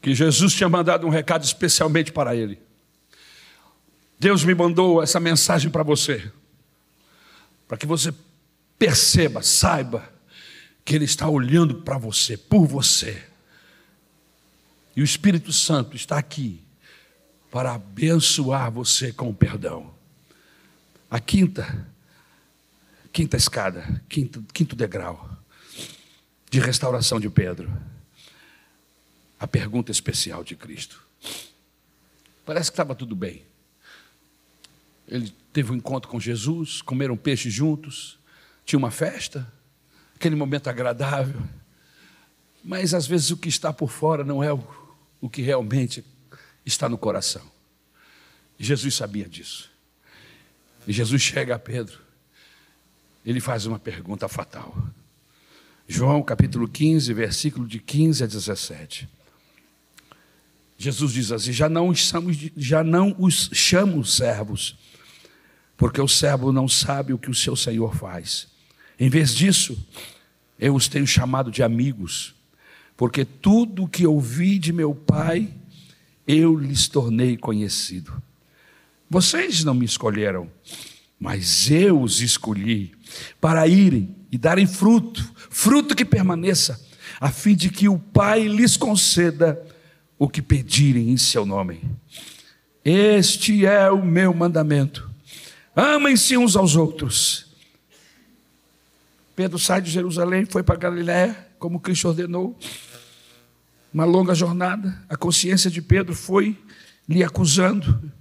Que 0.00 0.14
Jesus 0.14 0.54
tinha 0.54 0.68
mandado 0.68 1.06
um 1.06 1.10
recado 1.10 1.44
especialmente 1.44 2.12
para 2.12 2.34
ele. 2.34 2.58
Deus 4.18 4.42
me 4.42 4.54
mandou 4.54 5.02
essa 5.02 5.20
mensagem 5.20 5.70
para 5.70 5.82
você, 5.82 6.32
para 7.68 7.76
que 7.76 7.84
você 7.84 8.14
perceba, 8.78 9.42
saiba, 9.42 10.10
que 10.84 10.94
Ele 10.94 11.04
está 11.04 11.28
olhando 11.28 11.82
para 11.82 11.98
você, 11.98 12.36
por 12.36 12.66
você. 12.66 13.22
E 14.94 15.02
o 15.02 15.04
Espírito 15.04 15.52
Santo 15.52 15.94
está 15.96 16.16
aqui 16.16 16.65
para 17.50 17.74
abençoar 17.74 18.70
você 18.70 19.12
com 19.12 19.30
o 19.30 19.34
perdão. 19.34 19.94
A 21.10 21.20
quinta, 21.20 21.86
quinta 23.12 23.36
escada, 23.36 24.02
quinto, 24.08 24.42
quinto 24.52 24.74
degrau 24.74 25.36
de 26.50 26.60
restauração 26.60 27.20
de 27.20 27.28
Pedro. 27.28 27.70
A 29.38 29.46
pergunta 29.46 29.90
especial 29.92 30.42
de 30.42 30.56
Cristo. 30.56 31.02
Parece 32.44 32.70
que 32.70 32.74
estava 32.74 32.94
tudo 32.94 33.14
bem. 33.14 33.44
Ele 35.06 35.32
teve 35.52 35.72
um 35.72 35.76
encontro 35.76 36.10
com 36.10 36.18
Jesus, 36.18 36.80
comeram 36.82 37.16
peixe 37.16 37.50
juntos, 37.50 38.18
tinha 38.64 38.78
uma 38.78 38.90
festa, 38.90 39.50
aquele 40.14 40.34
momento 40.34 40.68
agradável. 40.68 41.42
Mas 42.64 42.94
às 42.94 43.06
vezes 43.06 43.30
o 43.30 43.36
que 43.36 43.48
está 43.48 43.72
por 43.72 43.90
fora 43.90 44.24
não 44.24 44.42
é 44.42 44.52
o, 44.52 44.62
o 45.20 45.28
que 45.28 45.42
realmente 45.42 46.04
está 46.66 46.88
no 46.88 46.98
coração. 46.98 47.42
Jesus 48.58 48.94
sabia 48.94 49.28
disso. 49.28 49.70
E 50.86 50.92
Jesus 50.92 51.22
chega 51.22 51.54
a 51.54 51.58
Pedro, 51.58 52.00
ele 53.24 53.40
faz 53.40 53.66
uma 53.66 53.78
pergunta 53.78 54.28
fatal. 54.28 54.76
João 55.88 56.22
capítulo 56.22 56.68
15, 56.68 57.12
versículo 57.14 57.66
de 57.66 57.78
15 57.78 58.24
a 58.24 58.26
17. 58.26 59.08
Jesus 60.76 61.12
diz 61.12 61.32
assim: 61.32 61.52
já 61.52 61.68
não, 61.68 61.92
estamos, 61.92 62.36
já 62.56 62.82
não 62.82 63.14
os 63.18 63.50
chamo 63.52 64.04
servos, 64.04 64.76
porque 65.76 66.00
o 66.00 66.08
servo 66.08 66.52
não 66.52 66.68
sabe 66.68 67.12
o 67.12 67.18
que 67.18 67.30
o 67.30 67.34
seu 67.34 67.56
senhor 67.56 67.94
faz. 67.94 68.48
Em 68.98 69.08
vez 69.08 69.34
disso, 69.34 69.78
eu 70.58 70.74
os 70.74 70.88
tenho 70.88 71.06
chamado 71.06 71.50
de 71.50 71.62
amigos, 71.62 72.34
porque 72.96 73.24
tudo 73.24 73.84
o 73.84 73.88
que 73.88 74.06
ouvi 74.06 74.58
de 74.58 74.72
meu 74.72 74.94
pai 74.94 75.52
eu 76.26 76.56
lhes 76.56 76.88
tornei 76.88 77.36
conhecido. 77.36 78.22
Vocês 79.08 79.62
não 79.62 79.74
me 79.74 79.84
escolheram, 79.84 80.50
mas 81.18 81.70
eu 81.70 82.00
os 82.00 82.20
escolhi 82.20 82.92
para 83.40 83.66
irem 83.66 84.14
e 84.30 84.36
darem 84.36 84.66
fruto, 84.66 85.24
fruto 85.48 85.94
que 85.94 86.04
permaneça, 86.04 86.80
a 87.20 87.30
fim 87.30 87.54
de 87.54 87.70
que 87.70 87.88
o 87.88 87.98
Pai 87.98 88.48
lhes 88.48 88.76
conceda 88.76 89.64
o 90.18 90.28
que 90.28 90.42
pedirem 90.42 91.10
em 91.10 91.16
seu 91.16 91.46
nome. 91.46 91.80
Este 92.84 93.64
é 93.64 93.90
o 93.90 94.04
meu 94.04 94.34
mandamento. 94.34 95.08
Amem-se 95.74 96.36
uns 96.36 96.56
aos 96.56 96.74
outros. 96.74 97.46
Pedro 99.34 99.58
sai 99.58 99.82
de 99.82 99.90
Jerusalém, 99.90 100.46
foi 100.46 100.62
para 100.62 100.76
Galiléia, 100.76 101.48
como 101.58 101.78
Cristo 101.78 102.08
ordenou. 102.08 102.58
Uma 103.92 104.04
longa 104.04 104.34
jornada. 104.34 105.02
A 105.08 105.16
consciência 105.16 105.70
de 105.70 105.80
Pedro 105.80 106.14
foi 106.14 106.58
lhe 107.08 107.22
acusando. 107.22 108.12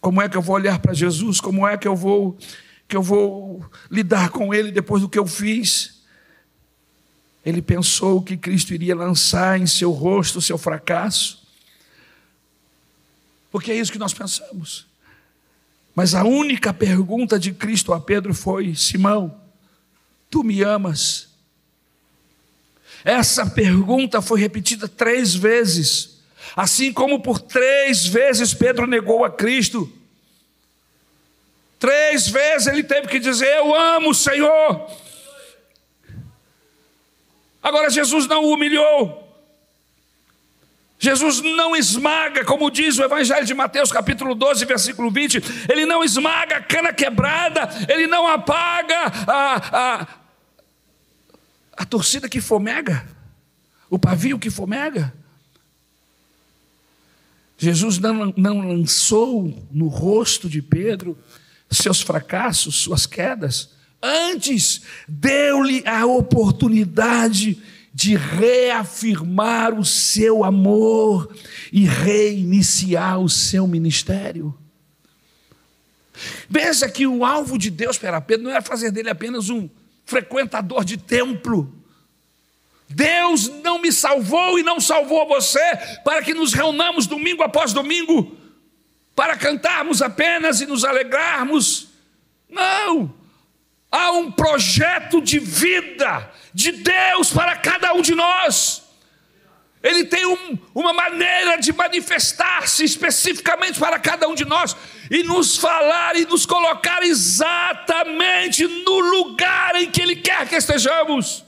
Como 0.00 0.20
é 0.20 0.28
que 0.28 0.36
eu 0.36 0.42
vou 0.42 0.54
olhar 0.54 0.78
para 0.78 0.92
Jesus? 0.92 1.40
Como 1.40 1.66
é 1.66 1.76
que 1.76 1.88
eu 1.88 1.96
vou 1.96 2.38
que 2.86 2.94
eu 2.94 3.02
vou 3.02 3.64
lidar 3.90 4.28
com 4.28 4.52
ele 4.52 4.70
depois 4.70 5.00
do 5.02 5.08
que 5.08 5.18
eu 5.18 5.26
fiz? 5.26 6.02
Ele 7.44 7.60
pensou 7.60 8.22
que 8.22 8.36
Cristo 8.36 8.72
iria 8.72 8.94
lançar 8.94 9.58
em 9.58 9.66
seu 9.66 9.90
rosto 9.90 10.38
o 10.38 10.42
seu 10.42 10.56
fracasso. 10.56 11.46
Porque 13.50 13.70
é 13.70 13.76
isso 13.76 13.92
que 13.92 13.98
nós 13.98 14.14
pensamos. 14.14 14.86
Mas 15.94 16.14
a 16.14 16.24
única 16.24 16.72
pergunta 16.74 17.38
de 17.38 17.52
Cristo 17.52 17.92
a 17.92 18.00
Pedro 18.00 18.34
foi: 18.34 18.74
Simão, 18.74 19.40
tu 20.30 20.42
me 20.42 20.62
amas? 20.62 21.33
Essa 23.04 23.44
pergunta 23.44 24.22
foi 24.22 24.40
repetida 24.40 24.88
três 24.88 25.34
vezes. 25.34 26.22
Assim 26.56 26.92
como 26.92 27.20
por 27.20 27.38
três 27.38 28.06
vezes 28.06 28.54
Pedro 28.54 28.86
negou 28.86 29.24
a 29.24 29.30
Cristo. 29.30 29.92
Três 31.78 32.26
vezes 32.26 32.66
ele 32.66 32.82
teve 32.82 33.08
que 33.08 33.18
dizer: 33.18 33.58
Eu 33.58 33.74
amo 33.74 34.10
o 34.10 34.14
Senhor. 34.14 34.90
Agora, 37.62 37.90
Jesus 37.90 38.26
não 38.26 38.44
o 38.44 38.52
humilhou. 38.52 39.22
Jesus 40.98 41.42
não 41.42 41.76
esmaga, 41.76 42.44
como 42.44 42.70
diz 42.70 42.98
o 42.98 43.04
Evangelho 43.04 43.44
de 43.44 43.52
Mateus, 43.52 43.92
capítulo 43.92 44.34
12, 44.34 44.64
versículo 44.64 45.10
20, 45.10 45.42
ele 45.70 45.84
não 45.84 46.02
esmaga 46.02 46.56
a 46.56 46.62
cana 46.62 46.94
quebrada, 46.94 47.68
ele 47.88 48.06
não 48.06 48.26
apaga 48.26 49.12
a, 49.26 49.56
a, 49.72 50.06
a 51.76 51.84
torcida 51.84 52.28
que 52.28 52.40
fomega, 52.40 53.06
o 53.90 53.98
pavio 53.98 54.38
que 54.38 54.50
fomega. 54.50 55.12
Jesus 57.56 57.98
não, 57.98 58.32
não 58.36 58.68
lançou 58.68 59.66
no 59.70 59.88
rosto 59.88 60.48
de 60.48 60.60
Pedro 60.60 61.16
seus 61.70 62.00
fracassos, 62.00 62.76
suas 62.76 63.06
quedas. 63.06 63.70
Antes, 64.02 64.82
deu-lhe 65.08 65.82
a 65.86 66.04
oportunidade 66.06 67.60
de 67.92 68.16
reafirmar 68.16 69.78
o 69.78 69.84
seu 69.84 70.44
amor 70.44 71.34
e 71.72 71.84
reiniciar 71.84 73.20
o 73.20 73.28
seu 73.28 73.66
ministério. 73.66 74.54
Veja 76.48 76.88
que 76.88 77.06
o 77.06 77.24
alvo 77.24 77.56
de 77.56 77.70
Deus 77.70 77.98
para 77.98 78.20
Pedro 78.20 78.44
não 78.44 78.50
era 78.50 78.62
fazer 78.62 78.90
dele 78.90 79.10
apenas 79.10 79.48
um 79.48 79.68
frequentador 80.04 80.84
de 80.84 80.96
templo, 80.96 81.72
Deus 82.88 83.48
não 83.62 83.78
me 83.80 83.90
salvou 83.90 84.58
e 84.58 84.62
não 84.62 84.78
salvou 84.78 85.26
você 85.26 85.60
para 86.04 86.22
que 86.22 86.34
nos 86.34 86.52
reunamos 86.52 87.06
domingo 87.06 87.42
após 87.42 87.72
domingo 87.72 88.36
para 89.16 89.36
cantarmos 89.36 90.02
apenas 90.02 90.60
e 90.60 90.66
nos 90.66 90.84
alegrarmos. 90.84 91.88
Não! 92.48 93.14
Há 93.90 94.10
um 94.12 94.30
projeto 94.30 95.20
de 95.20 95.38
vida 95.38 96.30
de 96.52 96.72
Deus 96.72 97.32
para 97.32 97.56
cada 97.56 97.92
um 97.94 98.02
de 98.02 98.14
nós. 98.14 98.83
Ele 99.84 100.02
tem 100.02 100.24
um, 100.24 100.58
uma 100.74 100.94
maneira 100.94 101.58
de 101.58 101.70
manifestar-se 101.70 102.82
especificamente 102.82 103.78
para 103.78 103.98
cada 103.98 104.26
um 104.26 104.34
de 104.34 104.46
nós 104.46 104.74
e 105.10 105.22
nos 105.22 105.58
falar 105.58 106.16
e 106.16 106.24
nos 106.24 106.46
colocar 106.46 107.02
exatamente 107.02 108.66
no 108.66 108.98
lugar 108.98 109.74
em 109.76 109.90
que 109.90 110.00
Ele 110.00 110.16
quer 110.16 110.48
que 110.48 110.56
estejamos. 110.56 111.44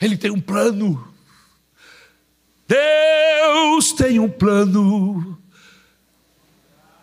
Ele 0.00 0.16
tem 0.16 0.32
um 0.32 0.40
plano. 0.40 1.14
Deus 2.66 3.92
tem 3.92 4.18
um 4.18 4.28
plano 4.28 5.38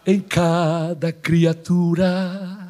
em 0.05 0.19
cada 0.19 1.13
criatura. 1.13 2.64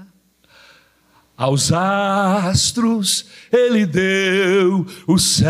Aos 1.38 1.70
astros 1.74 3.26
ele 3.52 3.86
deu 3.86 4.86
o 5.06 5.20
céu, 5.20 5.48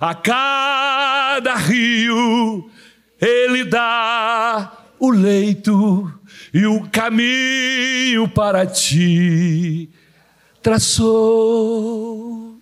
a 0.00 0.14
cada 0.14 1.56
rio 1.56 2.70
ele 3.20 3.64
dá 3.64 4.72
o 4.98 5.10
leito 5.10 6.10
e 6.54 6.64
o 6.64 6.88
caminho 6.88 8.26
para 8.28 8.64
ti 8.64 9.90
traçou. 10.62 12.58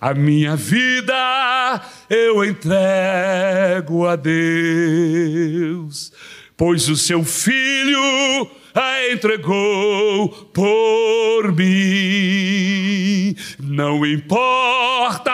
A 0.00 0.14
minha 0.14 0.54
vida 0.54 1.82
eu 2.08 2.44
entrego 2.44 4.06
a 4.06 4.14
Deus, 4.14 6.12
pois 6.56 6.88
o 6.88 6.96
seu 6.96 7.24
filho 7.24 8.61
a 8.74 9.10
entregou 9.10 10.28
por 10.52 11.52
mim. 11.52 13.34
Não 13.58 14.04
importa 14.06 15.32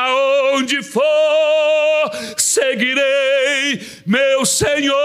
onde 0.54 0.82
for, 0.82 1.02
seguirei 2.36 3.80
meu 4.06 4.44
Senhor 4.46 4.98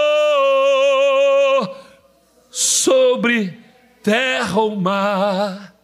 sobre 2.50 3.58
terra 4.02 4.60
ou 4.60 4.76
mar 4.76 5.74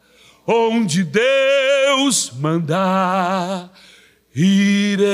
onde 0.47 1.05
Deus 1.05 2.33
mandar, 2.37 3.73
irei. 4.35 5.11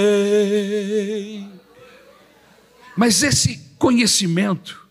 Mas 2.96 3.22
esse 3.22 3.74
conhecimento 3.78 4.85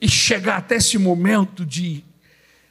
e 0.00 0.08
chegar 0.08 0.56
até 0.56 0.76
esse 0.76 0.96
momento 0.98 1.64
de 1.66 2.04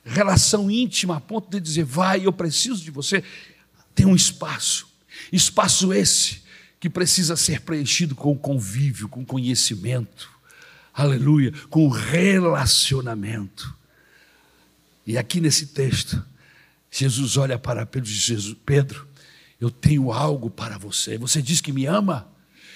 relação 0.04 0.70
íntima, 0.72 1.18
a 1.18 1.22
ponto 1.22 1.50
de 1.50 1.60
dizer, 1.60 1.84
vai, 1.84 2.26
eu 2.26 2.34
preciso 2.34 2.84
de 2.84 2.92
você, 2.92 3.24
tem 3.94 4.06
um 4.06 4.16
espaço. 4.16 4.88
Espaço 5.32 5.94
esse 5.94 6.42
que 6.80 6.90
precisa 6.90 7.36
ser 7.36 7.62
preenchido 7.62 8.16
com 8.16 8.36
convívio, 8.38 9.10
com 9.10 9.26
conhecimento, 9.26 10.30
aleluia, 10.94 11.54
com 11.70 11.88
relacionamento. 11.90 13.76
E 15.06 15.18
aqui 15.18 15.42
nesse 15.42 15.68
texto, 15.68 16.24
Jesus 16.90 17.38
olha 17.38 17.60
para 17.60 17.86
Pedro 17.86 18.10
e 18.10 18.14
diz: 18.14 18.56
Pedro, 18.66 19.08
eu 19.60 19.70
tenho 19.70 20.12
algo 20.12 20.50
para 20.50 20.78
você. 20.78 21.18
Você 21.18 21.42
diz 21.42 21.62
que 21.62 21.72
me 21.74 21.86
ama? 21.86 22.28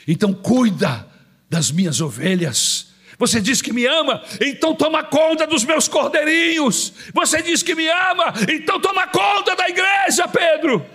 Então 0.08 0.34
cuida 0.34 1.08
das 1.50 1.72
minhas 1.72 2.02
ovelhas. 2.02 2.93
Você 3.24 3.40
diz 3.40 3.62
que 3.62 3.72
me 3.72 3.86
ama, 3.86 4.22
então 4.42 4.76
toma 4.76 5.02
conta 5.02 5.48
dos 5.48 5.64
meus 5.64 5.88
cordeirinhos. 5.88 6.92
Você 7.14 7.42
diz 7.42 7.64
que 7.64 7.74
me 7.74 7.88
ama, 7.88 8.34
então 8.54 8.82
toma 8.82 9.08
conta 9.08 9.56
da 9.56 9.70
igreja, 9.70 10.28
Pedro. 10.28 10.86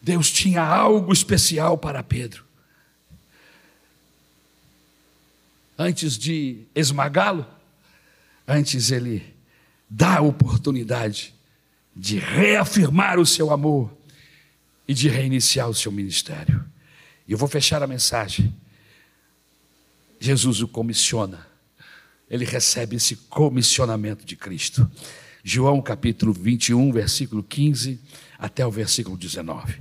Deus 0.00 0.30
tinha 0.30 0.62
algo 0.62 1.12
especial 1.12 1.76
para 1.76 2.02
Pedro. 2.02 2.42
Antes 5.78 6.16
de 6.16 6.64
esmagá-lo, 6.74 7.46
antes 8.46 8.90
ele 8.90 9.34
dá 9.90 10.16
a 10.16 10.22
oportunidade 10.22 11.34
de 11.94 12.18
reafirmar 12.18 13.18
o 13.18 13.26
seu 13.26 13.50
amor 13.50 13.94
e 14.88 14.94
de 14.94 15.06
reiniciar 15.10 15.68
o 15.68 15.74
seu 15.74 15.92
ministério. 15.92 16.64
E 17.26 17.32
eu 17.32 17.36
vou 17.36 17.46
fechar 17.46 17.82
a 17.82 17.86
mensagem. 17.86 18.56
Jesus 20.20 20.60
o 20.60 20.68
comissiona. 20.68 21.46
Ele 22.30 22.44
recebe 22.44 22.96
esse 22.96 23.16
comissionamento 23.16 24.24
de 24.24 24.36
Cristo. 24.36 24.90
João 25.42 25.80
capítulo 25.80 26.32
21, 26.32 26.92
versículo 26.92 27.42
15 27.42 28.00
até 28.38 28.66
o 28.66 28.70
versículo 28.70 29.16
19. 29.16 29.80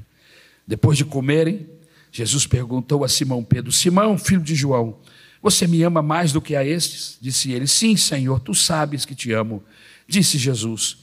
Depois 0.65 0.97
de 0.97 1.05
comerem, 1.05 1.67
Jesus 2.11 2.47
perguntou 2.47 3.03
a 3.03 3.09
Simão 3.09 3.43
Pedro: 3.43 3.71
Simão, 3.71 4.17
filho 4.17 4.41
de 4.41 4.55
João, 4.55 4.99
você 5.41 5.67
me 5.67 5.83
ama 5.83 6.01
mais 6.01 6.31
do 6.31 6.41
que 6.41 6.55
a 6.55 6.65
estes? 6.65 7.17
Disse 7.21 7.51
ele: 7.51 7.67
Sim, 7.67 7.97
Senhor, 7.97 8.39
tu 8.39 8.53
sabes 8.53 9.05
que 9.05 9.15
te 9.15 9.31
amo. 9.31 9.63
Disse 10.07 10.37
Jesus: 10.37 10.97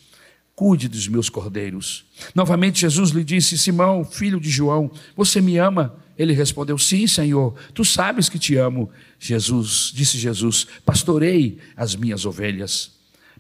cuide 0.55 0.89
dos 0.89 1.09
meus 1.09 1.28
cordeiros. 1.28 2.05
Novamente 2.35 2.80
Jesus 2.80 3.11
lhe 3.11 3.24
disse: 3.24 3.59
Simão, 3.59 4.05
filho 4.05 4.41
de 4.41 4.51
João, 4.51 4.91
você 5.16 5.41
me 5.41 5.59
ama? 5.59 5.97
Ele 6.18 6.32
respondeu: 6.32 6.78
Sim, 6.78 7.06
Senhor, 7.06 7.54
tu 7.72 7.84
sabes 7.84 8.28
que 8.28 8.38
te 8.38 8.56
amo. 8.56 8.90
Jesus, 9.18 9.92
disse 9.94 10.18
Jesus: 10.18 10.66
Pastorei 10.84 11.58
as 11.76 11.94
minhas 11.96 12.24
ovelhas. 12.24 12.92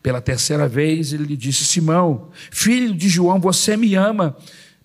Pela 0.02 0.20
terceira 0.20 0.68
vez 0.68 1.12
ele 1.12 1.24
lhe 1.24 1.36
disse: 1.36 1.64
Simão, 1.64 2.30
filho 2.50 2.94
de 2.94 3.08
João, 3.08 3.40
você 3.40 3.76
me 3.76 3.94
ama. 3.94 4.36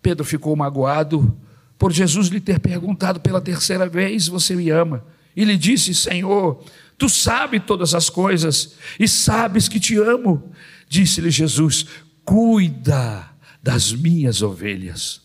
Pedro 0.01 0.23
ficou 0.23 0.55
magoado 0.55 1.37
por 1.77 1.91
Jesus 1.91 2.27
lhe 2.27 2.39
ter 2.39 2.59
perguntado 2.59 3.19
pela 3.19 3.41
terceira 3.41 3.87
vez: 3.87 4.27
Você 4.27 4.55
me 4.55 4.69
ama? 4.69 5.03
E 5.35 5.43
lhe 5.43 5.57
disse: 5.57 5.93
Senhor, 5.93 6.63
tu 6.97 7.09
sabes 7.09 7.61
todas 7.65 7.93
as 7.93 8.09
coisas 8.09 8.75
e 8.99 9.07
sabes 9.07 9.67
que 9.67 9.79
te 9.79 9.97
amo. 9.97 10.51
Disse-lhe 10.87 11.31
Jesus: 11.31 11.85
Cuida 12.23 13.29
das 13.61 13.91
minhas 13.91 14.41
ovelhas. 14.41 15.21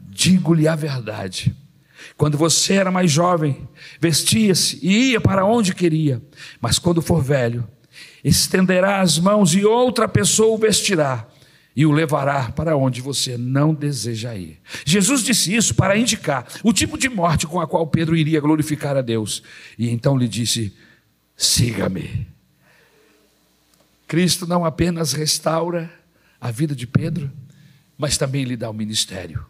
Digo-lhe 0.00 0.68
a 0.68 0.76
verdade. 0.76 1.54
Quando 2.16 2.38
você 2.38 2.74
era 2.74 2.90
mais 2.90 3.10
jovem, 3.10 3.68
vestia-se 4.00 4.78
e 4.82 5.12
ia 5.12 5.20
para 5.20 5.44
onde 5.44 5.74
queria, 5.74 6.22
mas 6.60 6.78
quando 6.78 7.02
for 7.02 7.22
velho, 7.22 7.68
estenderá 8.24 9.00
as 9.00 9.18
mãos 9.18 9.54
e 9.54 9.64
outra 9.64 10.08
pessoa 10.08 10.54
o 10.54 10.58
vestirá 10.58 11.28
e 11.76 11.84
o 11.84 11.92
levará 11.92 12.50
para 12.52 12.74
onde 12.74 13.02
você 13.02 13.36
não 13.36 13.74
deseja 13.74 14.34
ir. 14.34 14.58
Jesus 14.84 15.22
disse 15.22 15.54
isso 15.54 15.74
para 15.74 15.98
indicar 15.98 16.46
o 16.64 16.72
tipo 16.72 16.96
de 16.96 17.06
morte 17.06 17.46
com 17.46 17.60
a 17.60 17.66
qual 17.66 17.86
Pedro 17.86 18.16
iria 18.16 18.40
glorificar 18.40 18.96
a 18.96 19.02
Deus. 19.02 19.42
E 19.78 19.90
então 19.90 20.16
lhe 20.16 20.26
disse: 20.26 20.74
siga-me. 21.36 22.26
Cristo 24.08 24.46
não 24.46 24.64
apenas 24.64 25.12
restaura 25.12 25.92
a 26.40 26.50
vida 26.50 26.74
de 26.74 26.86
Pedro, 26.86 27.30
mas 27.98 28.16
também 28.16 28.44
lhe 28.44 28.56
dá 28.56 28.70
o 28.70 28.74
ministério. 28.74 29.44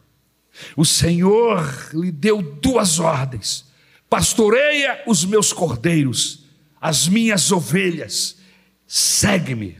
O 0.76 0.84
Senhor 0.84 1.90
lhe 1.92 2.10
deu 2.10 2.40
duas 2.40 2.98
ordens: 2.98 3.66
pastoreia 4.08 5.02
os 5.06 5.24
meus 5.24 5.52
cordeiros, 5.52 6.44
as 6.80 7.08
minhas 7.08 7.50
ovelhas, 7.50 8.36
segue-me. 8.86 9.78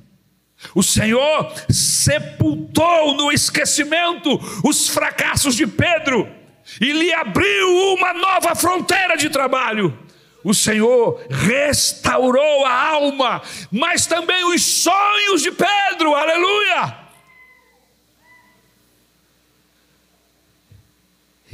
O 0.74 0.82
Senhor 0.82 1.52
sepultou 1.68 3.14
no 3.14 3.30
esquecimento 3.30 4.40
os 4.64 4.88
fracassos 4.88 5.54
de 5.54 5.66
Pedro 5.66 6.28
e 6.80 6.92
lhe 6.92 7.12
abriu 7.12 7.94
uma 7.94 8.12
nova 8.14 8.54
fronteira 8.54 9.16
de 9.16 9.30
trabalho. 9.30 9.96
O 10.42 10.54
Senhor 10.54 11.24
restaurou 11.28 12.64
a 12.64 12.88
alma, 12.90 13.42
mas 13.70 14.06
também 14.06 14.44
os 14.44 14.64
sonhos 14.64 15.42
de 15.42 15.50
Pedro, 15.50 16.14
aleluia. 16.14 17.05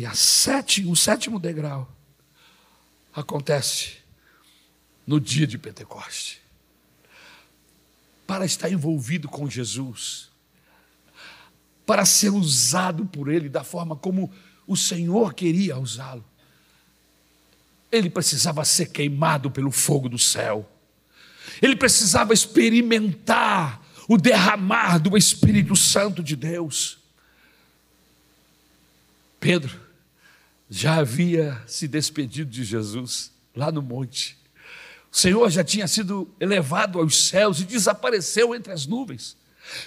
E 0.03 0.05
a 0.05 0.15
sete, 0.15 0.85
o 0.85 0.97
sétimo 0.97 1.39
degrau 1.39 1.89
acontece 3.15 3.99
no 5.07 5.21
dia 5.21 5.47
de 5.47 5.57
Pentecoste. 5.57 6.43
Para 8.27 8.45
estar 8.45 8.69
envolvido 8.69 9.29
com 9.29 9.49
Jesus, 9.49 10.29
para 11.87 12.05
ser 12.05 12.31
usado 12.31 13.07
por 13.07 13.33
Ele 13.33 13.49
da 13.49 13.63
forma 13.63 13.95
como 13.95 14.29
o 14.67 14.77
Senhor 14.77 15.35
queria 15.35 15.79
usá-lo, 15.79 16.25
ele 17.93 18.11
precisava 18.11 18.65
ser 18.65 18.87
queimado 18.87 19.53
pelo 19.53 19.71
fogo 19.71 20.09
do 20.09 20.19
céu, 20.19 20.69
ele 21.63 21.77
precisava 21.77 22.35
experimentar 22.35 23.81
o 24.09 24.19
derramar 24.19 24.99
do 24.99 25.17
Espírito 25.17 25.77
Santo 25.77 26.25
de 26.25 26.35
Deus. 26.35 26.99
Pedro 29.39 29.82
já 30.75 30.95
havia 30.95 31.61
se 31.67 31.87
despedido 31.87 32.51
de 32.51 32.65
Jesus 32.65 33.31
lá 33.55 33.71
no 33.71 33.83
monte. 33.83 34.39
O 35.13 35.17
Senhor 35.17 35.51
já 35.51 35.63
tinha 35.63 35.87
sido 35.87 36.27
elevado 36.41 36.99
aos 36.99 37.29
céus 37.29 37.61
e 37.61 37.65
desapareceu 37.65 38.55
entre 38.55 38.73
as 38.73 38.87
nuvens. 38.87 39.37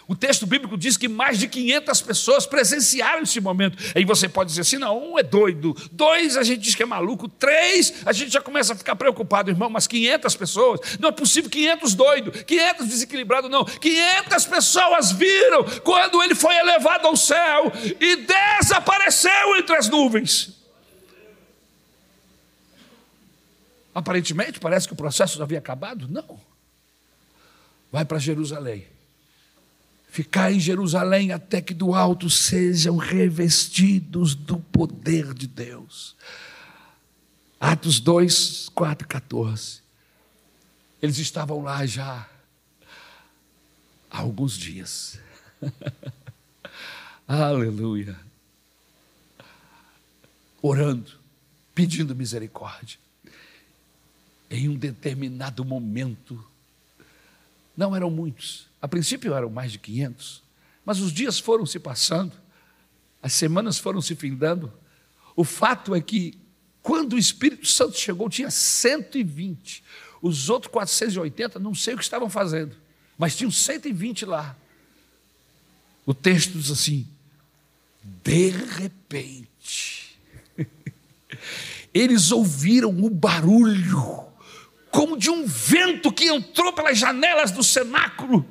O 0.07 0.15
texto 0.15 0.45
bíblico 0.45 0.77
diz 0.77 0.95
que 0.95 1.07
mais 1.07 1.39
de 1.39 1.47
500 1.47 2.01
pessoas 2.03 2.45
presenciaram 2.45 3.23
esse 3.23 3.41
momento. 3.41 3.77
Aí 3.95 4.05
você 4.05 4.29
pode 4.29 4.49
dizer 4.51 4.61
assim: 4.61 4.77
não, 4.77 5.13
um 5.13 5.17
é 5.17 5.23
doido, 5.23 5.75
dois 5.91 6.37
a 6.37 6.43
gente 6.43 6.61
diz 6.61 6.75
que 6.75 6.83
é 6.83 6.85
maluco, 6.85 7.27
três 7.27 8.05
a 8.05 8.13
gente 8.13 8.31
já 8.31 8.39
começa 8.39 8.73
a 8.73 8.75
ficar 8.75 8.95
preocupado, 8.95 9.49
irmão, 9.49 9.71
mas 9.71 9.87
500 9.87 10.35
pessoas, 10.35 10.79
não 10.99 11.09
é 11.09 11.11
possível 11.11 11.49
500 11.49 11.95
doidos, 11.95 12.43
500 12.43 12.87
desequilibrados, 12.87 13.49
não. 13.49 13.65
500 13.65 14.45
pessoas 14.45 15.11
viram 15.11 15.63
quando 15.83 16.21
ele 16.21 16.35
foi 16.35 16.55
elevado 16.55 17.07
ao 17.07 17.17
céu 17.17 17.71
e 17.99 18.17
desapareceu 18.17 19.55
entre 19.57 19.75
as 19.75 19.89
nuvens. 19.89 20.63
Aparentemente, 23.95 24.59
parece 24.59 24.87
que 24.87 24.93
o 24.93 24.97
processo 24.97 25.41
havia 25.41 25.57
acabado. 25.57 26.07
Não. 26.07 26.39
Vai 27.91 28.05
para 28.05 28.19
Jerusalém 28.19 28.85
ficar 30.15 30.49
em 30.49 30.61
Jerusalém 30.61 31.33
até 31.33 31.61
que 31.61 31.73
do 31.73 31.93
alto 31.93 32.29
sejam 32.29 32.95
revestidos 32.95 34.33
do 34.33 34.57
poder 34.57 35.33
de 35.33 35.45
Deus. 35.45 36.15
Atos 37.59 37.99
2, 37.99 38.69
4, 38.69 39.05
14. 39.05 39.81
Eles 41.01 41.17
estavam 41.17 41.61
lá 41.61 41.85
já 41.85 42.29
há 44.09 44.19
alguns 44.19 44.57
dias. 44.57 45.19
Aleluia. 47.27 48.17
Orando, 50.61 51.11
pedindo 51.73 52.15
misericórdia. 52.15 52.97
Em 54.49 54.69
um 54.69 54.75
determinado 54.75 55.65
momento, 55.65 56.43
não 57.75 57.95
eram 57.95 58.09
muitos, 58.09 58.67
a 58.81 58.87
princípio 58.87 59.33
eram 59.33 59.49
mais 59.49 59.71
de 59.71 59.79
500, 59.79 60.43
mas 60.85 60.99
os 60.99 61.11
dias 61.11 61.39
foram 61.39 61.65
se 61.65 61.79
passando, 61.79 62.31
as 63.21 63.33
semanas 63.33 63.79
foram 63.79 64.01
se 64.01 64.15
findando. 64.15 64.71
O 65.35 65.43
fato 65.43 65.95
é 65.95 65.99
que, 65.99 66.37
quando 66.81 67.13
o 67.13 67.17
Espírito 67.17 67.65
Santo 67.67 67.97
chegou, 67.97 68.29
tinha 68.29 68.51
120. 68.51 69.83
Os 70.21 70.49
outros 70.49 70.71
480, 70.71 71.57
não 71.59 71.73
sei 71.73 71.95
o 71.95 71.97
que 71.97 72.03
estavam 72.03 72.29
fazendo, 72.29 72.75
mas 73.17 73.35
tinham 73.35 73.49
120 73.49 74.25
lá. 74.25 74.55
O 76.05 76.13
texto 76.13 76.57
diz 76.57 76.69
assim: 76.69 77.07
de 78.23 78.49
repente, 78.49 80.17
eles 81.93 82.31
ouviram 82.31 82.89
o 82.89 83.09
barulho, 83.09 84.25
como 84.95 85.17
de 85.17 85.29
um 85.29 85.45
vento 85.45 86.11
que 86.11 86.25
entrou 86.25 86.71
pelas 86.73 86.97
janelas 86.97 87.51
do 87.51 87.63
cenáculo 87.63 88.45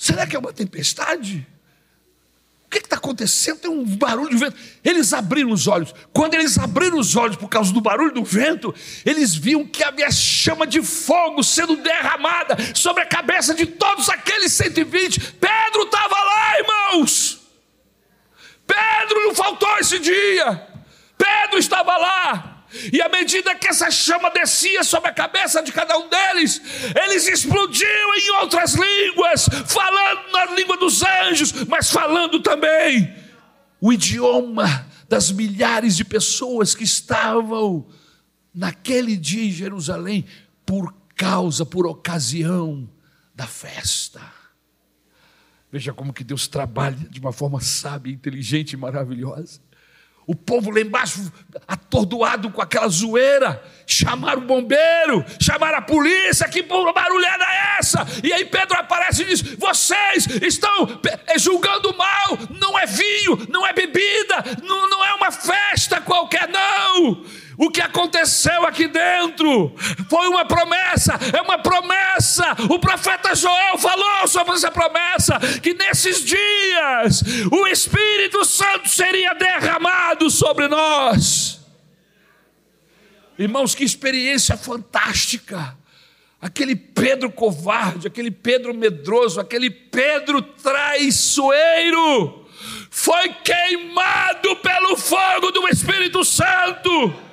Será 0.00 0.26
que 0.26 0.34
é 0.34 0.38
uma 0.38 0.50
tempestade? 0.50 1.46
O 2.64 2.70
que 2.70 2.78
está 2.78 2.96
acontecendo? 2.96 3.58
Tem 3.58 3.70
um 3.70 3.84
barulho 3.84 4.30
de 4.30 4.36
vento. 4.38 4.56
Eles 4.82 5.12
abriram 5.12 5.50
os 5.50 5.68
olhos. 5.68 5.94
Quando 6.10 6.32
eles 6.32 6.56
abriram 6.56 6.98
os 6.98 7.16
olhos 7.16 7.36
por 7.36 7.50
causa 7.50 7.70
do 7.70 7.82
barulho 7.82 8.10
do 8.10 8.24
vento, 8.24 8.74
eles 9.04 9.34
viam 9.34 9.66
que 9.66 9.84
havia 9.84 10.10
chama 10.10 10.66
de 10.66 10.80
fogo 10.80 11.42
sendo 11.42 11.76
derramada 11.76 12.56
sobre 12.74 13.02
a 13.02 13.06
cabeça 13.06 13.52
de 13.52 13.66
todos 13.66 14.08
aqueles 14.08 14.54
120. 14.54 15.34
Pedro 15.34 15.82
estava 15.82 16.18
lá, 16.18 16.58
irmãos. 16.58 17.40
Pedro 18.66 19.26
não 19.26 19.34
faltou 19.34 19.76
esse 19.80 19.98
dia. 19.98 20.66
Pedro 21.18 21.58
estava 21.58 21.94
lá. 21.98 22.59
E 22.92 23.00
à 23.02 23.08
medida 23.08 23.54
que 23.54 23.68
essa 23.68 23.90
chama 23.90 24.30
descia 24.30 24.84
sobre 24.84 25.10
a 25.10 25.14
cabeça 25.14 25.62
de 25.62 25.72
cada 25.72 25.96
um 25.98 26.08
deles, 26.08 26.60
eles 27.04 27.26
explodiam 27.26 28.14
em 28.14 28.30
outras 28.40 28.74
línguas, 28.74 29.48
falando 29.66 30.32
na 30.32 30.44
língua 30.54 30.76
dos 30.76 31.02
anjos, 31.02 31.52
mas 31.64 31.90
falando 31.90 32.40
também 32.40 33.12
o 33.80 33.92
idioma 33.92 34.86
das 35.08 35.32
milhares 35.32 35.96
de 35.96 36.04
pessoas 36.04 36.74
que 36.74 36.84
estavam 36.84 37.86
naquele 38.54 39.16
dia 39.16 39.44
em 39.44 39.50
Jerusalém 39.50 40.24
por 40.64 40.94
causa, 41.16 41.66
por 41.66 41.86
ocasião 41.86 42.88
da 43.34 43.46
festa. 43.46 44.20
Veja 45.72 45.92
como 45.92 46.12
que 46.12 46.24
Deus 46.24 46.48
trabalha 46.48 46.96
de 46.96 47.20
uma 47.20 47.32
forma 47.32 47.60
sábia, 47.60 48.12
inteligente 48.12 48.72
e 48.72 48.76
maravilhosa. 48.76 49.60
O 50.26 50.34
povo 50.34 50.70
lá 50.70 50.80
embaixo, 50.80 51.32
atordoado 51.66 52.50
com 52.50 52.62
aquela 52.62 52.88
zoeira, 52.88 53.62
chamaram 53.86 54.42
o 54.42 54.46
bombeiro, 54.46 55.24
chamaram 55.40 55.78
a 55.78 55.82
polícia, 55.82 56.48
que 56.48 56.62
barulhada 56.62 57.44
é 57.44 57.78
essa? 57.78 58.06
E 58.22 58.32
aí 58.32 58.44
Pedro 58.44 58.76
aparece 58.76 59.22
e 59.22 59.26
diz: 59.26 59.40
Vocês 59.40 60.26
estão 60.42 61.00
eh, 61.26 61.38
julgando 61.38 61.96
mal, 61.96 62.38
não 62.60 62.78
é 62.78 62.86
vinho, 62.86 63.46
não 63.48 63.66
é 63.66 63.72
bebida, 63.72 64.44
não, 64.62 64.88
não 64.88 65.04
é 65.04 65.14
uma 65.14 65.32
festa 65.32 66.00
qualquer, 66.00 66.48
não. 66.48 67.24
O 67.62 67.70
que 67.70 67.82
aconteceu 67.82 68.66
aqui 68.66 68.88
dentro 68.88 69.74
foi 70.08 70.28
uma 70.28 70.46
promessa, 70.46 71.20
é 71.36 71.42
uma 71.42 71.58
promessa. 71.58 72.56
O 72.70 72.78
profeta 72.78 73.34
Joel 73.34 73.76
falou 73.76 74.26
sobre 74.26 74.54
essa 74.54 74.70
promessa: 74.70 75.38
que 75.62 75.74
nesses 75.74 76.24
dias 76.24 77.22
o 77.52 77.66
Espírito 77.66 78.46
Santo 78.46 78.88
seria 78.88 79.34
derramado 79.34 80.30
sobre 80.30 80.68
nós. 80.68 81.60
Irmãos, 83.38 83.74
que 83.74 83.84
experiência 83.84 84.56
fantástica! 84.56 85.76
Aquele 86.40 86.74
Pedro 86.74 87.30
covarde, 87.30 88.06
aquele 88.06 88.30
Pedro 88.30 88.72
medroso, 88.72 89.38
aquele 89.38 89.68
Pedro 89.68 90.40
traiçoeiro, 90.40 92.46
foi 92.90 93.28
queimado 93.44 94.56
pelo 94.56 94.96
fogo 94.96 95.50
do 95.50 95.68
Espírito 95.68 96.24
Santo. 96.24 97.28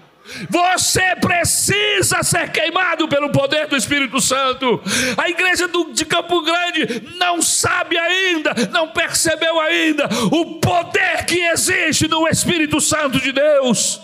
Você 0.49 1.15
precisa 1.15 2.23
ser 2.23 2.51
queimado 2.51 3.07
pelo 3.07 3.31
poder 3.31 3.67
do 3.67 3.75
Espírito 3.75 4.19
Santo. 4.19 4.81
A 5.17 5.29
igreja 5.29 5.67
do, 5.67 5.91
de 5.93 6.05
Campo 6.05 6.41
Grande 6.41 7.03
não 7.17 7.41
sabe 7.41 7.97
ainda, 7.97 8.53
não 8.71 8.89
percebeu 8.89 9.59
ainda 9.59 10.07
o 10.31 10.59
poder 10.59 11.25
que 11.25 11.39
existe 11.39 12.07
no 12.07 12.27
Espírito 12.27 12.79
Santo 12.81 13.19
de 13.19 13.31
Deus. 13.31 14.01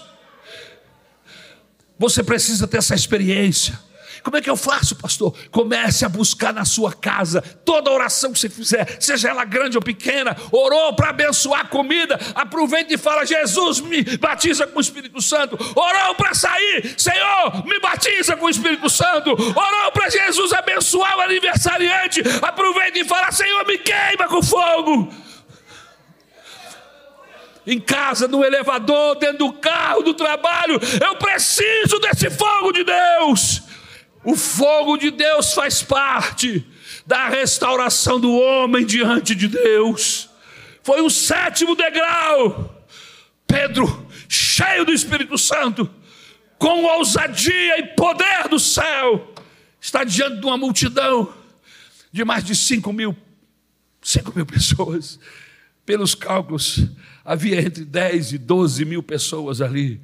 Você 1.97 2.24
precisa 2.24 2.67
ter 2.67 2.78
essa 2.78 2.95
experiência. 2.95 3.80
Como 4.24 4.38
é 4.38 4.41
que 4.41 4.49
eu 4.49 4.55
faço, 4.55 4.95
pastor? 4.95 5.36
Comece 5.51 6.05
a 6.05 6.09
buscar 6.09 6.53
na 6.53 6.63
sua 6.63 6.93
casa 6.93 7.41
toda 7.41 7.91
oração 7.91 8.32
que 8.32 8.39
você 8.39 8.49
fizer, 8.49 8.97
seja 8.99 9.30
ela 9.30 9.43
grande 9.43 9.78
ou 9.78 9.84
pequena, 9.84 10.36
orou 10.49 10.95
para 10.95 11.09
abençoar 11.09 11.61
a 11.61 11.67
comida, 11.67 12.17
aproveita 12.34 12.93
e 12.93 12.97
fala: 12.97 13.26
Jesus, 13.26 13.82
me 13.82 14.01
batiza 14.17 14.65
com 14.65 14.78
o 14.78 14.82
Espírito 14.82 15.21
Santo. 15.21 15.57
Orou 15.76 16.15
para 16.15 16.34
sair, 16.34 16.95
Senhor, 16.97 17.65
me 17.65 17.80
batiza 17.82 18.38
com 18.38 18.45
o 18.45 18.49
Espírito 18.49 18.89
Santo. 18.89 19.32
Orou 19.32 19.91
para 19.91 20.09
Jesus 20.09 20.53
abençoar 20.53 21.17
o 21.17 21.21
aniversariante, 21.21 22.21
aproveita 22.41 22.99
e 22.99 23.03
fala: 23.03 23.30
Senhor, 23.30 23.67
me 23.67 23.78
queima 23.78 24.28
com 24.30 24.41
fogo 24.41 25.13
em 27.65 27.80
casa, 27.80 28.28
no 28.28 28.43
elevador, 28.43 29.15
dentro 29.15 29.38
do 29.39 29.53
carro, 29.53 30.01
do 30.01 30.13
trabalho. 30.13 30.80
Eu 31.01 31.15
preciso 31.15 31.99
desse 31.99 32.30
fogo 32.30 32.71
de 32.74 32.84
Deus. 32.84 33.63
O 34.24 34.36
fogo 34.36 34.97
de 34.97 35.11
Deus 35.11 35.53
faz 35.53 35.84
parte 35.84 36.65
da 37.05 37.28
restauração 37.28 38.19
do 38.19 38.32
homem 38.32 38.86
diante 38.86 39.36
de 39.36 39.47
Deus. 39.47 40.30
Foi 40.82 41.01
o 41.01 41.09
sétimo 41.09 41.76
degrau. 41.76 42.86
Pedro, 43.45 44.07
cheio 44.30 44.86
do 44.86 44.93
Espírito 44.93 45.38
Santo, 45.38 45.89
com 46.57 46.84
ousadia 46.84 47.80
e 47.80 47.88
poder 47.95 48.47
do 48.49 48.59
céu, 48.59 49.34
está 49.80 50.03
diante 50.03 50.39
de 50.39 50.45
uma 50.45 50.57
multidão 50.57 51.34
de 52.11 52.24
mais 52.24 52.43
de 52.43 52.55
5 52.55 52.93
mil, 52.93 53.15
5 54.01 54.32
mil 54.36 54.45
pessoas. 54.45 55.19
Pelos 55.86 56.15
cálculos, 56.15 56.80
havia 57.26 57.61
entre 57.61 57.84
10 57.84 58.34
e 58.34 58.38
12 58.38 58.86
mil 58.86 59.03
pessoas 59.03 59.59
ali. 59.59 59.99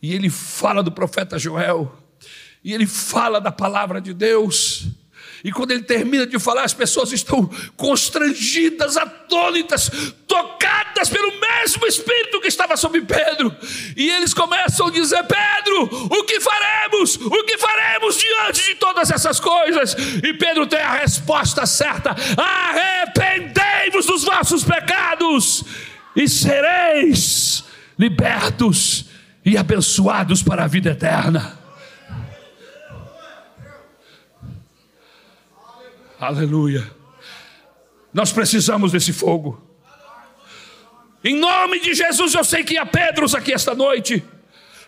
E 0.00 0.14
ele 0.14 0.30
fala 0.30 0.82
do 0.82 0.90
profeta 0.90 1.38
Joel 1.38 2.03
e 2.64 2.72
ele 2.72 2.86
fala 2.86 3.40
da 3.40 3.52
palavra 3.52 4.00
de 4.00 4.14
Deus. 4.14 4.86
E 5.44 5.52
quando 5.52 5.72
ele 5.72 5.82
termina 5.82 6.26
de 6.26 6.38
falar, 6.38 6.64
as 6.64 6.72
pessoas 6.72 7.12
estão 7.12 7.46
constrangidas, 7.76 8.96
atônitas, 8.96 9.90
tocadas 10.26 11.10
pelo 11.10 11.30
mesmo 11.38 11.86
Espírito 11.86 12.40
que 12.40 12.48
estava 12.48 12.78
sobre 12.78 13.02
Pedro. 13.02 13.54
E 13.94 14.08
eles 14.08 14.32
começam 14.32 14.86
a 14.86 14.90
dizer: 14.90 15.22
Pedro, 15.24 15.82
o 16.10 16.24
que 16.24 16.40
faremos? 16.40 17.16
O 17.16 17.44
que 17.44 17.58
faremos 17.58 18.16
diante 18.16 18.68
de 18.68 18.74
todas 18.76 19.10
essas 19.10 19.38
coisas? 19.38 19.94
E 20.22 20.32
Pedro 20.32 20.66
tem 20.66 20.80
a 20.80 20.92
resposta 20.92 21.66
certa: 21.66 22.16
arrependei-vos 22.38 24.06
dos 24.06 24.24
vossos 24.24 24.64
pecados 24.64 25.62
e 26.16 26.26
sereis 26.26 27.64
libertos 27.98 29.04
e 29.44 29.58
abençoados 29.58 30.42
para 30.42 30.64
a 30.64 30.66
vida 30.66 30.90
eterna. 30.90 31.63
Aleluia. 36.26 36.90
Nós 38.12 38.32
precisamos 38.32 38.92
desse 38.92 39.12
fogo. 39.12 39.60
Em 41.22 41.36
nome 41.36 41.80
de 41.80 41.92
Jesus, 41.92 42.32
eu 42.32 42.42
sei 42.42 42.64
que 42.64 42.78
há 42.78 42.86
Pedros 42.86 43.34
aqui 43.34 43.52
esta 43.52 43.74
noite. 43.74 44.24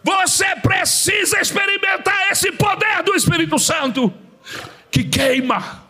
Você 0.03 0.47
precisa 0.57 1.39
experimentar 1.39 2.31
esse 2.31 2.53
poder 2.53 3.03
do 3.03 3.15
Espírito 3.15 3.59
Santo 3.59 4.13
que 4.91 5.05
queima, 5.05 5.85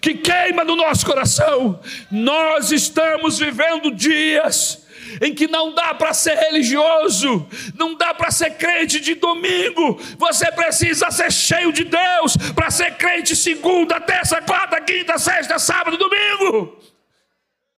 que 0.00 0.14
queima 0.14 0.64
no 0.64 0.74
nosso 0.74 1.04
coração. 1.04 1.78
Nós 2.10 2.72
estamos 2.72 3.38
vivendo 3.38 3.94
dias 3.94 4.85
em 5.20 5.34
que 5.34 5.46
não 5.46 5.72
dá 5.72 5.94
para 5.94 6.12
ser 6.14 6.34
religioso, 6.36 7.46
não 7.74 7.94
dá 7.94 8.14
para 8.14 8.30
ser 8.30 8.50
crente 8.56 9.00
de 9.00 9.14
domingo, 9.14 10.00
você 10.18 10.50
precisa 10.52 11.10
ser 11.10 11.32
cheio 11.32 11.72
de 11.72 11.84
Deus 11.84 12.36
para 12.54 12.70
ser 12.70 12.96
crente 12.96 13.34
segunda, 13.34 14.00
terça, 14.00 14.40
quarta, 14.42 14.80
quinta, 14.80 15.18
sexta, 15.18 15.58
sábado, 15.58 15.96
domingo. 15.96 16.76